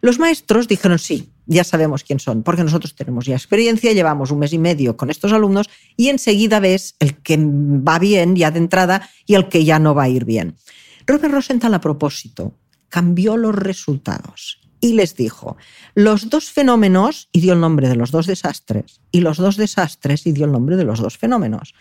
Los 0.00 0.18
maestros 0.18 0.68
dijeron 0.68 0.98
sí, 0.98 1.30
ya 1.46 1.64
sabemos 1.64 2.04
quién 2.04 2.20
son, 2.20 2.42
porque 2.42 2.64
nosotros 2.64 2.94
tenemos 2.94 3.26
ya 3.26 3.34
experiencia, 3.34 3.92
llevamos 3.92 4.30
un 4.30 4.38
mes 4.38 4.52
y 4.52 4.58
medio 4.58 4.96
con 4.96 5.10
estos 5.10 5.32
alumnos 5.32 5.68
y 5.96 6.08
enseguida 6.08 6.60
ves 6.60 6.96
el 6.98 7.16
que 7.16 7.38
va 7.38 7.98
bien 7.98 8.36
ya 8.36 8.50
de 8.50 8.58
entrada 8.58 9.08
y 9.26 9.34
el 9.34 9.48
que 9.48 9.64
ya 9.64 9.78
no 9.78 9.94
va 9.94 10.04
a 10.04 10.08
ir 10.08 10.24
bien. 10.24 10.56
Robert 11.06 11.32
Rosenthal 11.32 11.74
a 11.74 11.80
propósito 11.80 12.54
cambió 12.88 13.36
los 13.36 13.54
resultados 13.54 14.58
y 14.80 14.94
les 14.94 15.14
dijo, 15.14 15.58
los 15.94 16.30
dos 16.30 16.50
fenómenos, 16.50 17.28
y 17.32 17.40
dio 17.40 17.52
el 17.52 17.60
nombre 17.60 17.88
de 17.88 17.96
los 17.96 18.10
dos 18.10 18.26
desastres, 18.26 19.02
y 19.12 19.20
los 19.20 19.36
dos 19.36 19.56
desastres, 19.56 20.26
y 20.26 20.32
dio 20.32 20.46
el 20.46 20.52
nombre 20.52 20.76
de 20.76 20.84
los 20.84 21.00
dos 21.00 21.18
fenómenos 21.18 21.74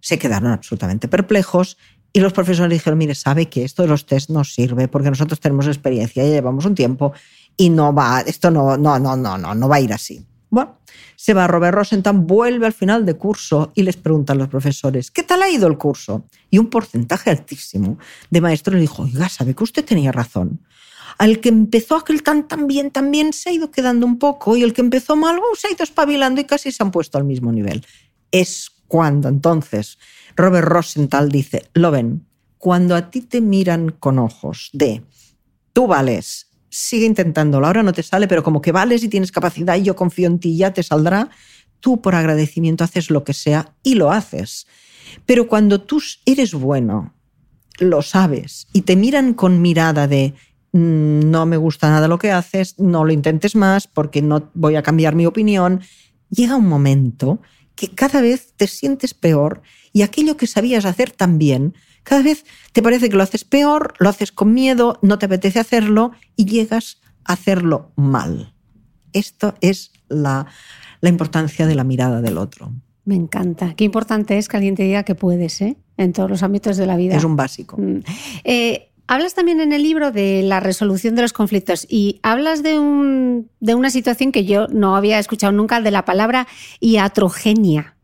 se 0.00 0.18
quedaron 0.18 0.50
absolutamente 0.50 1.08
perplejos 1.08 1.76
y 2.12 2.20
los 2.20 2.32
profesores 2.32 2.70
dijeron, 2.72 2.98
mire, 2.98 3.14
sabe 3.14 3.48
que 3.48 3.62
esto 3.64 3.82
de 3.82 3.88
los 3.88 4.06
test 4.06 4.30
no 4.30 4.42
sirve 4.42 4.88
porque 4.88 5.10
nosotros 5.10 5.38
tenemos 5.38 5.66
experiencia, 5.68 6.24
ya 6.24 6.30
llevamos 6.30 6.64
un 6.64 6.74
tiempo 6.74 7.12
y 7.60 7.68
no 7.68 7.92
va, 7.92 8.22
esto 8.22 8.50
no, 8.50 8.78
no, 8.78 8.98
no, 8.98 9.18
no, 9.18 9.36
no, 9.36 9.54
no 9.54 9.68
va 9.68 9.76
a 9.76 9.80
ir 9.80 9.92
así. 9.92 10.24
Bueno, 10.48 10.78
se 11.14 11.34
va 11.34 11.46
Robert 11.46 11.74
Rosenthal, 11.74 12.16
vuelve 12.16 12.64
al 12.64 12.72
final 12.72 13.04
de 13.04 13.12
curso 13.12 13.70
y 13.74 13.82
les 13.82 13.98
preguntan 13.98 14.38
los 14.38 14.48
profesores, 14.48 15.10
¿qué 15.10 15.22
tal 15.24 15.42
ha 15.42 15.50
ido 15.50 15.66
el 15.66 15.76
curso? 15.76 16.24
Y 16.48 16.56
un 16.56 16.70
porcentaje 16.70 17.28
altísimo 17.28 17.98
de 18.30 18.40
maestros 18.40 18.76
le 18.76 18.80
dijo, 18.80 19.02
oiga, 19.02 19.28
sabe 19.28 19.54
que 19.54 19.62
usted 19.62 19.84
tenía 19.84 20.10
razón. 20.10 20.60
Al 21.18 21.40
que 21.40 21.50
empezó 21.50 21.96
aquel 21.96 22.22
tan 22.22 22.48
tan 22.48 22.66
bien, 22.66 22.90
también 22.90 23.34
se 23.34 23.50
ha 23.50 23.52
ido 23.52 23.70
quedando 23.70 24.06
un 24.06 24.18
poco 24.18 24.56
y 24.56 24.62
el 24.62 24.72
que 24.72 24.80
empezó 24.80 25.14
mal 25.14 25.36
uh, 25.36 25.54
se 25.54 25.68
ha 25.68 25.72
ido 25.72 25.84
espabilando 25.84 26.40
y 26.40 26.44
casi 26.44 26.72
se 26.72 26.82
han 26.82 26.90
puesto 26.90 27.18
al 27.18 27.24
mismo 27.24 27.52
nivel. 27.52 27.84
Es 28.32 28.70
cuando 28.88 29.28
entonces 29.28 29.98
Robert 30.34 30.66
Rosenthal 30.66 31.28
dice, 31.28 31.68
lo 31.74 31.90
ven, 31.90 32.26
cuando 32.56 32.96
a 32.96 33.10
ti 33.10 33.20
te 33.20 33.42
miran 33.42 33.90
con 33.90 34.18
ojos 34.18 34.70
de, 34.72 35.02
tú 35.74 35.86
vales, 35.86 36.49
sigue 36.70 37.04
intentándolo, 37.04 37.66
ahora 37.66 37.82
no 37.82 37.92
te 37.92 38.02
sale, 38.02 38.28
pero 38.28 38.42
como 38.42 38.62
que 38.62 38.72
vales 38.72 39.02
y 39.02 39.08
tienes 39.08 39.32
capacidad 39.32 39.76
y 39.76 39.82
yo 39.82 39.96
confío 39.96 40.28
en 40.28 40.38
ti, 40.38 40.56
ya 40.56 40.72
te 40.72 40.82
saldrá, 40.82 41.28
tú 41.80 42.00
por 42.00 42.14
agradecimiento 42.14 42.84
haces 42.84 43.10
lo 43.10 43.24
que 43.24 43.34
sea 43.34 43.74
y 43.82 43.94
lo 43.94 44.10
haces. 44.10 44.66
Pero 45.26 45.48
cuando 45.48 45.80
tú 45.80 46.00
eres 46.24 46.54
bueno, 46.54 47.12
lo 47.78 48.02
sabes, 48.02 48.68
y 48.72 48.82
te 48.82 48.96
miran 48.96 49.34
con 49.34 49.60
mirada 49.60 50.06
de, 50.06 50.34
mm, 50.72 51.30
no 51.30 51.46
me 51.46 51.56
gusta 51.56 51.90
nada 51.90 52.08
lo 52.08 52.18
que 52.18 52.30
haces, 52.30 52.78
no 52.78 53.04
lo 53.04 53.12
intentes 53.12 53.56
más 53.56 53.86
porque 53.86 54.22
no 54.22 54.50
voy 54.54 54.76
a 54.76 54.82
cambiar 54.82 55.14
mi 55.14 55.26
opinión, 55.26 55.80
llega 56.30 56.56
un 56.56 56.68
momento 56.68 57.40
que 57.74 57.88
cada 57.88 58.20
vez 58.20 58.52
te 58.56 58.66
sientes 58.66 59.14
peor 59.14 59.62
y 59.92 60.02
aquello 60.02 60.36
que 60.36 60.46
sabías 60.46 60.84
hacer 60.84 61.10
tan 61.10 61.38
bien, 61.38 61.74
cada 62.02 62.22
vez 62.22 62.44
te 62.72 62.82
parece 62.82 63.08
que 63.08 63.16
lo 63.16 63.22
haces 63.22 63.44
peor, 63.44 63.94
lo 63.98 64.08
haces 64.08 64.32
con 64.32 64.52
miedo, 64.52 64.98
no 65.02 65.18
te 65.18 65.26
apetece 65.26 65.60
hacerlo 65.60 66.12
y 66.36 66.46
llegas 66.46 67.00
a 67.24 67.34
hacerlo 67.34 67.92
mal. 67.96 68.54
Esto 69.12 69.54
es 69.60 69.92
la, 70.08 70.46
importancia 71.02 71.66
de 71.66 71.74
la 71.74 71.84
mirada 71.84 72.20
del 72.20 72.38
otro. 72.38 72.72
Me 73.04 73.16
encanta. 73.16 73.74
Qué 73.74 73.84
importante 73.84 74.38
es 74.38 74.48
que 74.48 74.56
alguien 74.56 74.76
te 74.76 74.84
diga 74.84 75.02
que 75.02 75.14
puedes, 75.14 75.60
¿eh? 75.60 75.76
En 75.96 76.12
todos 76.12 76.30
los 76.30 76.42
ámbitos 76.42 76.76
de 76.76 76.86
la 76.86 76.96
vida. 76.96 77.16
Es 77.16 77.24
un 77.24 77.36
básico. 77.36 77.76
Mm. 77.76 78.00
Eh, 78.44 78.90
Hablas 79.10 79.34
también 79.34 79.60
en 79.60 79.72
el 79.72 79.82
libro 79.82 80.12
de 80.12 80.40
la 80.44 80.60
resolución 80.60 81.16
de 81.16 81.22
los 81.22 81.32
conflictos 81.32 81.84
y 81.90 82.20
hablas 82.22 82.62
de, 82.62 82.78
un, 82.78 83.50
de 83.58 83.74
una 83.74 83.90
situación 83.90 84.30
que 84.30 84.44
yo 84.44 84.68
no 84.68 84.94
había 84.94 85.18
escuchado 85.18 85.52
nunca, 85.52 85.80
de 85.80 85.90
la 85.90 86.04
palabra 86.04 86.46
iatrogenia. 86.78 87.96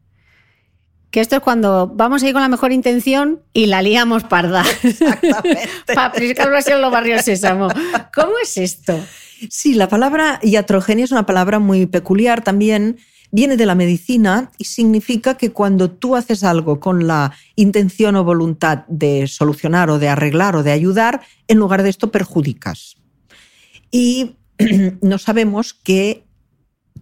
Que 1.17 1.23
esto 1.23 1.37
es 1.37 1.41
cuando 1.41 1.87
vamos 1.87 2.23
a 2.23 2.27
ir 2.27 2.35
con 2.35 2.43
la 2.43 2.49
mejor 2.51 2.73
intención 2.73 3.41
y 3.55 3.69
la 3.69 3.81
liamos 3.81 4.25
parda. 4.25 4.63
Exactamente. 4.83 5.67
Para 5.95 6.13
en 6.15 6.83
los 6.83 6.93
barrios 6.93 7.23
sésamo. 7.23 7.69
¿Cómo 8.15 8.33
es 8.43 8.59
esto? 8.59 9.01
Sí, 9.49 9.73
la 9.73 9.89
palabra 9.89 10.39
iatrogenia 10.43 11.07
es 11.07 11.13
una 11.13 11.25
palabra 11.25 11.59
muy 11.59 11.87
peculiar 11.87 12.45
también 12.45 12.99
viene 13.31 13.57
de 13.57 13.65
la 13.65 13.75
medicina 13.75 14.51
y 14.59 14.65
significa 14.65 15.39
que 15.39 15.53
cuando 15.53 15.91
tú 15.91 16.17
haces 16.17 16.45
algo 16.45 16.81
con 16.81 17.07
la 17.07 17.33
intención 17.55 18.15
o 18.17 18.23
voluntad 18.23 18.85
de 18.87 19.27
solucionar 19.27 19.89
o 19.89 19.99
de 19.99 20.11
arreglar 20.11 20.55
o 20.55 20.63
de 20.63 20.73
ayudar, 20.73 21.23
en 21.49 21.57
lugar 21.57 21.83
de 21.83 21.89
esto 21.89 22.11
perjudicas. 22.11 22.97
Y 23.91 24.37
no 25.01 25.17
sabemos 25.17 25.73
que 25.73 26.26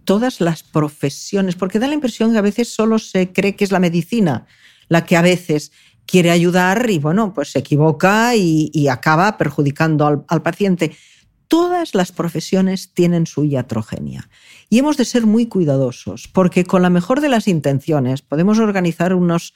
todas 0.05 0.39
las 0.39 0.63
profesiones, 0.63 1.55
porque 1.55 1.79
da 1.79 1.87
la 1.87 1.95
impresión 1.95 2.31
que 2.31 2.37
a 2.37 2.41
veces 2.41 2.73
solo 2.73 2.99
se 2.99 3.33
cree 3.33 3.55
que 3.55 3.63
es 3.63 3.71
la 3.71 3.79
medicina 3.79 4.45
la 4.87 5.05
que 5.05 5.17
a 5.17 5.21
veces 5.21 5.71
quiere 6.05 6.31
ayudar 6.31 6.89
y 6.89 6.99
bueno, 6.99 7.33
pues 7.33 7.51
se 7.51 7.59
equivoca 7.59 8.35
y, 8.35 8.87
acaba 8.87 9.37
perjudicando 9.37 10.05
al, 10.05 10.25
al 10.27 10.41
paciente 10.41 10.95
todas 11.47 11.95
las 11.95 12.11
profesiones 12.11 12.93
tienen 12.93 13.25
su 13.25 13.43
iatrogenia. 13.43 14.29
Y 14.69 14.79
hemos 14.79 14.97
de 14.97 15.05
ser 15.05 15.25
muy 15.25 15.47
cuidadosos, 15.47 16.27
porque 16.27 16.63
con 16.65 16.81
la 16.81 16.89
mejor 16.89 17.21
de 17.21 17.29
las 17.29 17.47
intenciones 17.47 18.21
podemos 18.21 18.59
organizar 18.59 19.13
unos 19.13 19.53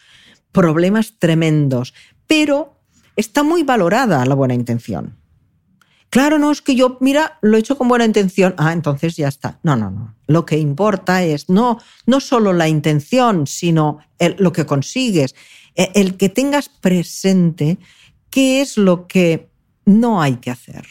problemas 0.51 1.15
tremendos, 1.19 1.93
pero 2.27 2.79
está 3.15 3.43
muy 3.43 3.63
valorada 3.63 4.25
la 4.25 4.35
buena 4.35 4.53
intención. 4.53 5.18
Claro, 6.09 6.39
no 6.39 6.51
es 6.51 6.61
que 6.61 6.75
yo, 6.75 6.97
mira, 7.01 7.37
lo 7.41 7.55
he 7.55 7.59
hecho 7.59 7.77
con 7.77 7.87
buena 7.87 8.05
intención. 8.05 8.55
Ah, 8.57 8.73
entonces 8.73 9.15
ya 9.15 9.27
está. 9.27 9.59
No, 9.63 9.75
no, 9.75 9.91
no. 9.91 10.15
Lo 10.27 10.45
que 10.45 10.57
importa 10.57 11.23
es 11.23 11.49
no, 11.49 11.77
no 12.05 12.19
solo 12.19 12.51
la 12.53 12.67
intención, 12.67 13.45
sino 13.45 13.99
lo 14.37 14.51
que 14.51 14.65
consigues. 14.65 15.35
E, 15.75 15.91
el 15.93 16.17
que 16.17 16.29
tengas 16.29 16.69
presente 16.69 17.77
qué 18.31 18.61
es 18.61 18.77
lo 18.77 19.07
que 19.07 19.49
no 19.85 20.21
hay 20.21 20.37
que 20.37 20.51
hacer. 20.51 20.85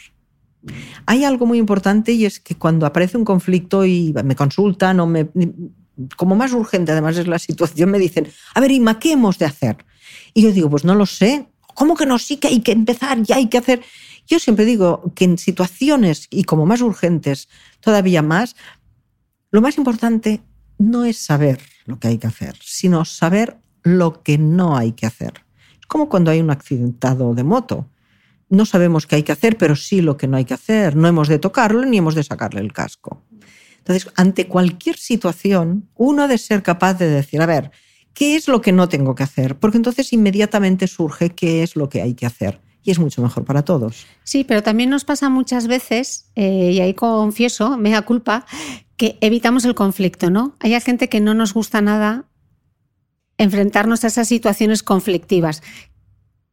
Hay 1.05 1.23
algo 1.23 1.45
muy 1.45 1.57
importante 1.57 2.11
y 2.13 2.25
es 2.25 2.39
que 2.39 2.55
cuando 2.55 2.85
aparece 2.85 3.17
un 3.17 3.25
conflicto 3.25 3.85
y 3.85 4.13
me 4.23 4.35
consultan 4.35 4.99
o 4.99 5.07
me, 5.07 5.29
como 6.15 6.35
más 6.35 6.53
urgente 6.53 6.91
además 6.91 7.17
es 7.17 7.27
la 7.27 7.39
situación, 7.39 7.91
me 7.91 7.99
dicen, 7.99 8.27
a 8.53 8.59
ver, 8.59 8.71
Ima, 8.71 8.99
¿qué 8.99 9.13
hemos 9.13 9.37
de 9.37 9.45
hacer? 9.45 9.77
Y 10.33 10.43
yo 10.43 10.51
digo, 10.51 10.69
pues 10.69 10.83
no 10.83 10.95
lo 10.95 11.05
sé. 11.05 11.47
¿Cómo 11.75 11.95
que 11.95 12.05
no? 12.05 12.19
Sí 12.19 12.37
que 12.37 12.49
hay 12.49 12.59
que 12.59 12.73
empezar, 12.73 13.21
ya 13.23 13.37
hay 13.37 13.47
que 13.47 13.57
hacer. 13.57 13.81
Yo 14.29 14.37
siempre 14.37 14.63
digo 14.63 15.11
que 15.15 15.25
en 15.25 15.39
situaciones 15.39 16.27
y 16.29 16.43
como 16.43 16.67
más 16.67 16.81
urgentes, 16.81 17.49
todavía 17.79 18.21
más, 18.21 18.55
lo 19.49 19.59
más 19.59 19.79
importante 19.79 20.41
no 20.77 21.03
es 21.03 21.17
saber 21.17 21.59
lo 21.85 21.99
que 21.99 22.09
hay 22.09 22.19
que 22.19 22.27
hacer, 22.27 22.55
sino 22.61 23.05
saber 23.05 23.57
lo 23.81 24.21
que 24.21 24.37
no 24.37 24.77
hay 24.77 24.91
que 24.91 25.07
hacer. 25.07 25.33
Es 25.79 25.87
como 25.87 26.09
cuando 26.09 26.29
hay 26.29 26.41
un 26.41 26.51
accidentado 26.51 27.33
de 27.33 27.43
moto. 27.43 27.89
No 28.49 28.67
sabemos 28.67 29.07
qué 29.07 29.15
hay 29.15 29.23
que 29.23 29.31
hacer, 29.31 29.57
pero 29.57 29.75
sí 29.75 30.01
lo 30.01 30.15
que 30.15 30.27
no 30.27 30.37
hay 30.37 30.45
que 30.45 30.53
hacer. 30.53 30.95
No 30.95 31.07
hemos 31.07 31.27
de 31.27 31.39
tocarlo 31.39 31.83
ni 31.85 31.97
hemos 31.97 32.13
de 32.13 32.23
sacarle 32.23 32.61
el 32.61 32.71
casco. 32.71 33.23
Entonces, 33.79 34.11
ante 34.15 34.47
cualquier 34.47 34.97
situación, 34.97 35.89
uno 35.95 36.21
ha 36.21 36.27
de 36.27 36.37
ser 36.37 36.61
capaz 36.61 36.93
de 36.93 37.09
decir, 37.09 37.41
a 37.41 37.47
ver, 37.47 37.71
¿qué 38.13 38.35
es 38.35 38.47
lo 38.47 38.61
que 38.61 38.73
no 38.73 38.89
tengo 38.89 39.15
que 39.15 39.23
hacer? 39.23 39.57
Porque 39.57 39.77
entonces 39.77 40.13
inmediatamente 40.13 40.85
surge 40.85 41.31
qué 41.31 41.63
es 41.63 41.75
lo 41.75 41.89
que 41.89 42.03
hay 42.03 42.13
que 42.13 42.27
hacer. 42.27 42.61
Y 42.83 42.91
es 42.91 42.99
mucho 42.99 43.21
mejor 43.21 43.45
para 43.45 43.63
todos. 43.63 44.05
Sí, 44.23 44.43
pero 44.43 44.63
también 44.63 44.89
nos 44.89 45.05
pasa 45.05 45.29
muchas 45.29 45.67
veces, 45.67 46.31
eh, 46.35 46.71
y 46.73 46.79
ahí 46.79 46.93
confieso, 46.93 47.77
me 47.77 47.91
da 47.91 48.03
culpa, 48.03 48.45
que 48.95 49.17
evitamos 49.21 49.65
el 49.65 49.75
conflicto, 49.75 50.29
¿no? 50.29 50.55
Hay 50.59 50.79
gente 50.81 51.09
que 51.09 51.19
no 51.19 51.33
nos 51.33 51.53
gusta 51.53 51.81
nada 51.81 52.25
enfrentarnos 53.37 54.03
a 54.03 54.07
esas 54.07 54.27
situaciones 54.27 54.83
conflictivas. 54.83 55.63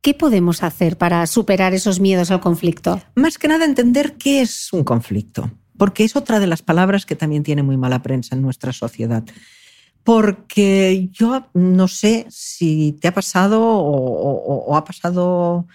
¿Qué 0.01 0.15
podemos 0.15 0.63
hacer 0.63 0.97
para 0.97 1.27
superar 1.27 1.75
esos 1.75 1.99
miedos 1.99 2.31
al 2.31 2.41
conflicto? 2.41 3.03
Más 3.17 3.39
que 3.39 3.49
nada 3.49 3.65
entender 3.65 4.15
qué 4.15 4.41
es 4.41 4.73
un 4.73 4.85
conflicto, 4.85 5.51
porque 5.77 6.05
es 6.05 6.15
otra 6.15 6.39
de 6.39 6.47
las 6.47 6.63
palabras 6.63 7.05
que 7.05 7.17
también 7.17 7.43
tiene 7.43 7.65
muy 7.65 7.77
mala 7.77 8.03
prensa 8.03 8.37
en 8.37 8.43
nuestra 8.43 8.73
sociedad. 8.73 9.25
Porque 10.05 11.09
yo 11.11 11.49
no 11.55 11.89
sé 11.89 12.27
si 12.31 12.93
te 13.01 13.09
ha 13.09 13.13
pasado 13.13 13.61
o, 13.61 14.77
ha 14.77 14.85
pasado 14.85 15.67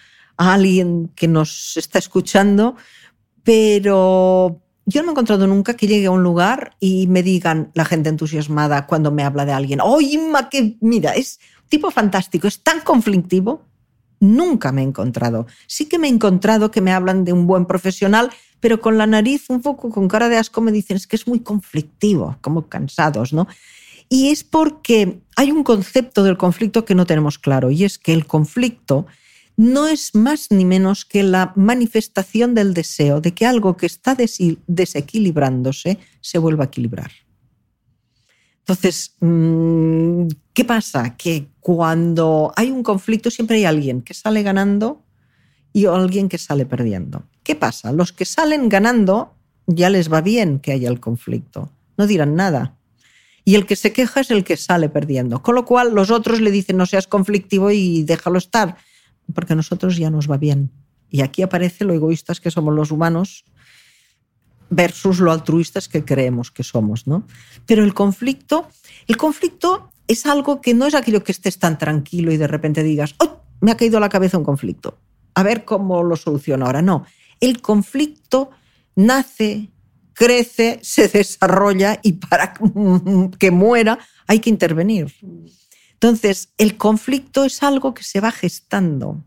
a 0.42 0.54
alguien 0.54 1.10
que 1.14 1.28
nos 1.28 1.76
está 1.76 1.98
escuchando, 1.98 2.74
pero 3.44 4.60
yo 4.84 5.00
no 5.00 5.06
me 5.06 5.10
he 5.10 5.12
encontrado 5.12 5.46
nunca 5.46 5.74
que 5.74 5.86
llegue 5.86 6.06
a 6.06 6.10
un 6.10 6.22
lugar 6.22 6.76
y 6.80 7.06
me 7.06 7.22
digan 7.22 7.70
la 7.74 7.84
gente 7.84 8.08
entusiasmada 8.08 8.86
cuando 8.86 9.12
me 9.12 9.22
habla 9.22 9.44
de 9.44 9.52
alguien, 9.52 9.80
¡oh, 9.80 10.00
Inma, 10.00 10.48
que 10.48 10.76
mira, 10.80 11.12
es 11.12 11.38
tipo 11.68 11.90
fantástico, 11.90 12.48
es 12.48 12.62
tan 12.62 12.80
conflictivo! 12.80 13.62
Nunca 14.18 14.70
me 14.70 14.82
he 14.82 14.84
encontrado. 14.84 15.46
Sí 15.66 15.86
que 15.86 15.98
me 15.98 16.06
he 16.06 16.10
encontrado 16.10 16.70
que 16.70 16.80
me 16.80 16.92
hablan 16.92 17.24
de 17.24 17.32
un 17.32 17.46
buen 17.48 17.66
profesional, 17.66 18.30
pero 18.60 18.80
con 18.80 18.96
la 18.96 19.06
nariz 19.06 19.50
un 19.50 19.62
poco 19.62 19.90
con 19.90 20.06
cara 20.06 20.28
de 20.28 20.36
asco 20.36 20.60
me 20.60 20.70
dicen 20.70 20.96
es 20.96 21.08
que 21.08 21.16
es 21.16 21.26
muy 21.26 21.40
conflictivo, 21.40 22.36
como 22.40 22.68
cansados, 22.68 23.32
¿no? 23.32 23.48
Y 24.08 24.28
es 24.28 24.44
porque 24.44 25.20
hay 25.36 25.50
un 25.50 25.64
concepto 25.64 26.22
del 26.22 26.36
conflicto 26.36 26.84
que 26.84 26.94
no 26.94 27.06
tenemos 27.06 27.38
claro, 27.38 27.70
y 27.70 27.84
es 27.84 27.98
que 27.98 28.12
el 28.12 28.26
conflicto 28.26 29.06
no 29.56 29.86
es 29.86 30.14
más 30.14 30.50
ni 30.50 30.64
menos 30.64 31.04
que 31.04 31.22
la 31.22 31.52
manifestación 31.56 32.54
del 32.54 32.74
deseo 32.74 33.20
de 33.20 33.32
que 33.32 33.46
algo 33.46 33.76
que 33.76 33.86
está 33.86 34.16
desequilibrándose 34.16 35.98
se 36.20 36.38
vuelva 36.38 36.64
a 36.64 36.66
equilibrar. 36.66 37.10
Entonces, 38.60 39.16
mm, 39.20 40.28
¿qué 40.54 40.64
pasa? 40.64 41.16
Que 41.16 41.48
cuando 41.60 42.52
hay 42.56 42.70
un 42.70 42.82
conflicto 42.82 43.30
siempre 43.30 43.56
hay 43.56 43.64
alguien 43.64 44.02
que 44.02 44.14
sale 44.14 44.42
ganando 44.42 45.02
y 45.72 45.86
alguien 45.86 46.28
que 46.28 46.38
sale 46.38 46.64
perdiendo. 46.64 47.24
¿Qué 47.42 47.56
pasa? 47.56 47.92
Los 47.92 48.12
que 48.12 48.24
salen 48.24 48.68
ganando 48.68 49.34
ya 49.66 49.90
les 49.90 50.12
va 50.12 50.20
bien 50.20 50.60
que 50.60 50.72
haya 50.72 50.88
el 50.88 51.00
conflicto, 51.00 51.72
no 51.96 52.06
dirán 52.06 52.36
nada. 52.36 52.76
Y 53.44 53.56
el 53.56 53.66
que 53.66 53.74
se 53.74 53.92
queja 53.92 54.20
es 54.20 54.30
el 54.30 54.44
que 54.44 54.56
sale 54.56 54.88
perdiendo. 54.88 55.42
Con 55.42 55.56
lo 55.56 55.64
cual 55.64 55.94
los 55.94 56.10
otros 56.12 56.40
le 56.40 56.52
dicen 56.52 56.76
no 56.76 56.86
seas 56.86 57.08
conflictivo 57.08 57.72
y 57.72 58.04
déjalo 58.04 58.38
estar 58.38 58.76
porque 59.34 59.52
a 59.52 59.56
nosotros 59.56 59.96
ya 59.96 60.10
nos 60.10 60.30
va 60.30 60.36
bien. 60.36 60.70
Y 61.10 61.20
aquí 61.20 61.42
aparece 61.42 61.84
lo 61.84 61.92
egoístas 61.92 62.40
que 62.40 62.50
somos 62.50 62.74
los 62.74 62.90
humanos 62.90 63.44
versus 64.70 65.20
lo 65.20 65.30
altruistas 65.30 65.88
que 65.88 66.04
creemos 66.04 66.50
que 66.50 66.62
somos, 66.62 67.06
¿no? 67.06 67.26
Pero 67.66 67.84
el 67.84 67.92
conflicto, 67.92 68.68
el 69.06 69.18
conflicto 69.18 69.90
es 70.08 70.24
algo 70.26 70.60
que 70.60 70.72
no 70.74 70.86
es 70.86 70.94
aquello 70.94 71.22
que 71.22 71.32
estés 71.32 71.58
tan 71.58 71.78
tranquilo 71.78 72.32
y 72.32 72.38
de 72.38 72.46
repente 72.46 72.82
digas, 72.82 73.14
¡oh! 73.18 73.42
Me 73.60 73.70
ha 73.70 73.76
caído 73.76 73.98
a 73.98 74.00
la 74.00 74.08
cabeza 74.08 74.38
un 74.38 74.44
conflicto. 74.44 74.98
A 75.34 75.42
ver 75.42 75.64
cómo 75.64 76.02
lo 76.02 76.16
soluciono 76.16 76.66
ahora. 76.66 76.82
No, 76.82 77.04
el 77.40 77.60
conflicto 77.60 78.50
nace, 78.96 79.70
crece, 80.14 80.80
se 80.82 81.08
desarrolla 81.08 82.00
y 82.02 82.14
para 82.14 82.54
que 83.38 83.50
muera 83.50 83.98
hay 84.26 84.40
que 84.40 84.50
intervenir. 84.50 85.12
Entonces, 86.02 86.52
el 86.58 86.76
conflicto 86.76 87.44
es 87.44 87.62
algo 87.62 87.94
que 87.94 88.02
se 88.02 88.18
va 88.20 88.32
gestando, 88.32 89.22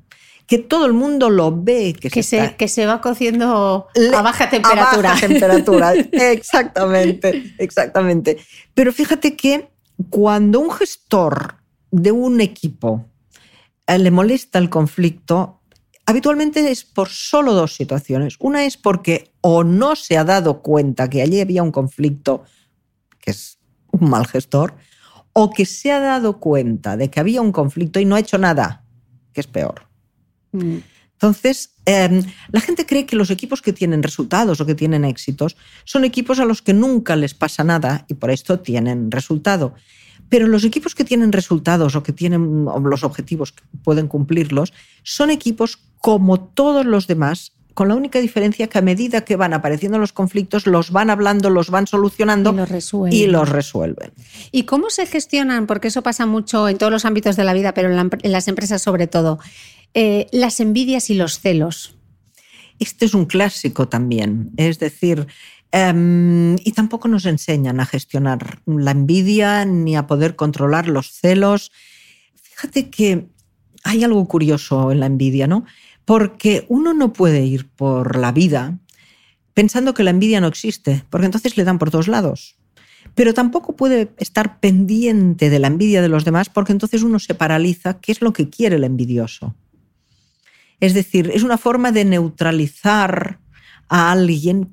que 0.45 0.57
todo 0.57 0.85
el 0.85 0.91
mundo 0.91 1.29
lo 1.29 1.63
ve. 1.63 1.93
Que, 1.93 2.21
se, 2.21 2.57
que 2.57 2.67
se 2.67 2.85
va 2.85 2.99
cociendo 2.99 3.87
a 4.13 4.21
baja 4.21 4.49
temperatura. 4.49 5.11
A 5.11 5.13
baja 5.13 5.25
temperatura, 5.25 5.93
exactamente, 6.11 7.55
exactamente. 7.59 8.39
Pero 8.73 8.91
fíjate 8.91 9.37
que 9.37 9.69
cuando 10.09 10.59
un 10.59 10.69
gestor 10.69 11.55
de 11.91 12.11
un 12.11 12.41
equipo 12.41 13.05
eh, 13.87 13.97
le 13.97 14.11
molesta 14.11 14.59
el 14.59 14.69
conflicto, 14.69 15.61
habitualmente 16.05 16.69
es 16.69 16.83
por 16.83 17.07
solo 17.07 17.53
dos 17.53 17.73
situaciones. 17.73 18.35
Una 18.39 18.65
es 18.65 18.75
porque 18.75 19.31
o 19.39 19.63
no 19.63 19.95
se 19.95 20.17
ha 20.17 20.25
dado 20.25 20.61
cuenta 20.61 21.09
que 21.09 21.21
allí 21.21 21.39
había 21.39 21.63
un 21.63 21.71
conflicto, 21.71 22.43
que 23.21 23.31
es 23.31 23.59
un 23.93 24.09
mal 24.09 24.27
gestor, 24.27 24.75
o 25.37 25.49
que 25.49 25.65
se 25.65 25.91
ha 25.91 25.99
dado 25.99 26.39
cuenta 26.39 26.95
de 26.95 27.09
que 27.09 27.19
había 27.19 27.41
un 27.41 27.51
conflicto 27.51 27.99
y 27.99 28.05
no 28.05 28.15
ha 28.15 28.21
hecho 28.21 28.37
nada, 28.37 28.85
que 29.33 29.41
es 29.41 29.47
peor. 29.47 29.85
Mm. 30.53 30.77
Entonces, 31.11 31.75
em, 31.85 32.23
la 32.53 32.61
gente 32.61 32.85
cree 32.85 33.05
que 33.05 33.17
los 33.17 33.29
equipos 33.29 33.61
que 33.61 33.73
tienen 33.73 34.01
resultados 34.01 34.61
o 34.61 34.65
que 34.65 34.75
tienen 34.75 35.03
éxitos 35.03 35.57
son 35.83 36.05
equipos 36.05 36.39
a 36.39 36.45
los 36.45 36.61
que 36.61 36.73
nunca 36.73 37.17
les 37.17 37.33
pasa 37.33 37.65
nada 37.65 38.05
y 38.07 38.13
por 38.13 38.31
esto 38.31 38.61
tienen 38.61 39.11
resultado. 39.11 39.73
Pero 40.29 40.47
los 40.47 40.63
equipos 40.63 40.95
que 40.95 41.03
tienen 41.03 41.33
resultados 41.33 41.95
o 41.97 42.03
que 42.03 42.13
tienen 42.13 42.63
los 42.65 43.03
objetivos 43.03 43.51
que 43.51 43.63
pueden 43.83 44.07
cumplirlos 44.07 44.71
son 45.03 45.31
equipos 45.31 45.79
como 45.99 46.39
todos 46.39 46.85
los 46.85 47.07
demás 47.07 47.51
con 47.75 47.89
la 47.89 47.95
única 47.95 48.19
diferencia 48.19 48.67
que 48.67 48.77
a 48.77 48.81
medida 48.81 49.25
que 49.25 49.35
van 49.35 49.53
apareciendo 49.53 49.99
los 49.99 50.13
conflictos, 50.13 50.65
los 50.65 50.91
van 50.91 51.09
hablando, 51.09 51.49
los 51.49 51.69
van 51.69 51.87
solucionando 51.87 52.55
y 53.11 53.27
los 53.27 53.49
resuelven. 53.49 54.13
¿Y, 54.51 54.63
cómo 54.63 54.89
se 54.89 55.05
gestionan? 55.05 55.67
Porque 55.67 55.89
eso 55.89 56.01
pasa 56.01 56.25
mucho 56.25 56.69
en 56.69 56.77
todos 56.77 56.91
los 56.91 57.03
ámbitos 57.03 57.35
de 57.35 57.43
la 57.43 57.53
vida, 57.53 57.73
pero 57.73 57.91
en, 57.91 58.31
las 58.31 58.47
empresas 58.47 58.81
sobre 58.81 59.07
todo. 59.07 59.39
Eh, 59.93 60.27
las 60.31 60.61
envidias 60.61 61.09
y 61.09 61.15
los 61.15 61.41
celos. 61.41 61.97
Este 62.79 63.05
es 63.05 63.13
un 63.13 63.25
clásico 63.25 63.89
también. 63.89 64.51
Es 64.55 64.79
decir, 64.79 65.27
em, 65.73 66.55
y 66.63 66.71
tampoco 66.71 67.09
nos 67.09 67.25
enseñan 67.25 67.81
a 67.81 67.85
gestionar 67.85 68.59
la 68.65 68.91
envidia 68.91 69.65
ni 69.65 69.97
a 69.97 70.07
poder 70.07 70.37
controlar 70.37 70.87
los 70.87 71.11
celos. 71.11 71.73
Fíjate 72.41 72.89
que 72.89 73.27
hay 73.83 74.05
algo 74.05 74.25
curioso 74.29 74.93
en 74.93 75.01
la 75.01 75.07
envidia, 75.07 75.45
¿no? 75.45 75.65
Porque 76.05 76.65
uno 76.69 76.93
no 76.93 77.13
puede 77.13 77.45
ir 77.45 77.67
por 77.67 78.17
la 78.17 78.31
vida 78.31 78.77
pensando 79.53 79.93
que 79.93 80.03
la 80.03 80.11
envidia 80.11 80.41
no 80.41 80.47
existe, 80.47 81.03
porque 81.09 81.25
entonces 81.25 81.57
le 81.57 81.63
dan 81.63 81.79
por 81.79 81.89
todos 81.89 82.07
lados. 82.07 82.57
Pero 83.15 83.33
tampoco 83.33 83.75
puede 83.75 84.11
estar 84.17 84.59
pendiente 84.59 85.49
de 85.49 85.59
la 85.59 85.67
envidia 85.67 86.01
de 86.01 86.09
los 86.09 86.25
demás, 86.25 86.49
porque 86.49 86.73
entonces 86.73 87.03
uno 87.03 87.19
se 87.19 87.35
paraliza, 87.35 87.99
¿qué 87.99 88.11
es 88.11 88.21
lo 88.21 88.33
que 88.33 88.49
quiere 88.49 88.75
el 88.75 88.83
envidioso? 88.83 89.55
Es 90.79 90.93
decir, 90.93 91.31
es 91.33 91.43
una 91.43 91.57
forma 91.57 91.91
de 91.91 92.05
neutralizar 92.05 93.39
a 93.87 94.11
alguien 94.11 94.69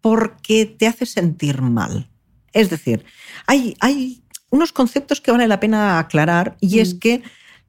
porque 0.00 0.66
te 0.66 0.86
hace 0.86 1.06
sentir 1.06 1.62
mal. 1.62 2.10
Es 2.52 2.70
decir, 2.70 3.04
hay, 3.46 3.74
hay, 3.80 4.20
unos 4.50 4.72
conceptos 4.72 5.20
que 5.20 5.32
vale 5.32 5.48
la 5.48 5.58
pena 5.58 5.98
aclarar 5.98 6.56
y 6.60 6.78
es 6.78 6.94
mm. 6.94 6.98
que 6.98 7.22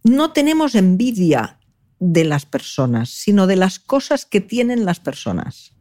no 0.04 0.32
tenemos 0.34 0.76
envidia 0.76 1.58
de 2.14 2.24
las 2.24 2.45
personas, 2.45 3.10
sino 3.10 3.47
de 3.47 3.56
las 3.56 3.80
cosas 3.80 4.26
que 4.26 4.41
tienen 4.41 4.86
las 4.86 4.99
personas, 4.99 5.74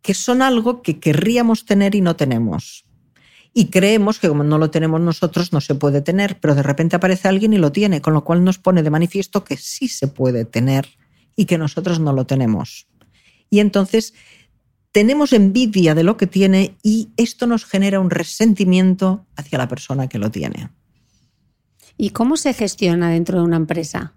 que 0.00 0.14
son 0.14 0.40
algo 0.40 0.82
que 0.82 0.98
querríamos 0.98 1.66
tener 1.66 1.94
y 1.94 2.00
no 2.00 2.16
tenemos. 2.16 2.86
Y 3.52 3.66
creemos 3.66 4.18
que 4.18 4.28
como 4.28 4.44
no 4.44 4.58
lo 4.58 4.70
tenemos 4.70 5.00
nosotros 5.00 5.52
no 5.52 5.60
se 5.60 5.74
puede 5.74 6.00
tener, 6.00 6.40
pero 6.40 6.54
de 6.54 6.62
repente 6.62 6.96
aparece 6.96 7.28
alguien 7.28 7.52
y 7.52 7.58
lo 7.58 7.72
tiene, 7.72 8.00
con 8.00 8.14
lo 8.14 8.24
cual 8.24 8.44
nos 8.44 8.58
pone 8.58 8.82
de 8.82 8.90
manifiesto 8.90 9.44
que 9.44 9.56
sí 9.56 9.88
se 9.88 10.08
puede 10.08 10.44
tener 10.44 10.88
y 11.36 11.44
que 11.44 11.58
nosotros 11.58 12.00
no 12.00 12.12
lo 12.12 12.26
tenemos. 12.26 12.88
Y 13.50 13.60
entonces 13.60 14.14
tenemos 14.92 15.34
envidia 15.34 15.94
de 15.94 16.04
lo 16.04 16.16
que 16.16 16.26
tiene 16.26 16.76
y 16.82 17.10
esto 17.16 17.46
nos 17.46 17.66
genera 17.66 18.00
un 18.00 18.10
resentimiento 18.10 19.26
hacia 19.36 19.58
la 19.58 19.68
persona 19.68 20.08
que 20.08 20.18
lo 20.18 20.30
tiene. 20.30 20.70
¿Y 21.98 22.10
cómo 22.10 22.36
se 22.36 22.54
gestiona 22.54 23.10
dentro 23.10 23.38
de 23.38 23.44
una 23.44 23.56
empresa? 23.56 24.15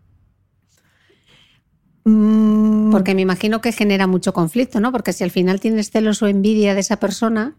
Mm. 2.10 2.92
Porque 2.92 3.14
me 3.16 3.22
imagino 3.22 3.62
que 3.62 3.72
genera 3.72 4.08
mucho 4.08 4.34
conflicto, 4.34 4.80
¿no? 4.80 4.92
Porque 4.92 5.14
si 5.14 5.24
al 5.24 5.32
final 5.32 5.60
tienes 5.60 5.92
celos 5.92 6.22
o 6.22 6.28
envidia 6.28 6.74
de 6.74 6.80
esa 6.82 6.98
persona, 6.98 7.56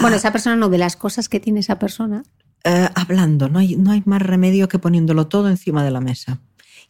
bueno, 0.00 0.16
ah. 0.16 0.18
esa 0.18 0.32
persona 0.32 0.56
no, 0.56 0.68
de 0.68 0.78
las 0.78 0.96
cosas 0.96 1.28
que 1.28 1.40
tiene 1.40 1.60
esa 1.60 1.78
persona. 1.78 2.24
Eh, 2.64 2.88
hablando, 2.94 3.48
no 3.48 3.58
hay, 3.58 3.76
no 3.76 3.92
hay 3.92 4.02
más 4.06 4.22
remedio 4.22 4.68
que 4.68 4.78
poniéndolo 4.78 5.28
todo 5.28 5.48
encima 5.48 5.84
de 5.84 5.90
la 5.90 6.00
mesa 6.00 6.40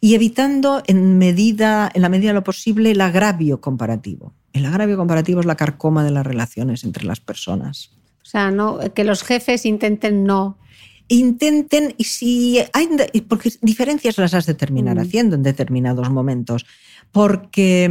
y 0.01 0.15
evitando 0.15 0.83
en, 0.87 1.17
medida, 1.17 1.89
en 1.93 2.01
la 2.01 2.09
medida 2.09 2.29
de 2.29 2.35
lo 2.35 2.43
posible 2.43 2.91
el 2.91 3.01
agravio 3.01 3.61
comparativo. 3.61 4.33
El 4.53 4.65
agravio 4.65 4.97
comparativo 4.97 5.39
es 5.41 5.45
la 5.45 5.55
carcoma 5.55 6.03
de 6.03 6.11
las 6.11 6.25
relaciones 6.25 6.83
entre 6.83 7.05
las 7.05 7.19
personas. 7.19 7.91
O 8.21 8.25
sea, 8.25 8.51
no, 8.51 8.79
que 8.93 9.03
los 9.03 9.23
jefes 9.23 9.65
intenten 9.65 10.23
no 10.23 10.57
intenten, 11.07 11.93
y 11.97 12.03
si 12.05 12.59
hay, 12.73 12.87
porque 13.27 13.53
diferencias 13.61 14.17
las 14.17 14.33
has 14.33 14.45
de 14.45 14.53
terminar 14.53 14.97
Mm. 14.97 14.99
haciendo 14.99 15.35
en 15.35 15.43
determinados 15.43 16.09
momentos. 16.09 16.65
Porque 17.11 17.89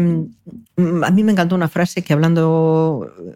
mm, 0.76 1.04
a 1.04 1.10
mí 1.10 1.22
me 1.24 1.32
encantó 1.32 1.54
una 1.54 1.68
frase 1.68 2.02
que 2.02 2.12
hablando 2.12 3.08
eh, 3.18 3.32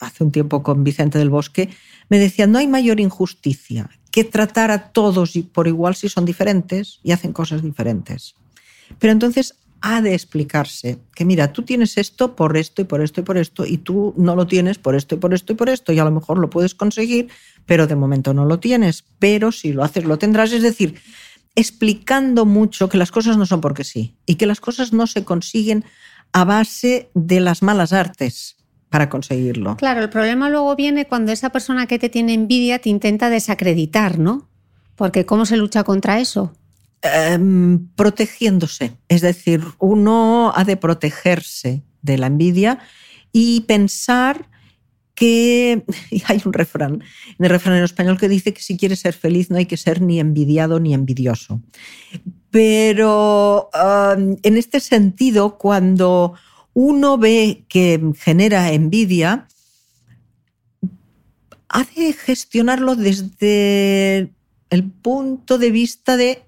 hace 0.00 0.24
un 0.24 0.32
tiempo 0.32 0.62
con 0.62 0.84
Vicente 0.84 1.18
del 1.18 1.30
Bosque, 1.30 1.68
me 2.08 2.18
decía, 2.18 2.46
no 2.46 2.58
hay 2.58 2.66
mayor 2.66 3.00
injusticia 3.00 3.90
que 4.10 4.24
tratar 4.24 4.70
a 4.70 4.90
todos 4.90 5.32
por 5.52 5.68
igual 5.68 5.94
si 5.94 6.08
son 6.08 6.24
diferentes 6.24 7.00
y 7.02 7.12
hacen 7.12 7.32
cosas 7.32 7.62
diferentes. 7.62 8.34
Pero 8.98 9.12
entonces 9.12 9.54
ha 9.80 10.02
de 10.02 10.14
explicarse 10.14 10.98
que 11.14 11.24
mira, 11.24 11.52
tú 11.52 11.62
tienes 11.62 11.98
esto 11.98 12.34
por 12.34 12.56
esto 12.56 12.82
y 12.82 12.84
por 12.84 13.00
esto 13.00 13.20
y 13.20 13.24
por 13.24 13.38
esto 13.38 13.66
y 13.66 13.78
tú 13.78 14.14
no 14.16 14.34
lo 14.34 14.46
tienes 14.46 14.78
por 14.78 14.94
esto 14.94 15.14
y 15.14 15.18
por 15.18 15.34
esto 15.34 15.52
y 15.52 15.56
por 15.56 15.68
esto 15.68 15.92
y 15.92 15.98
a 15.98 16.04
lo 16.04 16.10
mejor 16.10 16.38
lo 16.38 16.50
puedes 16.50 16.74
conseguir, 16.74 17.28
pero 17.66 17.86
de 17.86 17.96
momento 17.96 18.34
no 18.34 18.44
lo 18.44 18.58
tienes, 18.58 19.04
pero 19.18 19.52
si 19.52 19.72
lo 19.72 19.84
haces 19.84 20.04
lo 20.04 20.18
tendrás, 20.18 20.52
es 20.52 20.62
decir, 20.62 21.00
explicando 21.54 22.44
mucho 22.44 22.88
que 22.88 22.98
las 22.98 23.10
cosas 23.10 23.36
no 23.36 23.46
son 23.46 23.60
porque 23.60 23.84
sí 23.84 24.16
y 24.26 24.36
que 24.36 24.46
las 24.46 24.60
cosas 24.60 24.92
no 24.92 25.06
se 25.06 25.24
consiguen 25.24 25.84
a 26.32 26.44
base 26.44 27.10
de 27.14 27.40
las 27.40 27.62
malas 27.62 27.92
artes 27.92 28.56
para 28.90 29.08
conseguirlo. 29.08 29.76
Claro, 29.76 30.00
el 30.00 30.08
problema 30.08 30.48
luego 30.50 30.74
viene 30.76 31.06
cuando 31.06 31.32
esa 31.32 31.50
persona 31.50 31.86
que 31.86 31.98
te 31.98 32.08
tiene 32.08 32.34
envidia 32.34 32.78
te 32.78 32.88
intenta 32.88 33.28
desacreditar, 33.28 34.18
¿no? 34.18 34.48
Porque 34.96 35.26
¿cómo 35.26 35.46
se 35.46 35.56
lucha 35.56 35.84
contra 35.84 36.20
eso? 36.20 36.52
Em, 37.02 37.86
protegiéndose. 37.94 38.92
Es 39.08 39.20
decir, 39.20 39.62
uno 39.78 40.52
ha 40.54 40.64
de 40.64 40.76
protegerse 40.76 41.84
de 42.02 42.18
la 42.18 42.26
envidia 42.26 42.80
y 43.32 43.60
pensar 43.62 44.48
que 45.14 45.84
hay 46.26 46.42
un 46.44 46.52
refrán, 46.52 47.02
el 47.38 47.48
refrán 47.48 47.76
en 47.76 47.84
español 47.84 48.18
que 48.18 48.28
dice 48.28 48.52
que 48.52 48.62
si 48.62 48.76
quieres 48.76 49.00
ser 49.00 49.14
feliz 49.14 49.48
no 49.48 49.58
hay 49.58 49.66
que 49.66 49.76
ser 49.76 50.02
ni 50.02 50.18
envidiado 50.18 50.80
ni 50.80 50.92
envidioso. 50.92 51.62
Pero 52.50 53.70
um, 53.74 54.36
en 54.42 54.56
este 54.56 54.80
sentido, 54.80 55.56
cuando 55.56 56.34
uno 56.74 57.16
ve 57.16 57.64
que 57.68 58.00
genera 58.18 58.72
envidia, 58.72 59.46
ha 61.68 61.84
de 61.84 62.12
gestionarlo 62.12 62.96
desde 62.96 64.32
el 64.70 64.90
punto 64.90 65.58
de 65.58 65.70
vista 65.70 66.16
de, 66.16 66.47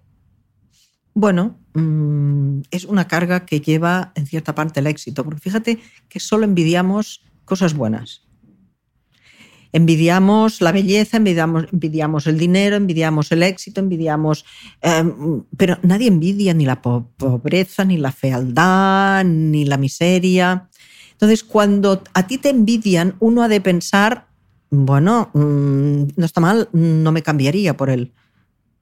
bueno, 1.14 1.58
mm, 1.74 2.60
es 2.70 2.84
una 2.84 3.08
carga 3.08 3.44
que 3.46 3.60
lleva 3.60 4.12
en 4.14 4.26
cierta 4.26 4.54
parte 4.54 4.80
el 4.80 4.86
éxito, 4.86 5.24
porque 5.24 5.40
fíjate 5.40 5.78
que 6.08 6.20
solo 6.20 6.44
envidiamos 6.44 7.24
cosas 7.44 7.74
buenas. 7.74 8.22
Envidiamos 9.72 10.60
la 10.60 10.72
belleza, 10.72 11.18
envidiamos, 11.18 11.66
envidiamos 11.72 12.26
el 12.26 12.38
dinero, 12.38 12.74
envidiamos 12.74 13.30
el 13.30 13.42
éxito, 13.44 13.80
envidiamos... 13.80 14.44
eh, 14.82 15.04
pero 15.56 15.78
nadie 15.82 16.08
envidia 16.08 16.54
ni 16.54 16.66
la 16.66 16.82
po- 16.82 17.08
pobreza, 17.16 17.84
ni 17.84 17.96
la 17.96 18.10
fealdad, 18.10 19.24
ni 19.24 19.64
la 19.64 19.76
miseria. 19.76 20.68
Entonces, 21.12 21.44
cuando 21.44 22.02
a 22.14 22.26
ti 22.26 22.38
te 22.38 22.48
envidian, 22.50 23.14
uno 23.20 23.42
ha 23.44 23.48
de 23.48 23.60
pensar, 23.60 24.26
bueno, 24.70 25.30
mm, 25.34 26.02
no 26.16 26.24
está 26.24 26.40
mal, 26.40 26.68
no 26.72 27.12
me 27.12 27.22
cambiaría 27.22 27.76
por 27.76 27.90
él, 27.90 28.12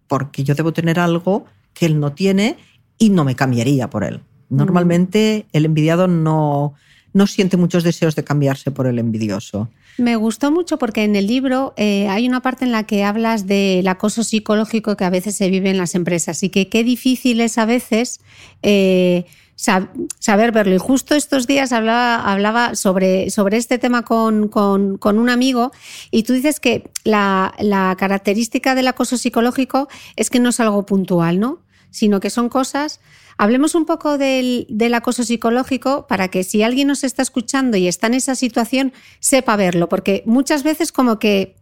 porque 0.07 0.43
yo 0.43 0.55
debo 0.55 0.73
tener 0.73 0.99
algo 1.01 1.45
que 1.75 1.87
él 1.87 2.01
no 2.01 2.13
tiene 2.13 2.57
y 2.99 3.11
no 3.11 3.25
me 3.25 3.37
cambiaría 3.37 3.91
por 3.91 4.05
él. 4.05 4.21
Normalmente 4.51 5.47
el 5.53 5.65
envidiado 5.65 6.09
no, 6.09 6.75
no 7.13 7.27
siente 7.27 7.57
muchos 7.57 7.85
deseos 7.85 8.17
de 8.17 8.25
cambiarse 8.25 8.71
por 8.71 8.87
el 8.87 8.99
envidioso. 8.99 9.69
Me 9.99 10.17
gustó 10.17 10.53
mucho 10.53 10.79
porque 10.79 11.03
en 11.03 11.17
el 11.17 11.27
libro 11.27 11.75
eh, 11.77 12.09
hay 12.09 12.29
una 12.29 12.41
parte 12.41 12.65
en 12.65 12.73
la 12.73 12.85
que 12.85 13.03
hablas 13.03 13.47
del 13.47 13.87
acoso 13.89 14.23
psicológico 14.23 14.97
que 14.97 15.05
a 15.05 15.11
veces 15.11 15.35
se 15.35 15.51
vive 15.51 15.71
en 15.71 15.77
las 15.77 15.95
empresas 15.95 16.43
y 16.43 16.51
que 16.51 16.69
qué 16.69 16.85
difícil 16.85 17.41
es 17.41 17.59
a 17.59 17.67
veces 17.67 18.21
eh, 18.63 19.25
sab- 19.59 19.91
saber 20.19 20.53
verlo. 20.53 20.75
Y 20.75 20.79
justo 20.79 21.15
estos 21.15 21.47
días 21.47 21.73
hablaba, 21.73 22.17
hablaba 22.33 22.75
sobre, 22.77 23.31
sobre 23.31 23.57
este 23.57 23.79
tema 23.79 24.05
con, 24.05 24.49
con- 24.49 24.99
un 25.19 25.29
amigo 25.29 25.73
y 26.11 26.23
tú 26.23 26.33
dices 26.33 26.61
que 26.61 26.91
la, 27.05 27.55
la 27.59 27.97
característica 27.99 28.75
del 28.75 28.87
acoso 28.89 29.17
psicológico 29.19 29.89
es 30.17 30.31
que 30.31 30.39
no 30.41 30.51
es 30.51 30.61
algo 30.61 30.87
puntual, 30.87 31.41
¿no? 31.41 31.63
sino 31.91 32.21
que 32.21 32.29
son 32.29 32.51
cosas. 32.51 33.01
Hablemos 33.39 33.75
un 33.75 33.87
poco 33.87 34.19
del, 34.19 34.67
del 34.69 34.93
acoso 34.95 35.23
psicológico 35.25 36.07
para 36.07 36.29
que 36.29 36.45
si 36.45 36.63
alguien 36.63 36.89
nos 36.89 37.03
está 37.03 37.23
escuchando 37.23 37.77
y 37.79 37.89
está 37.89 38.09
en 38.09 38.15
esa 38.15 38.35
situación, 38.35 38.93
sepa 39.21 39.57
verlo, 39.57 39.89
porque 39.89 40.23
muchas 40.27 40.65
veces 40.65 40.93
como 40.93 41.19
que 41.19 41.57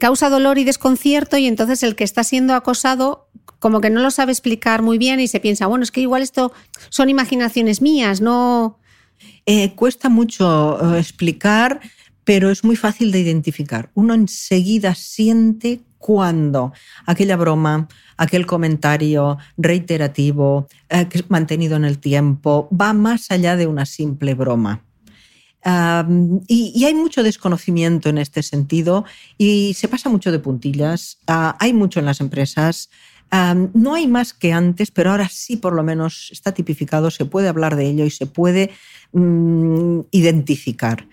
causa 0.00 0.28
dolor 0.28 0.58
y 0.58 0.64
desconcierto 0.64 1.36
y 1.36 1.46
entonces 1.46 1.82
el 1.84 1.94
que 1.94 2.02
está 2.04 2.24
siendo 2.24 2.54
acosado 2.54 3.27
como 3.58 3.80
que 3.80 3.90
no 3.90 4.00
lo 4.00 4.10
sabe 4.10 4.32
explicar 4.32 4.82
muy 4.82 4.98
bien 4.98 5.20
y 5.20 5.28
se 5.28 5.40
piensa, 5.40 5.66
bueno, 5.66 5.82
es 5.84 5.90
que 5.90 6.00
igual 6.00 6.22
esto 6.22 6.52
son 6.88 7.08
imaginaciones 7.08 7.82
mías, 7.82 8.20
no... 8.20 8.78
Eh, 9.46 9.74
cuesta 9.74 10.08
mucho 10.08 10.94
eh, 10.94 11.00
explicar, 11.00 11.80
pero 12.24 12.50
es 12.50 12.62
muy 12.62 12.76
fácil 12.76 13.10
de 13.10 13.20
identificar. 13.20 13.90
Uno 13.94 14.14
enseguida 14.14 14.94
siente 14.94 15.80
cuando 15.98 16.72
aquella 17.06 17.36
broma, 17.36 17.88
aquel 18.16 18.46
comentario 18.46 19.38
reiterativo, 19.56 20.68
eh, 20.88 21.08
mantenido 21.28 21.76
en 21.76 21.84
el 21.84 21.98
tiempo, 21.98 22.68
va 22.70 22.92
más 22.92 23.30
allá 23.30 23.56
de 23.56 23.66
una 23.66 23.86
simple 23.86 24.34
broma. 24.34 24.84
Y, 26.46 26.72
y 26.74 26.84
hay 26.84 26.94
mucho 26.94 27.22
desconocimiento 27.22 28.08
en 28.08 28.16
este 28.16 28.42
sentido 28.42 29.04
y 29.36 29.74
se 29.74 29.88
pasa 29.88 30.08
mucho 30.08 30.32
de 30.32 30.38
puntillas. 30.38 31.18
Ah, 31.26 31.56
hay 31.60 31.74
mucho 31.74 31.98
en 32.00 32.06
las 32.06 32.20
empresas. 32.20 32.88
No 33.30 33.94
hay 33.94 34.06
más 34.06 34.32
que 34.32 34.52
antes, 34.52 34.90
pero 34.90 35.10
ahora 35.10 35.28
sí 35.28 35.56
por 35.56 35.74
lo 35.74 35.82
menos 35.82 36.28
está 36.32 36.52
tipificado, 36.52 37.10
se 37.10 37.24
puede 37.24 37.48
hablar 37.48 37.76
de 37.76 37.86
ello 37.86 38.04
y 38.04 38.10
se 38.10 38.26
puede 38.26 38.70
mm, 39.12 40.00
identificar. 40.10 41.06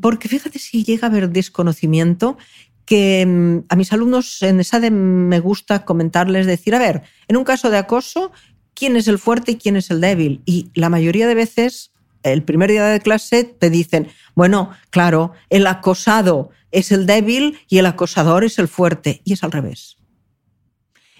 Porque 0.00 0.28
fíjate 0.28 0.58
si 0.58 0.84
llega 0.84 1.06
a 1.06 1.10
haber 1.10 1.30
desconocimiento 1.30 2.36
que 2.84 3.24
mm, 3.26 3.66
a 3.68 3.76
mis 3.76 3.92
alumnos 3.92 4.42
en 4.42 4.60
ESADE 4.60 4.90
me 4.90 5.40
gusta 5.40 5.84
comentarles, 5.84 6.46
decir, 6.46 6.74
a 6.74 6.78
ver, 6.78 7.02
en 7.28 7.36
un 7.36 7.44
caso 7.44 7.70
de 7.70 7.78
acoso, 7.78 8.32
¿quién 8.74 8.96
es 8.96 9.08
el 9.08 9.18
fuerte 9.18 9.52
y 9.52 9.56
quién 9.56 9.76
es 9.76 9.90
el 9.90 10.00
débil? 10.00 10.42
Y 10.44 10.70
la 10.74 10.88
mayoría 10.88 11.26
de 11.26 11.34
veces, 11.34 11.92
el 12.22 12.42
primer 12.42 12.70
día 12.70 12.84
de 12.86 13.00
clase, 13.00 13.44
te 13.44 13.70
dicen, 13.70 14.08
bueno, 14.34 14.70
claro, 14.90 15.32
el 15.50 15.66
acosado 15.66 16.50
es 16.70 16.92
el 16.92 17.06
débil 17.06 17.58
y 17.68 17.78
el 17.78 17.86
acosador 17.86 18.44
es 18.44 18.58
el 18.58 18.68
fuerte. 18.68 19.20
Y 19.24 19.34
es 19.34 19.44
al 19.44 19.52
revés. 19.52 19.97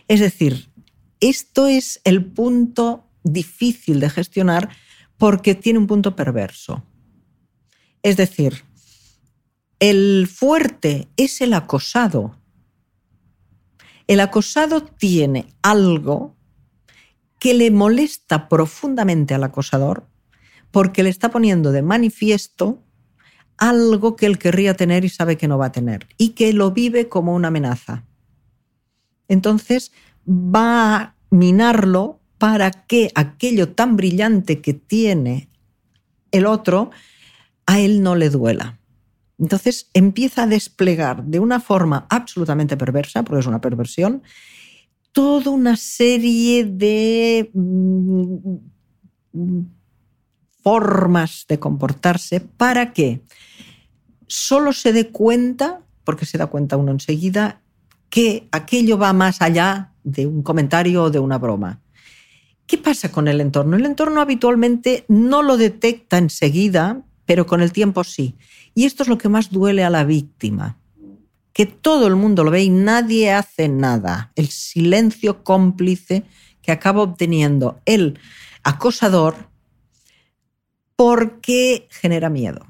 Es 0.08 0.20
decir, 0.20 0.70
esto 1.20 1.66
es 1.66 2.00
el 2.04 2.24
punto 2.24 3.04
difícil 3.22 4.00
de 4.00 4.10
gestionar 4.10 4.70
porque 5.16 5.54
tiene 5.54 5.78
un 5.78 5.86
punto 5.86 6.16
perverso. 6.16 6.84
Es 8.02 8.16
decir, 8.16 8.64
el 9.80 10.28
fuerte 10.32 11.08
es 11.16 11.40
el 11.40 11.52
acosado. 11.54 12.36
El 14.06 14.20
acosado 14.20 14.82
tiene 14.82 15.52
algo 15.62 16.34
que 17.38 17.54
le 17.54 17.70
molesta 17.70 18.48
profundamente 18.48 19.34
al 19.34 19.44
acosador 19.44 20.08
porque 20.70 21.02
le 21.02 21.10
está 21.10 21.30
poniendo 21.30 21.72
de 21.72 21.82
manifiesto 21.82 22.82
algo 23.56 24.16
que 24.16 24.26
él 24.26 24.38
querría 24.38 24.74
tener 24.74 25.04
y 25.04 25.08
sabe 25.08 25.36
que 25.36 25.48
no 25.48 25.58
va 25.58 25.66
a 25.66 25.72
tener 25.72 26.06
y 26.16 26.30
que 26.30 26.52
lo 26.52 26.70
vive 26.70 27.08
como 27.08 27.34
una 27.34 27.48
amenaza. 27.48 28.07
Entonces 29.28 29.92
va 30.26 30.96
a 30.96 31.14
minarlo 31.30 32.20
para 32.38 32.70
que 32.70 33.10
aquello 33.14 33.72
tan 33.72 33.96
brillante 33.96 34.60
que 34.60 34.74
tiene 34.74 35.48
el 36.30 36.46
otro 36.46 36.90
a 37.66 37.80
él 37.80 38.02
no 38.02 38.14
le 38.14 38.30
duela. 38.30 38.78
Entonces 39.38 39.88
empieza 39.94 40.44
a 40.44 40.46
desplegar 40.46 41.24
de 41.24 41.38
una 41.38 41.60
forma 41.60 42.06
absolutamente 42.10 42.76
perversa, 42.76 43.22
porque 43.22 43.40
es 43.40 43.46
una 43.46 43.60
perversión, 43.60 44.22
toda 45.12 45.50
una 45.50 45.76
serie 45.76 46.64
de 46.64 47.50
mm, 47.52 48.56
formas 50.62 51.44
de 51.48 51.58
comportarse 51.58 52.40
para 52.40 52.92
que 52.92 53.22
solo 54.26 54.72
se 54.72 54.92
dé 54.92 55.10
cuenta, 55.10 55.82
porque 56.04 56.26
se 56.26 56.38
da 56.38 56.46
cuenta 56.46 56.76
uno 56.76 56.90
enseguida, 56.90 57.62
que 58.10 58.48
aquello 58.52 58.98
va 58.98 59.12
más 59.12 59.42
allá 59.42 59.92
de 60.04 60.26
un 60.26 60.42
comentario 60.42 61.04
o 61.04 61.10
de 61.10 61.18
una 61.18 61.38
broma. 61.38 61.80
¿Qué 62.66 62.78
pasa 62.78 63.10
con 63.10 63.28
el 63.28 63.40
entorno? 63.40 63.76
El 63.76 63.86
entorno 63.86 64.20
habitualmente 64.20 65.04
no 65.08 65.42
lo 65.42 65.56
detecta 65.56 66.18
enseguida, 66.18 67.02
pero 67.24 67.46
con 67.46 67.62
el 67.62 67.72
tiempo 67.72 68.04
sí. 68.04 68.36
Y 68.74 68.84
esto 68.84 69.02
es 69.02 69.08
lo 69.08 69.18
que 69.18 69.28
más 69.28 69.50
duele 69.50 69.84
a 69.84 69.90
la 69.90 70.04
víctima, 70.04 70.78
que 71.52 71.66
todo 71.66 72.06
el 72.06 72.16
mundo 72.16 72.44
lo 72.44 72.50
ve 72.50 72.62
y 72.62 72.70
nadie 72.70 73.32
hace 73.32 73.68
nada. 73.68 74.32
El 74.36 74.48
silencio 74.48 75.42
cómplice 75.42 76.24
que 76.62 76.72
acaba 76.72 77.02
obteniendo 77.02 77.80
el 77.86 78.18
acosador 78.62 79.34
porque 80.94 81.88
genera 81.90 82.28
miedo. 82.28 82.66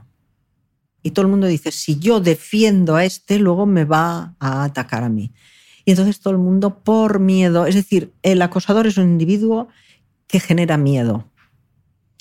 Y 1.08 1.10
todo 1.10 1.24
el 1.24 1.30
mundo 1.30 1.46
dice, 1.46 1.72
si 1.72 1.98
yo 1.98 2.20
defiendo 2.20 2.94
a 2.94 3.04
este, 3.06 3.38
luego 3.38 3.64
me 3.64 3.86
va 3.86 4.34
a 4.38 4.64
atacar 4.64 5.04
a 5.04 5.08
mí. 5.08 5.32
Y 5.86 5.92
entonces 5.92 6.20
todo 6.20 6.34
el 6.34 6.38
mundo 6.38 6.80
por 6.84 7.18
miedo, 7.18 7.64
es 7.64 7.74
decir, 7.74 8.12
el 8.22 8.42
acosador 8.42 8.86
es 8.86 8.98
un 8.98 9.04
individuo 9.04 9.68
que 10.26 10.38
genera 10.38 10.76
miedo. 10.76 11.24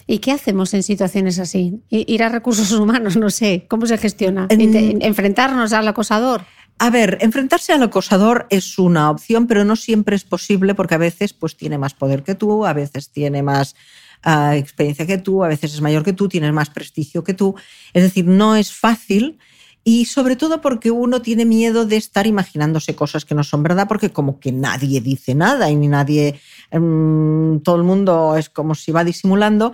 ¿Y 0.07 0.19
qué 0.19 0.31
hacemos 0.31 0.73
en 0.73 0.83
situaciones 0.83 1.38
así? 1.38 1.81
Ir 1.89 2.23
a 2.23 2.29
recursos 2.29 2.71
humanos, 2.71 3.17
no 3.17 3.29
sé, 3.29 3.65
¿cómo 3.67 3.85
se 3.88 3.97
gestiona? 3.97 4.47
¿Enfrentarnos 4.49 5.73
al 5.73 5.89
acosador? 5.89 6.45
A 6.79 6.89
ver, 6.89 7.17
enfrentarse 7.19 7.73
al 7.73 7.83
acosador 7.83 8.47
es 8.49 8.79
una 8.79 9.11
opción, 9.11 9.47
pero 9.47 9.65
no 9.65 9.75
siempre 9.75 10.15
es 10.15 10.23
posible 10.23 10.75
porque 10.75 10.95
a 10.95 10.99
veces 10.99 11.33
pues, 11.33 11.57
tiene 11.57 11.77
más 11.77 11.93
poder 11.93 12.23
que 12.23 12.35
tú, 12.35 12.65
a 12.65 12.71
veces 12.71 13.09
tiene 13.09 13.43
más 13.43 13.75
experiencia 14.24 15.05
que 15.05 15.18
tú, 15.18 15.43
a 15.43 15.47
veces 15.47 15.74
es 15.74 15.82
mayor 15.82 16.03
que 16.03 16.13
tú, 16.13 16.28
tiene 16.28 16.51
más 16.51 16.70
prestigio 16.70 17.24
que 17.24 17.34
tú. 17.34 17.55
Es 17.93 18.03
decir, 18.03 18.26
no 18.26 18.55
es 18.55 18.74
fácil 18.74 19.38
y 19.84 20.03
sobre 20.03 20.36
todo 20.36 20.59
porque 20.59 20.91
uno 20.91 21.22
tiene 21.22 21.45
miedo 21.45 21.86
de 21.86 21.95
estar 21.95 22.28
imaginándose 22.28 22.93
cosas 22.93 23.24
que 23.24 23.34
no 23.34 23.45
son 23.45 23.63
verdad, 23.63 23.88
porque 23.88 24.11
como 24.11 24.38
que 24.38 24.51
nadie 24.51 24.99
dice 24.99 25.34
nada 25.34 25.72
y 25.72 25.78
ni 25.78 25.88
nadie, 25.88 26.41
em, 26.72 27.61
todo 27.61 27.78
el 27.78 27.84
mundo 27.84 28.36
es 28.36 28.49
como 28.49 28.76
si 28.76 28.91
va 28.91 29.05
disimulando, 29.05 29.72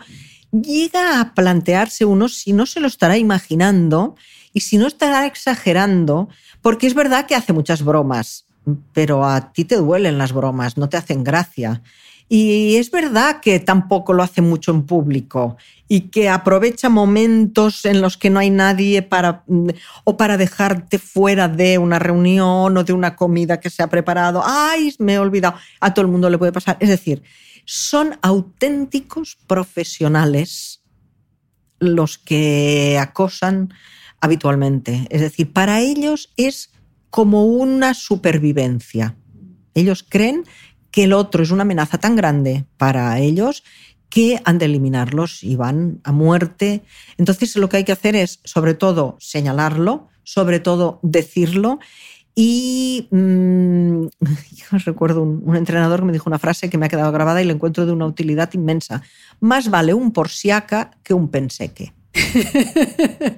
llega 0.52 1.20
a 1.20 1.34
plantearse 1.34 2.06
uno 2.06 2.30
si 2.30 2.54
no 2.54 2.68
se 2.68 2.80
lo 2.80 2.86
estará 2.86 3.18
imaginando 3.18 4.16
y 4.54 4.60
si 4.60 4.78
no 4.78 4.86
estará 4.86 5.26
exagerando, 5.26 6.30
porque 6.62 6.86
es 6.86 6.94
verdad 6.94 7.26
que 7.26 7.34
hace 7.34 7.52
muchas 7.52 7.84
bromas, 7.84 8.46
pero 8.94 9.26
a 9.26 9.52
ti 9.52 9.66
te 9.66 9.78
duelen 9.78 10.20
las 10.20 10.32
bromas, 10.32 10.78
no 10.78 10.90
te 10.90 10.98
hacen 10.98 11.24
gracia. 11.24 11.82
Y 12.30 12.78
es 12.78 12.90
verdad 12.90 13.42
que 13.42 13.60
tampoco 13.60 14.14
lo 14.14 14.24
hace 14.24 14.42
mucho 14.42 14.72
en 14.72 14.84
público 14.84 15.58
y 15.88 16.10
que 16.10 16.30
aprovecha 16.30 16.90
momentos 16.90 17.86
en 17.86 18.02
los 18.02 18.18
que 18.18 18.30
no 18.30 18.40
hay 18.40 18.50
nadie 18.50 19.02
para 19.02 19.44
o 20.04 20.18
para 20.18 20.38
dejarte 20.38 20.98
fuera 20.98 21.48
de 21.48 21.78
una 21.78 22.00
reunión 22.00 22.76
o 22.76 22.84
de 22.84 22.94
una 22.94 23.16
comida 23.16 23.60
que 23.60 23.70
se 23.70 23.84
ha 23.84 23.88
preparado. 23.88 24.42
Ay, 24.44 24.96
me 25.00 25.14
he 25.14 25.20
olvidado. 25.20 25.56
A 25.80 25.94
todo 25.94 26.06
el 26.06 26.12
mundo 26.12 26.30
le 26.30 26.38
puede 26.38 26.52
pasar. 26.52 26.78
Es 26.80 26.90
decir, 26.90 27.22
son 27.66 28.18
auténticos 28.22 29.38
profesionales 29.48 30.82
los 31.80 32.18
que 32.18 32.98
acosan 33.00 33.74
habitualmente. 34.22 35.06
Es 35.10 35.22
decir, 35.22 35.52
para 35.52 35.82
ellos 35.82 36.34
es 36.38 36.72
como 37.10 37.46
una 37.46 37.94
supervivencia. 37.94 39.16
Ellos 39.76 40.06
creen 40.08 40.46
que 40.94 41.06
el 41.06 41.14
otro 41.14 41.42
es 41.42 41.50
una 41.50 41.64
amenaza 41.64 41.98
tan 41.98 42.16
grande 42.16 42.66
para 42.78 43.20
ellos 43.20 43.64
que 44.10 44.40
han 44.46 44.60
de 44.60 44.66
eliminarlos 44.66 45.44
y 45.44 45.56
van 45.56 46.00
a 46.04 46.12
muerte. 46.12 46.84
Entonces 47.18 47.56
lo 47.56 47.68
que 47.68 47.78
hay 47.78 47.84
que 47.84 47.92
hacer 47.92 48.16
es, 48.16 48.40
sobre 48.44 48.76
todo, 48.76 49.18
señalarlo, 49.20 50.10
sobre 50.24 50.60
todo, 50.60 51.00
decirlo. 51.02 51.80
Y 52.36 53.08
mm, 53.10 54.06
yo 54.52 54.78
recuerdo 54.86 55.24
un, 55.24 55.56
entrenador 55.56 56.02
que 56.02 56.06
me 56.06 56.14
dijo 56.14 56.30
una 56.30 56.38
frase 56.38 56.70
que 56.70 56.78
me 56.78 56.86
ha 56.86 56.90
quedado 56.90 57.12
grabada 57.12 57.42
y 57.42 57.46
la 57.46 57.54
encuentro 57.54 57.88
de 57.88 57.92
una 57.92 58.06
utilidad 58.06 58.54
inmensa. 58.54 59.02
Más 59.40 59.72
vale 59.72 59.96
un 59.96 60.14
porsiaca 60.14 60.92
que 61.02 61.16
un 61.16 61.30
penseque. 61.30 61.92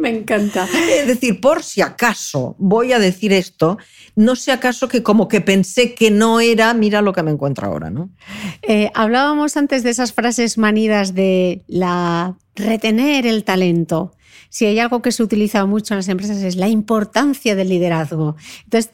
Me 0.00 0.08
encanta. 0.08 0.66
Es 0.98 1.06
decir, 1.06 1.40
por 1.40 1.62
si 1.62 1.82
acaso 1.82 2.56
voy 2.58 2.92
a 2.92 2.98
decir 2.98 3.32
esto, 3.32 3.76
no 4.16 4.34
sé 4.34 4.50
acaso 4.50 4.88
que 4.88 5.02
como 5.02 5.28
que 5.28 5.42
pensé 5.42 5.94
que 5.94 6.10
no 6.10 6.40
era, 6.40 6.72
mira 6.72 7.02
lo 7.02 7.12
que 7.12 7.22
me 7.22 7.30
encuentro 7.30 7.66
ahora, 7.66 7.90
¿no? 7.90 8.10
Eh, 8.62 8.90
hablábamos 8.94 9.58
antes 9.58 9.82
de 9.82 9.90
esas 9.90 10.14
frases 10.14 10.56
manidas 10.56 11.14
de 11.14 11.62
la 11.68 12.36
retener 12.56 13.26
el 13.26 13.44
talento. 13.44 14.14
Si 14.48 14.64
hay 14.64 14.78
algo 14.78 15.02
que 15.02 15.12
se 15.12 15.22
utiliza 15.22 15.66
mucho 15.66 15.92
en 15.92 15.98
las 15.98 16.08
empresas 16.08 16.38
es 16.38 16.56
la 16.56 16.68
importancia 16.68 17.54
del 17.54 17.68
liderazgo. 17.68 18.36
Entonces, 18.64 18.92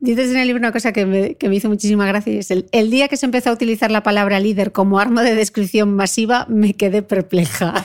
dices 0.00 0.30
en 0.30 0.38
el 0.38 0.46
libro 0.46 0.60
una 0.60 0.72
cosa 0.72 0.92
que 0.92 1.06
me, 1.06 1.36
hizo 1.54 1.68
muchísima 1.68 2.06
gracia 2.06 2.32
y 2.32 2.38
es 2.38 2.50
el, 2.50 2.66
el, 2.72 2.90
día 2.90 3.08
que 3.08 3.18
se 3.18 3.26
empezó 3.26 3.50
a 3.50 3.52
utilizar 3.52 3.90
la 3.90 4.02
palabra 4.02 4.40
líder 4.40 4.72
como 4.72 4.98
arma 4.98 5.22
de 5.22 5.34
descripción 5.34 5.94
masiva, 5.94 6.46
me 6.48 6.74
quedé 6.74 7.02
perpleja. 7.02 7.84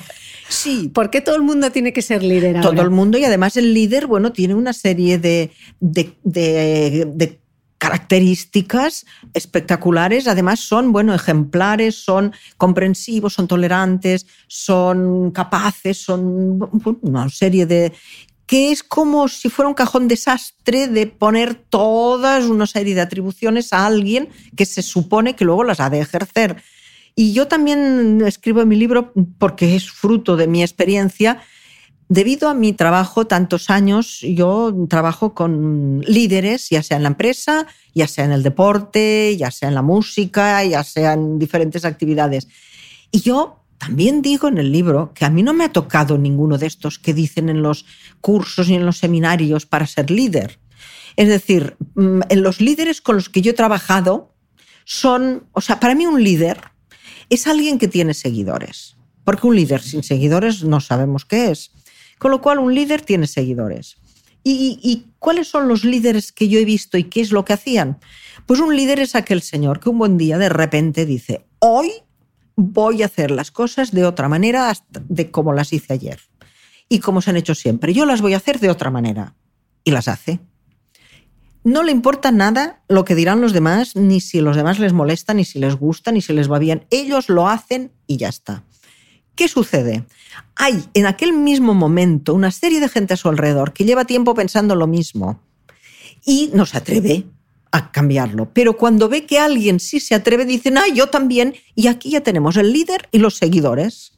Sí. 0.49 0.89
¿Por 0.93 1.09
qué 1.09 1.21
todo 1.21 1.35
el 1.35 1.41
mundo 1.41 1.71
tiene 1.71 1.93
que 1.93 2.01
ser 2.01 2.23
líder? 2.23 2.61
Todo 2.61 2.81
el 2.81 2.89
mundo 2.89 3.17
y 3.17 3.25
además 3.25 3.57
el 3.57 3.73
líder, 3.73 4.07
bueno, 4.07 4.31
tiene 4.31 4.55
una 4.55 4.73
serie 4.73 5.17
de, 5.17 5.51
de, 5.79 7.39
características 7.77 9.05
espectaculares. 9.33 10.27
Además 10.27 10.59
son, 10.59 10.91
bueno, 10.91 11.13
ejemplares, 11.13 11.95
son 11.95 12.33
comprensivos, 12.57 13.33
son 13.33 13.47
tolerantes, 13.47 14.25
son 14.47 15.31
capaces, 15.31 15.97
son 15.97 16.59
una 17.01 17.29
serie 17.29 17.65
de 17.65 17.93
que 18.45 18.71
es 18.71 18.81
como 18.81 19.27
si 19.27 19.49
fuera 19.49 19.67
un 19.67 19.75
cajón 19.75 20.07
desastre 20.07 20.87
de 20.87 21.05
poner 21.05 21.53
todas 21.53 22.45
una 22.45 22.65
serie 22.65 22.95
de 22.95 23.01
atribuciones 23.01 23.73
a 23.73 23.85
alguien 23.85 24.29
que 24.55 24.65
se 24.65 24.81
supone 24.81 25.35
que 25.35 25.43
luego 25.43 25.65
las 25.65 25.81
ha 25.81 25.89
de 25.89 25.99
ejercer. 25.99 26.63
Y 27.19 27.33
yo 27.33 27.47
también 27.47 28.21
escribo 28.27 28.63
mi 28.67 28.75
libro 28.75 29.11
porque 29.39 29.75
es 29.75 29.89
fruto 29.89 30.37
de 30.37 30.45
mi 30.45 30.61
experiencia. 30.61 31.41
Debido 32.09 32.47
a 32.47 32.53
mi 32.53 32.73
trabajo, 32.73 33.25
tantos 33.25 33.71
años, 33.71 34.19
yo 34.21 34.71
trabajo 34.87 35.33
con 35.33 36.01
líderes, 36.01 36.69
ya 36.69 36.83
sea 36.83 36.97
en 36.97 37.03
la 37.03 37.09
empresa, 37.09 37.65
ya 37.95 38.07
sea 38.07 38.25
en 38.25 38.33
el 38.33 38.43
deporte, 38.43 39.35
ya 39.35 39.49
sea 39.49 39.69
en 39.69 39.73
la 39.73 39.81
música, 39.81 40.63
ya 40.63 40.83
sea 40.83 41.13
en 41.13 41.39
diferentes 41.39 41.85
actividades. 41.85 42.49
Y 43.09 43.21
yo 43.21 43.63
también 43.79 44.21
digo 44.21 44.47
en 44.47 44.59
el 44.59 44.71
libro 44.71 45.11
que 45.15 45.25
a 45.25 45.31
mí 45.31 45.41
no 45.41 45.55
me 45.55 45.63
ha 45.63 45.73
tocado 45.73 46.19
ninguno 46.19 46.59
de 46.59 46.67
estos 46.67 46.99
que 46.99 47.15
dicen 47.15 47.49
en 47.49 47.63
los 47.63 47.87
cursos 48.21 48.69
y 48.69 48.75
en 48.75 48.85
los 48.85 48.99
seminarios 48.99 49.65
para 49.65 49.87
ser 49.87 50.11
líder. 50.11 50.59
Es 51.15 51.29
decir, 51.29 51.77
mm, 51.95 52.21
en 52.29 52.43
los 52.43 52.61
líderes 52.61 53.01
con 53.01 53.15
los 53.15 53.27
que 53.27 53.41
yo 53.41 53.49
he 53.49 53.55
trabajado 53.55 54.35
son, 54.85 55.47
o 55.53 55.61
sea, 55.61 55.79
para 55.79 55.95
mí 55.95 56.05
un 56.05 56.23
líder 56.23 56.76
es 57.29 57.47
alguien 57.47 57.77
que 57.77 57.87
tiene 57.87 58.13
seguidores. 58.13 58.97
Porque 59.23 59.47
un 59.47 59.55
líder 59.55 59.81
sin 59.81 60.03
seguidores 60.03 60.63
no 60.63 60.79
sabemos 60.79 61.25
qué 61.25 61.51
es. 61.51 61.71
Con 62.17 62.31
lo 62.31 62.41
cual, 62.41 62.59
un 62.59 62.73
líder 62.73 63.01
tiene 63.01 63.27
seguidores. 63.27 63.97
¿Y, 64.43 65.07
cuáles 65.19 65.49
son 65.49 65.67
los 65.67 65.83
líderes 65.83 66.31
que 66.31 66.47
yo 66.47 66.57
he 66.57 66.63
visto 66.63 66.97
y 66.97 67.03
qué 67.03 67.19
es 67.19 67.31
lo 67.31 67.43
que 67.43 67.53
hacían? 67.53 67.99
Pues 68.45 68.61
un 68.61 68.75
líder 68.75 68.99
es 68.99 69.15
aquel 69.15 69.41
señor 69.41 69.81
que 69.81 69.89
un 69.89 69.97
buen 69.97 70.17
día 70.17 70.37
de 70.37 70.47
repente 70.47 71.05
dice, 71.05 71.45
hoy 71.59 71.91
voy 72.55 73.03
a 73.03 73.07
hacer 73.07 73.29
las 73.29 73.51
cosas 73.51 73.91
de 73.91 74.05
otra 74.05 74.29
manera 74.29 74.71
de 75.09 75.31
como 75.31 75.51
las 75.51 75.73
hice 75.73 75.91
ayer 75.91 76.21
y 76.87 76.99
como 76.99 77.21
se 77.21 77.31
han 77.31 77.37
hecho 77.37 77.55
siempre. 77.55 77.93
Yo 77.93 78.05
las 78.05 78.21
voy 78.21 78.35
a 78.35 78.37
hacer 78.37 78.59
de 78.59 78.69
otra 78.69 78.89
manera. 78.89 79.35
Y 79.83 79.91
las 79.91 80.07
hace 80.07 80.39
no 81.67 81.83
le 81.83 81.91
importa 81.91 82.31
nada 82.31 82.81
lo 82.87 83.03
que 83.03 83.13
dirán 83.13 83.41
los 83.41 83.51
demás, 83.51 83.97
ni 83.97 84.21
si 84.21 84.39
los 84.39 84.55
demás 84.55 84.79
les 84.79 84.93
molesta, 84.93 85.33
ni 85.33 85.43
si 85.43 85.59
les 85.59 85.75
gusta, 85.75 86.13
ni 86.13 86.21
si 86.21 86.31
les 86.31 86.49
va 86.49 86.59
bien. 86.59 86.85
Ellos 86.91 87.27
lo 87.27 87.49
hacen 87.49 87.91
y 88.07 88.15
ya 88.15 88.29
está. 88.29 88.63
¿Qué 89.35 89.49
sucede? 89.49 90.05
Hay 90.55 90.85
en 90.93 91.05
aquel 91.05 91.33
mismo 91.33 91.73
momento 91.73 92.33
una 92.33 92.51
serie 92.51 92.79
de 92.79 92.87
gente 92.87 93.15
a 93.15 93.17
su 93.17 93.27
alrededor 93.27 93.73
que 93.73 93.83
lleva 93.83 94.05
tiempo 94.05 94.33
pensando 94.33 94.75
lo 94.75 94.87
mismo 94.87 95.41
y 96.25 96.51
no 96.53 96.65
se 96.65 96.77
atreve 96.77 97.25
a 97.73 97.91
cambiarlo. 97.91 98.49
Pero 98.53 98.77
cuando 98.77 99.09
ve 99.09 99.25
que 99.25 99.37
alguien 99.37 99.81
sí 99.81 99.99
se 99.99 100.15
atreve, 100.15 100.45
dicen, 100.45 100.77
ah, 100.77 100.87
yo 100.93 101.07
también, 101.07 101.53
y 101.75 101.87
aquí 101.87 102.11
ya 102.11 102.21
tenemos 102.21 102.55
el 102.55 102.71
líder 102.71 103.09
y 103.11 103.19
los 103.19 103.35
seguidores. 103.35 104.13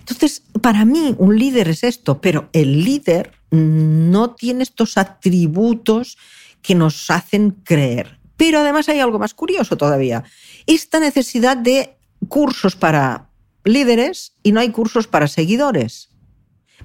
Entonces, 0.00 0.42
para 0.60 0.84
mí 0.84 1.14
un 1.16 1.38
líder 1.38 1.70
es 1.70 1.84
esto, 1.84 2.20
pero 2.20 2.50
el 2.52 2.84
líder 2.84 3.32
no 3.50 4.34
tiene 4.34 4.62
estos 4.62 4.96
atributos 4.96 6.18
que 6.62 6.74
nos 6.74 7.10
hacen 7.10 7.50
creer. 7.50 8.18
Pero 8.36 8.58
además 8.60 8.88
hay 8.88 9.00
algo 9.00 9.18
más 9.18 9.34
curioso 9.34 9.76
todavía. 9.76 10.24
Esta 10.66 11.00
necesidad 11.00 11.56
de 11.56 11.96
cursos 12.28 12.76
para 12.76 13.30
líderes 13.64 14.34
y 14.42 14.52
no 14.52 14.60
hay 14.60 14.70
cursos 14.70 15.06
para 15.06 15.28
seguidores. 15.28 16.10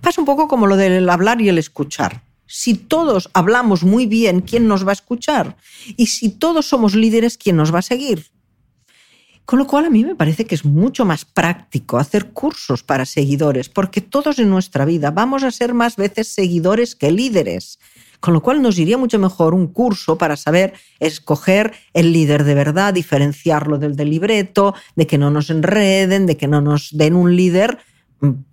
Pasa 0.01 0.21
un 0.21 0.25
poco 0.25 0.47
como 0.47 0.67
lo 0.67 0.77
del 0.77 1.09
hablar 1.09 1.41
y 1.41 1.49
el 1.49 1.57
escuchar. 1.57 2.23
Si 2.47 2.73
todos 2.73 3.29
hablamos 3.33 3.83
muy 3.83 4.05
bien, 4.05 4.41
¿quién 4.41 4.67
nos 4.67 4.85
va 4.85 4.91
a 4.91 4.93
escuchar? 4.93 5.57
Y 5.95 6.07
si 6.07 6.29
todos 6.29 6.65
somos 6.65 6.95
líderes, 6.95 7.37
¿quién 7.37 7.55
nos 7.55 7.73
va 7.73 7.79
a 7.79 7.83
seguir? 7.83 8.31
Con 9.45 9.59
lo 9.59 9.67
cual 9.67 9.85
a 9.85 9.89
mí 9.89 10.03
me 10.05 10.15
parece 10.15 10.45
que 10.45 10.55
es 10.55 10.63
mucho 10.63 11.03
más 11.03 11.25
práctico 11.25 11.97
hacer 11.97 12.31
cursos 12.31 12.83
para 12.83 13.05
seguidores, 13.05 13.69
porque 13.69 14.01
todos 14.01 14.39
en 14.39 14.49
nuestra 14.49 14.85
vida 14.85 15.11
vamos 15.11 15.43
a 15.43 15.51
ser 15.51 15.73
más 15.73 15.95
veces 15.95 16.27
seguidores 16.29 16.95
que 16.95 17.11
líderes. 17.11 17.79
Con 18.19 18.35
lo 18.35 18.41
cual 18.41 18.61
nos 18.61 18.77
iría 18.77 18.99
mucho 18.99 19.17
mejor 19.17 19.55
un 19.55 19.67
curso 19.67 20.17
para 20.17 20.37
saber 20.37 20.73
escoger 20.99 21.73
el 21.93 22.13
líder 22.13 22.43
de 22.43 22.53
verdad, 22.53 22.93
diferenciarlo 22.93 23.79
del 23.79 23.95
del 23.95 24.11
libreto, 24.11 24.75
de 24.95 25.07
que 25.07 25.17
no 25.17 25.31
nos 25.31 25.49
enreden, 25.49 26.27
de 26.27 26.37
que 26.37 26.47
no 26.47 26.61
nos 26.61 26.89
den 26.91 27.15
un 27.15 27.35
líder 27.35 27.79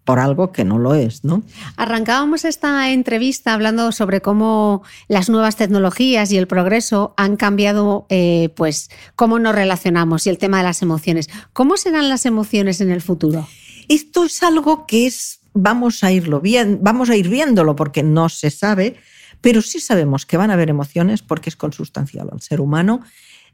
por 0.04 0.18
algo 0.18 0.50
que 0.50 0.64
no 0.64 0.78
lo 0.78 0.94
es, 0.94 1.24
¿no? 1.24 1.42
Arrancábamos 1.76 2.44
esta 2.44 2.90
entrevista 2.90 3.52
hablando 3.52 3.92
sobre 3.92 4.22
cómo 4.22 4.82
las 5.08 5.28
nuevas 5.28 5.56
tecnologías 5.56 6.32
y 6.32 6.38
el 6.38 6.46
progreso 6.46 7.12
han 7.16 7.36
cambiado, 7.36 8.06
eh, 8.08 8.48
pues, 8.56 8.90
cómo 9.14 9.38
nos 9.38 9.54
relacionamos 9.54 10.26
y 10.26 10.30
el 10.30 10.38
tema 10.38 10.58
de 10.58 10.64
las 10.64 10.80
emociones. 10.80 11.28
¿Cómo 11.52 11.76
serán 11.76 12.08
las 12.08 12.24
emociones 12.24 12.80
en 12.80 12.90
el 12.90 13.02
futuro? 13.02 13.46
Esto 13.88 14.24
es 14.24 14.42
algo 14.42 14.86
que 14.86 15.06
es 15.06 15.40
vamos 15.54 16.04
a 16.04 16.12
irlo 16.12 16.40
bien, 16.40 16.78
vamos 16.82 17.10
a 17.10 17.16
ir 17.16 17.28
viéndolo 17.28 17.74
porque 17.76 18.02
no 18.02 18.28
se 18.28 18.50
sabe, 18.50 18.96
pero 19.40 19.60
sí 19.60 19.80
sabemos 19.80 20.24
que 20.24 20.36
van 20.36 20.50
a 20.50 20.54
haber 20.54 20.70
emociones 20.70 21.22
porque 21.22 21.50
es 21.50 21.56
consustancial 21.56 22.28
al 22.32 22.40
ser 22.40 22.60
humano. 22.60 23.00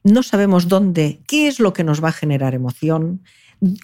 No 0.02 0.22
sabemos 0.22 0.68
dónde, 0.68 1.20
qué 1.26 1.48
es 1.48 1.60
lo 1.60 1.72
que 1.72 1.84
nos 1.84 2.04
va 2.04 2.10
a 2.10 2.12
generar 2.12 2.54
emoción, 2.54 3.22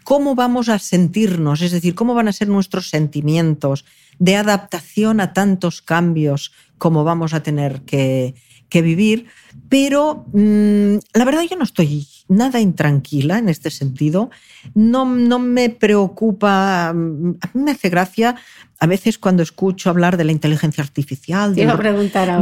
cómo 0.05 0.35
vamos 0.35 0.69
a 0.69 0.79
sentirnos, 0.79 1.63
es 1.63 1.73
decir, 1.73 1.95
cómo 1.95 2.15
van 2.15 2.29
a 2.29 2.33
ser 2.33 2.49
nuestros 2.49 2.89
sentimientos 2.89 3.85
de 4.19 4.37
adaptación 4.37 5.21
a 5.21 5.33
tantos 5.33 5.83
cambios 5.83 6.53
como 6.79 7.05
vamos 7.05 7.35
a 7.35 7.43
tener 7.43 7.83
que, 7.83 8.35
vivir. 8.73 9.27
Pero 9.69 10.27
mm, 10.33 10.99
la 11.15 11.25
verdad 11.25 11.43
yo 11.43 11.57
no 11.57 11.65
estoy 11.65 12.07
nada 12.29 12.61
intranquila 12.61 13.39
en 13.39 13.49
este 13.49 13.71
sentido. 13.71 14.31
No, 14.75 15.05
no 15.05 15.39
me 15.39 15.71
preocupa, 15.71 16.93
mm, 16.95 17.39
a 17.41 17.51
mí 17.53 17.63
me 17.63 17.73
hace 17.73 17.89
gracia 17.89 18.37
a 18.81 18.87
veces 18.87 19.19
cuando 19.19 19.43
escucho 19.43 19.91
hablar 19.91 20.17
de 20.17 20.25
la 20.25 20.33
inteligencia 20.33 20.83
artificial, 20.83 21.55
del, 21.55 21.69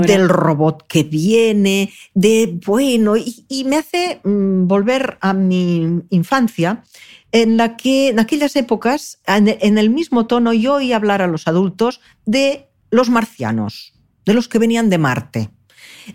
del, 0.03 0.29
robot 0.29 0.87
que 0.87 1.03
viene, 1.03 1.93
de 2.15 2.59
bueno, 2.65 3.17
y, 3.17 3.65
me 3.65 3.77
hace 3.77 4.21
mm, 4.23 4.69
volver 4.69 5.19
a 5.21 5.33
mi 5.33 6.01
infancia 6.11 6.85
en 7.33 7.57
la 7.57 7.77
que 7.77 8.09
en 8.09 8.19
aquellas 8.19 8.57
épocas, 8.57 9.21
en 9.27 9.79
el 9.79 9.91
mismo 9.91 10.27
tono, 10.27 10.53
yo 10.53 10.75
oí 10.75 10.93
hablar 10.93 11.23
a 11.23 11.27
los 11.27 11.47
adultos 11.47 12.01
de 12.25 12.69
los 12.91 13.11
marcianos, 13.11 13.95
de 14.25 14.35
los 14.35 14.49
que 14.49 14.59
venían 14.59 14.91
de 14.91 14.99
Marte 14.99 15.51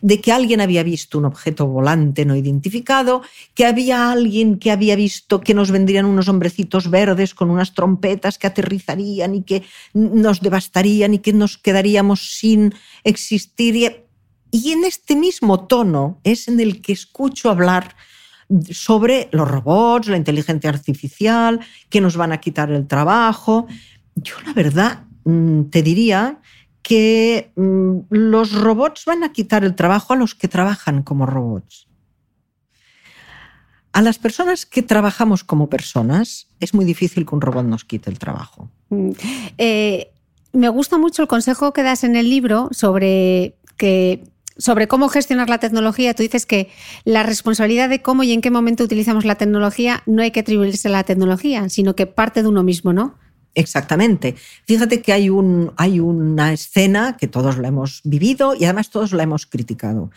de 0.01 0.21
que 0.21 0.31
alguien 0.31 0.61
había 0.61 0.83
visto 0.83 1.17
un 1.17 1.25
objeto 1.25 1.67
volante 1.67 2.25
no 2.25 2.35
identificado, 2.35 3.21
que 3.53 3.65
había 3.65 4.11
alguien 4.11 4.57
que 4.57 4.71
había 4.71 4.95
visto 4.95 5.41
que 5.41 5.53
nos 5.53 5.71
vendrían 5.71 6.05
unos 6.05 6.27
hombrecitos 6.27 6.89
verdes 6.89 7.33
con 7.33 7.49
unas 7.49 7.73
trompetas 7.73 8.37
que 8.37 8.47
aterrizarían 8.47 9.35
y 9.35 9.43
que 9.43 9.63
nos 9.93 10.41
devastarían 10.41 11.13
y 11.13 11.19
que 11.19 11.33
nos 11.33 11.57
quedaríamos 11.57 12.37
sin 12.37 12.73
existir. 13.03 14.05
Y 14.51 14.71
en 14.71 14.83
este 14.83 15.15
mismo 15.15 15.65
tono 15.67 16.19
es 16.23 16.47
en 16.47 16.59
el 16.59 16.81
que 16.81 16.93
escucho 16.93 17.49
hablar 17.49 17.95
sobre 18.71 19.29
los 19.31 19.47
robots, 19.47 20.07
la 20.07 20.17
inteligencia 20.17 20.69
artificial, 20.69 21.59
que 21.89 22.01
nos 22.01 22.17
van 22.17 22.31
a 22.31 22.39
quitar 22.39 22.71
el 22.71 22.87
trabajo. 22.87 23.67
Yo 24.15 24.35
la 24.45 24.53
verdad 24.53 25.03
mm, 25.23 25.63
te 25.63 25.81
diría 25.81 26.39
que 26.81 27.51
mm, 27.55 27.99
los 28.09 28.53
robots 28.53 29.05
van 29.05 29.23
a 29.23 29.31
quitar 29.31 29.63
el 29.63 29.75
trabajo 29.75 30.13
a 30.13 30.15
los 30.15 30.35
que 30.35 30.47
trabajan 30.47 31.01
como 31.03 31.25
robots. 31.25 31.87
A 33.93 34.01
las 34.01 34.17
personas 34.17 34.65
que 34.65 34.81
trabajamos 34.81 35.43
como 35.43 35.69
personas 35.69 36.47
es 36.59 36.73
muy 36.73 36.83
difícil 36.83 37.25
que 37.25 37.35
un 37.35 37.41
robot 37.41 37.65
nos 37.65 37.85
quite 37.85 38.09
el 38.09 38.19
trabajo. 38.19 38.69
Mm, 38.89 39.11
eh, 39.57 40.11
me 40.51 40.69
gusta 40.69 40.97
mucho 40.97 41.21
el 41.21 41.27
consejo 41.27 41.73
que 41.73 41.83
das 41.83 42.03
en 42.03 42.15
el 42.15 42.29
libro 42.29 42.69
sobre 42.71 43.55
que 43.77 44.23
sobre 44.57 44.87
cómo 44.87 45.09
gestionar 45.09 45.49
la 45.49 45.59
tecnología, 45.59 46.13
tú 46.13 46.23
dices 46.23 46.45
que 46.45 46.69
la 47.05 47.23
responsabilidad 47.23 47.89
de 47.89 48.01
cómo 48.01 48.23
y 48.23 48.31
en 48.31 48.41
qué 48.41 48.51
momento 48.51 48.83
utilizamos 48.83 49.25
la 49.25 49.35
tecnología 49.35 50.03
no 50.05 50.21
hay 50.21 50.31
que 50.31 50.41
atribuirse 50.41 50.87
a 50.87 50.91
la 50.91 51.03
tecnología, 51.03 51.69
sino 51.69 51.95
que 51.95 52.07
parte 52.07 52.43
de 52.43 52.49
uno 52.49 52.63
mismo, 52.63 52.93
¿no? 52.93 53.15
Exactamente. 53.55 54.35
Fíjate 54.65 55.01
que 55.01 55.13
hay, 55.13 55.29
un, 55.29 55.73
hay 55.77 55.99
una 55.99 56.53
escena 56.53 57.17
que 57.17 57.27
todos 57.27 57.57
la 57.57 57.67
hemos 57.67 58.01
vivido 58.03 58.55
y 58.55 58.65
además 58.65 58.89
todos 58.89 59.13
la 59.13 59.23
hemos 59.23 59.45
criticado. 59.45 60.09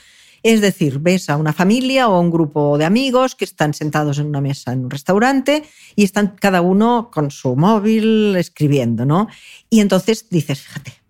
Es 0.42 0.60
decir, 0.60 1.00
ves 1.00 1.28
a 1.28 1.36
una 1.36 1.52
familia 1.52 2.08
o 2.08 2.14
a 2.14 2.20
un 2.20 2.30
grupo 2.30 2.78
de 2.78 2.84
amigos 2.84 3.34
que 3.34 3.44
están 3.44 3.74
sentados 3.74 4.18
en 4.18 4.26
una 4.26 4.40
mesa 4.40 4.72
en 4.72 4.84
un 4.84 4.90
restaurante 4.90 5.64
y 5.96 6.04
están 6.04 6.36
cada 6.40 6.60
uno 6.60 7.10
con 7.12 7.30
su 7.30 7.56
móvil 7.56 8.36
escribiendo, 8.36 9.04
¿no? 9.04 9.28
Y 9.70 9.80
entonces 9.80 10.28
dices, 10.30 10.60
fíjate, 10.60 11.05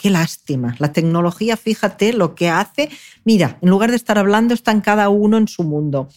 Qué 0.00 0.08
lástima. 0.08 0.76
La 0.78 0.94
tecnología, 0.94 1.58
fíjate 1.58 2.14
lo 2.14 2.34
que 2.34 2.48
hace. 2.48 2.88
Mira, 3.24 3.58
en 3.60 3.68
lugar 3.68 3.90
de 3.90 3.96
estar 3.96 4.16
hablando, 4.16 4.54
están 4.54 4.80
cada 4.80 5.10
uno 5.10 5.36
en 5.36 5.46
su 5.46 5.62
mundo. 5.62 6.08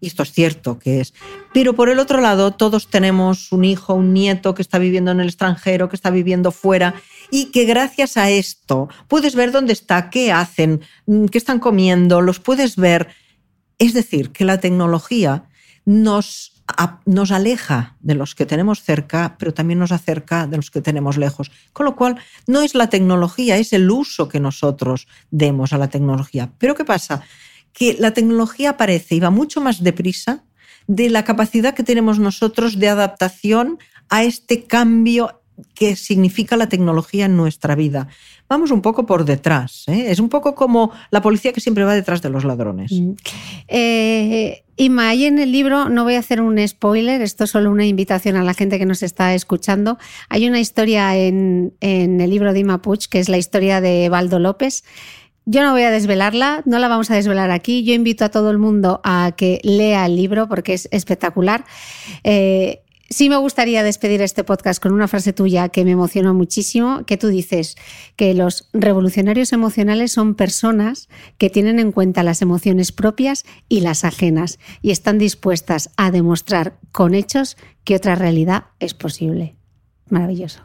Y 0.00 0.08
esto 0.08 0.24
es 0.24 0.32
cierto 0.32 0.80
que 0.80 1.00
es. 1.00 1.14
Pero 1.54 1.76
por 1.76 1.88
el 1.88 2.00
otro 2.00 2.20
lado, 2.20 2.50
todos 2.50 2.90
tenemos 2.90 3.52
un 3.52 3.64
hijo, 3.64 3.94
un 3.94 4.12
nieto 4.12 4.56
que 4.56 4.62
está 4.62 4.80
viviendo 4.80 5.12
en 5.12 5.20
el 5.20 5.28
extranjero, 5.28 5.88
que 5.88 5.94
está 5.94 6.10
viviendo 6.10 6.50
fuera 6.50 6.94
y 7.30 7.52
que 7.52 7.64
gracias 7.64 8.16
a 8.16 8.28
esto 8.28 8.88
puedes 9.06 9.36
ver 9.36 9.52
dónde 9.52 9.72
está, 9.72 10.10
qué 10.10 10.32
hacen, 10.32 10.80
mm, 11.06 11.26
qué 11.26 11.38
están 11.38 11.60
comiendo, 11.60 12.20
los 12.20 12.40
puedes 12.40 12.74
ver. 12.74 13.06
Es 13.78 13.94
decir, 13.94 14.32
que 14.32 14.44
la 14.44 14.58
tecnología 14.58 15.44
nos 15.84 16.57
nos 17.06 17.30
aleja 17.30 17.96
de 18.00 18.14
los 18.14 18.34
que 18.34 18.46
tenemos 18.46 18.82
cerca, 18.82 19.36
pero 19.38 19.54
también 19.54 19.78
nos 19.78 19.92
acerca 19.92 20.46
de 20.46 20.56
los 20.56 20.70
que 20.70 20.80
tenemos 20.80 21.16
lejos. 21.16 21.50
Con 21.72 21.86
lo 21.86 21.96
cual, 21.96 22.16
no 22.46 22.60
es 22.60 22.74
la 22.74 22.90
tecnología, 22.90 23.56
es 23.56 23.72
el 23.72 23.90
uso 23.90 24.28
que 24.28 24.40
nosotros 24.40 25.08
demos 25.30 25.72
a 25.72 25.78
la 25.78 25.88
tecnología. 25.88 26.50
Pero 26.58 26.74
¿qué 26.74 26.84
pasa? 26.84 27.22
Que 27.72 27.96
la 27.98 28.12
tecnología 28.12 28.70
aparece 28.70 29.14
y 29.14 29.20
va 29.20 29.30
mucho 29.30 29.60
más 29.60 29.82
deprisa 29.82 30.44
de 30.86 31.10
la 31.10 31.24
capacidad 31.24 31.74
que 31.74 31.84
tenemos 31.84 32.18
nosotros 32.18 32.78
de 32.78 32.88
adaptación 32.88 33.78
a 34.08 34.24
este 34.24 34.64
cambio 34.64 35.37
que 35.74 35.96
significa 35.96 36.56
la 36.56 36.68
tecnología 36.68 37.26
en 37.26 37.36
nuestra 37.36 37.74
vida. 37.74 38.08
Vamos 38.48 38.70
un 38.70 38.80
poco 38.80 39.04
por 39.06 39.24
detrás. 39.24 39.84
¿eh? 39.88 40.06
Es 40.08 40.20
un 40.20 40.28
poco 40.28 40.54
como 40.54 40.90
la 41.10 41.20
policía 41.20 41.52
que 41.52 41.60
siempre 41.60 41.84
va 41.84 41.94
detrás 41.94 42.22
de 42.22 42.30
los 42.30 42.44
ladrones. 42.44 42.92
Mm. 42.92 43.12
Eh, 43.68 44.64
Ima, 44.80 45.08
ahí 45.08 45.24
en 45.24 45.40
el 45.40 45.50
libro, 45.50 45.88
no 45.88 46.04
voy 46.04 46.14
a 46.14 46.20
hacer 46.20 46.40
un 46.40 46.66
spoiler, 46.66 47.20
esto 47.20 47.44
es 47.44 47.50
solo 47.50 47.68
una 47.68 47.84
invitación 47.84 48.36
a 48.36 48.44
la 48.44 48.54
gente 48.54 48.78
que 48.78 48.86
nos 48.86 49.02
está 49.02 49.34
escuchando. 49.34 49.98
Hay 50.28 50.46
una 50.46 50.60
historia 50.60 51.16
en, 51.16 51.74
el 51.80 52.30
libro 52.30 52.52
de 52.52 52.60
Ima 52.60 52.80
Puch, 52.80 53.08
que 53.08 53.18
es 53.18 53.28
la 53.28 53.38
historia 53.38 53.80
de 53.80 54.08
Baldo 54.08 54.38
López. 54.38 54.84
Yo 55.46 55.62
no 55.62 55.72
voy 55.72 55.82
a 55.82 55.90
desvelarla, 55.90 56.62
no 56.64 56.78
la 56.78 56.86
vamos 56.86 57.10
a 57.10 57.16
desvelar 57.16 57.50
aquí. 57.50 57.82
Yo 57.82 57.92
invito 57.92 58.24
a 58.24 58.28
todo 58.28 58.52
el 58.52 58.58
mundo 58.58 59.00
a 59.02 59.32
que 59.36 59.60
lea 59.64 60.06
el 60.06 60.14
libro 60.14 60.46
porque 60.46 60.74
es 60.74 60.88
espectacular. 60.92 61.64
Eh, 62.22 62.82
Sí 63.10 63.30
me 63.30 63.38
gustaría 63.38 63.82
despedir 63.82 64.20
este 64.20 64.44
podcast 64.44 64.82
con 64.82 64.92
una 64.92 65.08
frase 65.08 65.32
tuya 65.32 65.70
que 65.70 65.82
me 65.86 65.92
emocionó 65.92 66.34
muchísimo, 66.34 67.06
que 67.06 67.16
tú 67.16 67.28
dices 67.28 67.76
que 68.16 68.34
los 68.34 68.68
revolucionarios 68.74 69.54
emocionales 69.54 70.12
son 70.12 70.34
personas 70.34 71.08
que 71.38 71.48
tienen 71.48 71.78
en 71.78 71.90
cuenta 71.90 72.22
las 72.22 72.42
emociones 72.42 72.92
propias 72.92 73.46
y 73.66 73.80
las 73.80 74.04
ajenas 74.04 74.58
y 74.82 74.90
están 74.90 75.16
dispuestas 75.16 75.88
a 75.96 76.10
demostrar 76.10 76.78
con 76.92 77.14
hechos 77.14 77.56
que 77.82 77.96
otra 77.96 78.14
realidad 78.14 78.66
es 78.78 78.92
posible. 78.92 79.56
Maravilloso. 80.10 80.60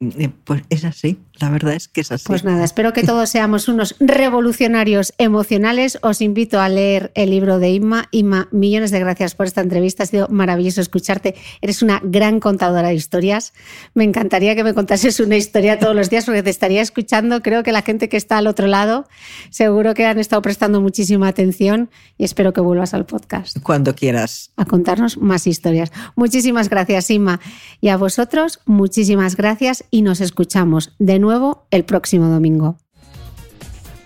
Eh, 0.00 0.30
pues 0.44 0.62
es 0.68 0.84
así, 0.84 1.18
la 1.40 1.50
verdad 1.50 1.74
es 1.74 1.88
que 1.88 2.02
es 2.02 2.12
así. 2.12 2.24
Pues 2.26 2.44
nada, 2.44 2.64
espero 2.64 2.92
que 2.92 3.02
todos 3.02 3.30
seamos 3.30 3.68
unos 3.68 3.96
revolucionarios 3.98 5.14
emocionales. 5.16 5.98
Os 6.02 6.20
invito 6.20 6.60
a 6.60 6.68
leer 6.68 7.12
el 7.14 7.30
libro 7.30 7.58
de 7.58 7.70
Inma. 7.70 8.08
Inma, 8.10 8.48
millones 8.52 8.90
de 8.90 9.00
gracias 9.00 9.34
por 9.34 9.46
esta 9.46 9.62
entrevista. 9.62 10.02
Ha 10.02 10.06
sido 10.06 10.28
maravilloso 10.28 10.80
escucharte. 10.80 11.34
Eres 11.62 11.82
una 11.82 12.00
gran 12.04 12.40
contadora 12.40 12.88
de 12.88 12.94
historias. 12.94 13.54
Me 13.94 14.04
encantaría 14.04 14.54
que 14.54 14.64
me 14.64 14.74
contases 14.74 15.18
una 15.18 15.36
historia 15.36 15.78
todos 15.78 15.96
los 15.96 16.10
días 16.10 16.26
porque 16.26 16.42
te 16.42 16.50
estaría 16.50 16.82
escuchando. 16.82 17.42
Creo 17.42 17.62
que 17.62 17.72
la 17.72 17.82
gente 17.82 18.08
que 18.08 18.18
está 18.18 18.36
al 18.36 18.46
otro 18.46 18.66
lado 18.66 19.08
seguro 19.48 19.94
que 19.94 20.04
han 20.04 20.18
estado 20.18 20.42
prestando 20.42 20.80
muchísima 20.80 21.28
atención 21.28 21.88
y 22.18 22.24
espero 22.24 22.52
que 22.52 22.60
vuelvas 22.60 22.92
al 22.92 23.06
podcast. 23.06 23.58
Cuando 23.62 23.94
quieras. 23.94 24.50
A 24.56 24.66
contarnos 24.66 25.16
más 25.16 25.46
historias. 25.46 25.90
Muchísimas 26.16 26.68
gracias, 26.68 27.10
Inma. 27.10 27.40
Y 27.80 27.88
a 27.88 27.96
vosotros, 27.96 28.60
muchísimas 28.66 29.36
gracias 29.36 29.84
y 29.90 30.02
nos 30.02 30.20
escuchamos 30.20 30.92
de 30.98 31.18
nuevo 31.30 31.64
el 31.70 31.84
próximo 31.84 32.26
domingo. 32.26 32.76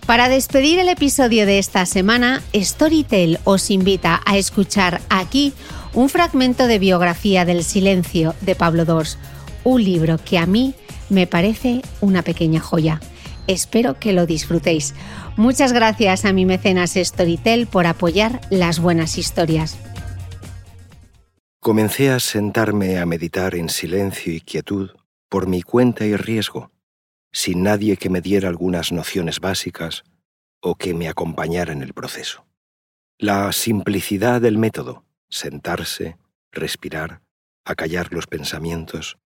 Para 0.06 0.28
despedir 0.28 0.78
el 0.78 0.90
episodio 0.90 1.46
de 1.46 1.58
esta 1.58 1.86
semana, 1.86 2.42
Storytel 2.54 3.38
os 3.44 3.70
invita 3.70 4.20
a 4.26 4.36
escuchar 4.36 5.00
aquí 5.08 5.54
un 5.94 6.10
fragmento 6.10 6.66
de 6.66 6.78
biografía 6.78 7.46
del 7.46 7.64
silencio 7.64 8.34
de 8.42 8.54
Pablo 8.54 8.84
Dors, 8.84 9.16
un 9.64 9.82
libro 9.82 10.18
que 10.22 10.36
a 10.36 10.44
mí 10.44 10.74
me 11.08 11.26
parece 11.26 11.80
una 12.02 12.20
pequeña 12.20 12.60
joya. 12.60 13.00
Espero 13.46 13.98
que 13.98 14.12
lo 14.12 14.26
disfrutéis. 14.26 14.94
Muchas 15.38 15.72
gracias 15.72 16.26
a 16.26 16.34
mi 16.34 16.44
mecenas 16.44 16.92
Storytel 16.94 17.66
por 17.66 17.86
apoyar 17.86 18.42
las 18.50 18.80
buenas 18.80 19.16
historias. 19.16 19.78
Comencé 21.60 22.10
a 22.10 22.20
sentarme 22.20 22.98
a 22.98 23.06
meditar 23.06 23.54
en 23.54 23.70
silencio 23.70 24.34
y 24.34 24.42
quietud 24.42 24.90
por 25.30 25.46
mi 25.46 25.62
cuenta 25.62 26.04
y 26.04 26.14
riesgo, 26.14 26.73
sin 27.34 27.64
nadie 27.64 27.96
que 27.96 28.08
me 28.08 28.20
diera 28.20 28.48
algunas 28.48 28.92
nociones 28.92 29.40
básicas 29.40 30.04
o 30.62 30.76
que 30.76 30.94
me 30.94 31.08
acompañara 31.08 31.72
en 31.72 31.82
el 31.82 31.92
proceso. 31.92 32.46
La 33.18 33.52
simplicidad 33.52 34.40
del 34.40 34.56
método, 34.56 35.04
sentarse, 35.28 36.16
respirar, 36.52 37.22
acallar 37.64 38.12
los 38.12 38.28
pensamientos, 38.28 39.18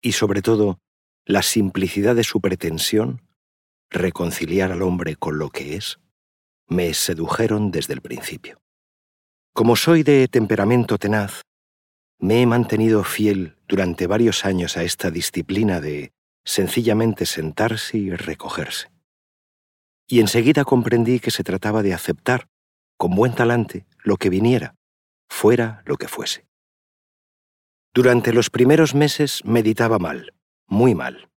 y 0.00 0.12
sobre 0.12 0.40
todo, 0.40 0.78
la 1.26 1.42
simplicidad 1.42 2.16
de 2.16 2.24
su 2.24 2.40
pretensión, 2.40 3.22
reconciliar 3.90 4.72
al 4.72 4.80
hombre 4.80 5.14
con 5.14 5.38
lo 5.38 5.50
que 5.50 5.76
es, 5.76 5.98
me 6.66 6.94
sedujeron 6.94 7.70
desde 7.70 7.92
el 7.92 8.00
principio. 8.00 8.58
Como 9.52 9.76
soy 9.76 10.02
de 10.02 10.28
temperamento 10.28 10.96
tenaz, 10.96 11.42
me 12.18 12.40
he 12.40 12.46
mantenido 12.46 13.04
fiel 13.04 13.58
durante 13.68 14.06
varios 14.06 14.46
años 14.46 14.78
a 14.78 14.82
esta 14.82 15.10
disciplina 15.10 15.82
de 15.82 16.13
sencillamente 16.44 17.26
sentarse 17.26 17.98
y 17.98 18.10
recogerse. 18.10 18.90
Y 20.06 20.20
enseguida 20.20 20.64
comprendí 20.64 21.20
que 21.20 21.30
se 21.30 21.44
trataba 21.44 21.82
de 21.82 21.94
aceptar, 21.94 22.48
con 22.96 23.14
buen 23.14 23.34
talante, 23.34 23.86
lo 24.02 24.16
que 24.16 24.30
viniera, 24.30 24.76
fuera 25.28 25.82
lo 25.86 25.96
que 25.96 26.08
fuese. 26.08 26.46
Durante 27.94 28.32
los 28.32 28.50
primeros 28.50 28.94
meses 28.94 29.44
meditaba 29.44 29.98
mal, 29.98 30.32
muy 30.66 30.94
mal. 30.94 31.30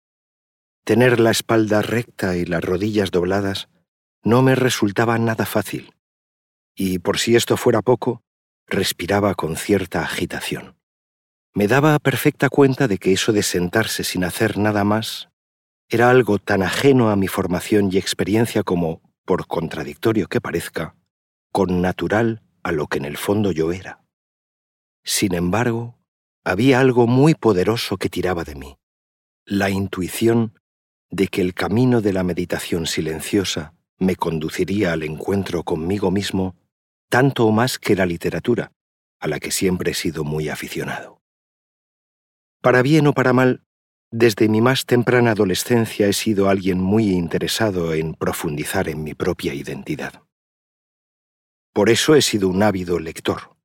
Tener 0.83 1.19
la 1.19 1.31
espalda 1.31 1.81
recta 1.81 2.35
y 2.35 2.45
las 2.45 2.63
rodillas 2.63 3.11
dobladas 3.11 3.69
no 4.23 4.41
me 4.41 4.55
resultaba 4.55 5.17
nada 5.17 5.45
fácil, 5.45 5.93
y 6.75 6.99
por 6.99 7.19
si 7.19 7.35
esto 7.35 7.57
fuera 7.57 7.81
poco, 7.81 8.23
respiraba 8.67 9.35
con 9.35 9.55
cierta 9.55 10.01
agitación. 10.01 10.75
Me 11.57 11.69
daba 11.69 11.97
perfecta 11.99 12.49
cuenta 12.49 12.89
de 12.89 12.97
que 12.97 13.13
eso 13.13 13.31
de 13.31 13.41
sentarse 13.41 14.03
sin 14.03 14.25
hacer 14.25 14.57
nada 14.57 14.83
más 14.83 15.29
era 15.87 16.09
algo 16.09 16.37
tan 16.37 16.61
ajeno 16.61 17.09
a 17.11 17.15
mi 17.15 17.29
formación 17.29 17.89
y 17.93 17.97
experiencia 17.97 18.61
como, 18.61 19.01
por 19.23 19.47
contradictorio 19.47 20.27
que 20.27 20.41
parezca, 20.41 20.97
con 21.53 21.81
natural 21.81 22.43
a 22.61 22.73
lo 22.73 22.87
que 22.87 22.97
en 22.97 23.05
el 23.05 23.15
fondo 23.15 23.53
yo 23.53 23.71
era. 23.71 24.03
Sin 25.05 25.33
embargo, 25.33 25.97
había 26.43 26.81
algo 26.81 27.07
muy 27.07 27.35
poderoso 27.35 27.95
que 27.95 28.09
tiraba 28.09 28.43
de 28.43 28.55
mí, 28.55 28.77
la 29.45 29.69
intuición 29.69 30.59
de 31.09 31.29
que 31.29 31.39
el 31.39 31.53
camino 31.53 32.01
de 32.01 32.11
la 32.11 32.23
meditación 32.23 32.85
silenciosa 32.85 33.73
me 33.97 34.17
conduciría 34.17 34.91
al 34.91 35.03
encuentro 35.03 35.63
conmigo 35.63 36.11
mismo 36.11 36.57
tanto 37.09 37.45
o 37.45 37.51
más 37.53 37.79
que 37.79 37.95
la 37.95 38.05
literatura, 38.05 38.73
a 39.21 39.29
la 39.29 39.39
que 39.39 39.51
siempre 39.51 39.91
he 39.91 39.93
sido 39.93 40.25
muy 40.25 40.49
aficionado. 40.49 41.21
Para 42.65 42.81
bien 42.81 43.05
o 43.05 43.13
para 43.13 43.31
mal, 43.31 43.61
desde 44.09 44.49
mi 44.49 44.59
más 44.59 44.87
temprana 44.87 45.33
adolescencia 45.33 46.07
he 46.07 46.13
sido 46.13 46.49
alguien 46.49 46.79
muy 46.79 47.11
interesado 47.11 47.93
en 47.93 48.15
profundizar 48.15 48.89
en 48.89 49.03
mi 49.03 49.13
propia 49.13 49.53
identidad. 49.53 50.23
Por 51.73 51.91
eso 51.91 52.15
he 52.15 52.23
sido 52.23 52.49
un 52.49 52.63
ávido 52.63 52.97
lector. 52.97 53.55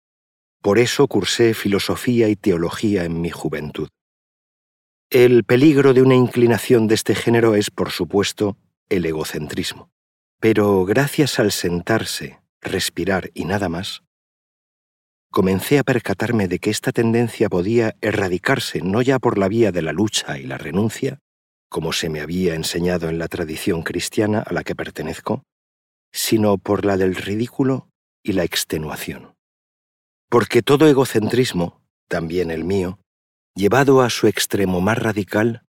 Por 0.61 0.79
eso 0.79 1.09
cursé 1.09 1.55
filosofía 1.55 2.29
y 2.29 2.37
teología 2.37 3.05
en 3.05 3.23
mi 3.23 3.31
juventud. 3.31 3.89
El 5.09 5.45
peligro 5.45 5.95
de 5.95 6.03
una 6.03 6.15
inclinación 6.15 6.87
de 6.87 6.97
este 6.97 7.15
género 7.15 7.55
es, 7.55 7.71
por 7.71 7.93
supuesto, 7.93 8.59
el 8.91 9.07
egocentrismo. 9.07 9.89
Pero 10.41 10.85
gracias 10.85 11.39
al 11.39 11.53
sentarse, 11.53 12.39
respirar 12.61 13.31
y 13.33 13.47
nada 13.47 13.71
más, 13.71 14.03
comencé 15.31 15.79
a 15.79 15.85
percatarme 15.85 16.49
de 16.49 16.59
que 16.59 16.71
esta 16.71 16.93
tendencia 16.93 17.49
podía 17.49 17.97
erradicarse 18.01 18.81
no 18.81 19.01
ya 19.01 19.19
por 19.19 19.39
la 19.39 19.49
vía 19.49 19.73
de 19.73 19.83
la 19.83 19.93
lucha 19.93 20.39
y 20.39 20.45
la 20.45 20.59
renuncia, 20.59 21.21
como 21.69 21.93
se 21.93 22.09
me 22.09 22.21
había 22.21 22.55
enseñado 22.55 23.09
en 23.09 23.19
la 23.19 23.29
tradición 23.29 23.83
cristiana 23.83 24.41
a 24.41 24.53
la 24.53 24.65
que 24.65 24.75
pertenezco, 24.75 25.45
sino 26.13 26.59
por 26.59 26.85
la 26.85 26.97
del 26.97 27.15
ridículo 27.15 27.89
y 28.25 28.33
la 28.33 28.45
extenuación. 28.45 29.35
Porque 30.29 30.63
todo 30.63 30.89
egocentrismo, 30.89 31.81
también 32.09 32.51
el 32.51 32.65
mío, 32.65 32.99
llevado 33.55 34.03
a 34.03 34.11
su 34.11 34.27
extremo 34.27 34.81
más 34.81 34.99
radical, 34.99 35.65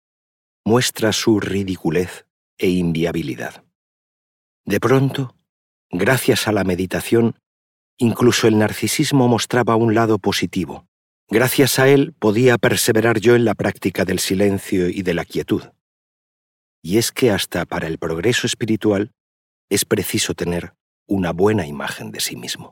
muestra 0.66 1.12
su 1.12 1.40
ridiculez 1.40 2.26
e 2.58 2.70
inviabilidad. 2.70 3.64
De 4.66 4.80
pronto, 4.80 5.36
gracias 5.90 6.48
a 6.48 6.52
la 6.52 6.64
meditación, 6.64 7.39
incluso 8.00 8.48
el 8.48 8.58
narcisismo 8.58 9.28
mostraba 9.28 9.76
un 9.76 9.94
lado 9.94 10.18
positivo. 10.18 10.88
Gracias 11.30 11.78
a 11.78 11.88
él 11.88 12.16
podía 12.18 12.58
perseverar 12.58 13.20
yo 13.20 13.36
en 13.36 13.46
la 13.46 13.54
práctica 13.54 14.04
del 14.04 14.18
silencio 14.18 14.90
y 14.90 15.04
de 15.04 15.14
la 15.14 15.26
quietud. 15.26 15.64
Y 16.82 16.98
es 16.98 17.12
que 17.12 17.30
hasta 17.30 17.66
para 17.66 17.88
el 17.88 18.00
progreso 18.00 18.48
espiritual 18.48 19.12
es 19.70 19.86
preciso 19.86 20.34
tener 20.34 20.74
una 21.06 21.32
buena 21.32 21.68
imagen 21.68 22.12
de 22.12 22.22
sí 22.22 22.36
mismo. 22.36 22.72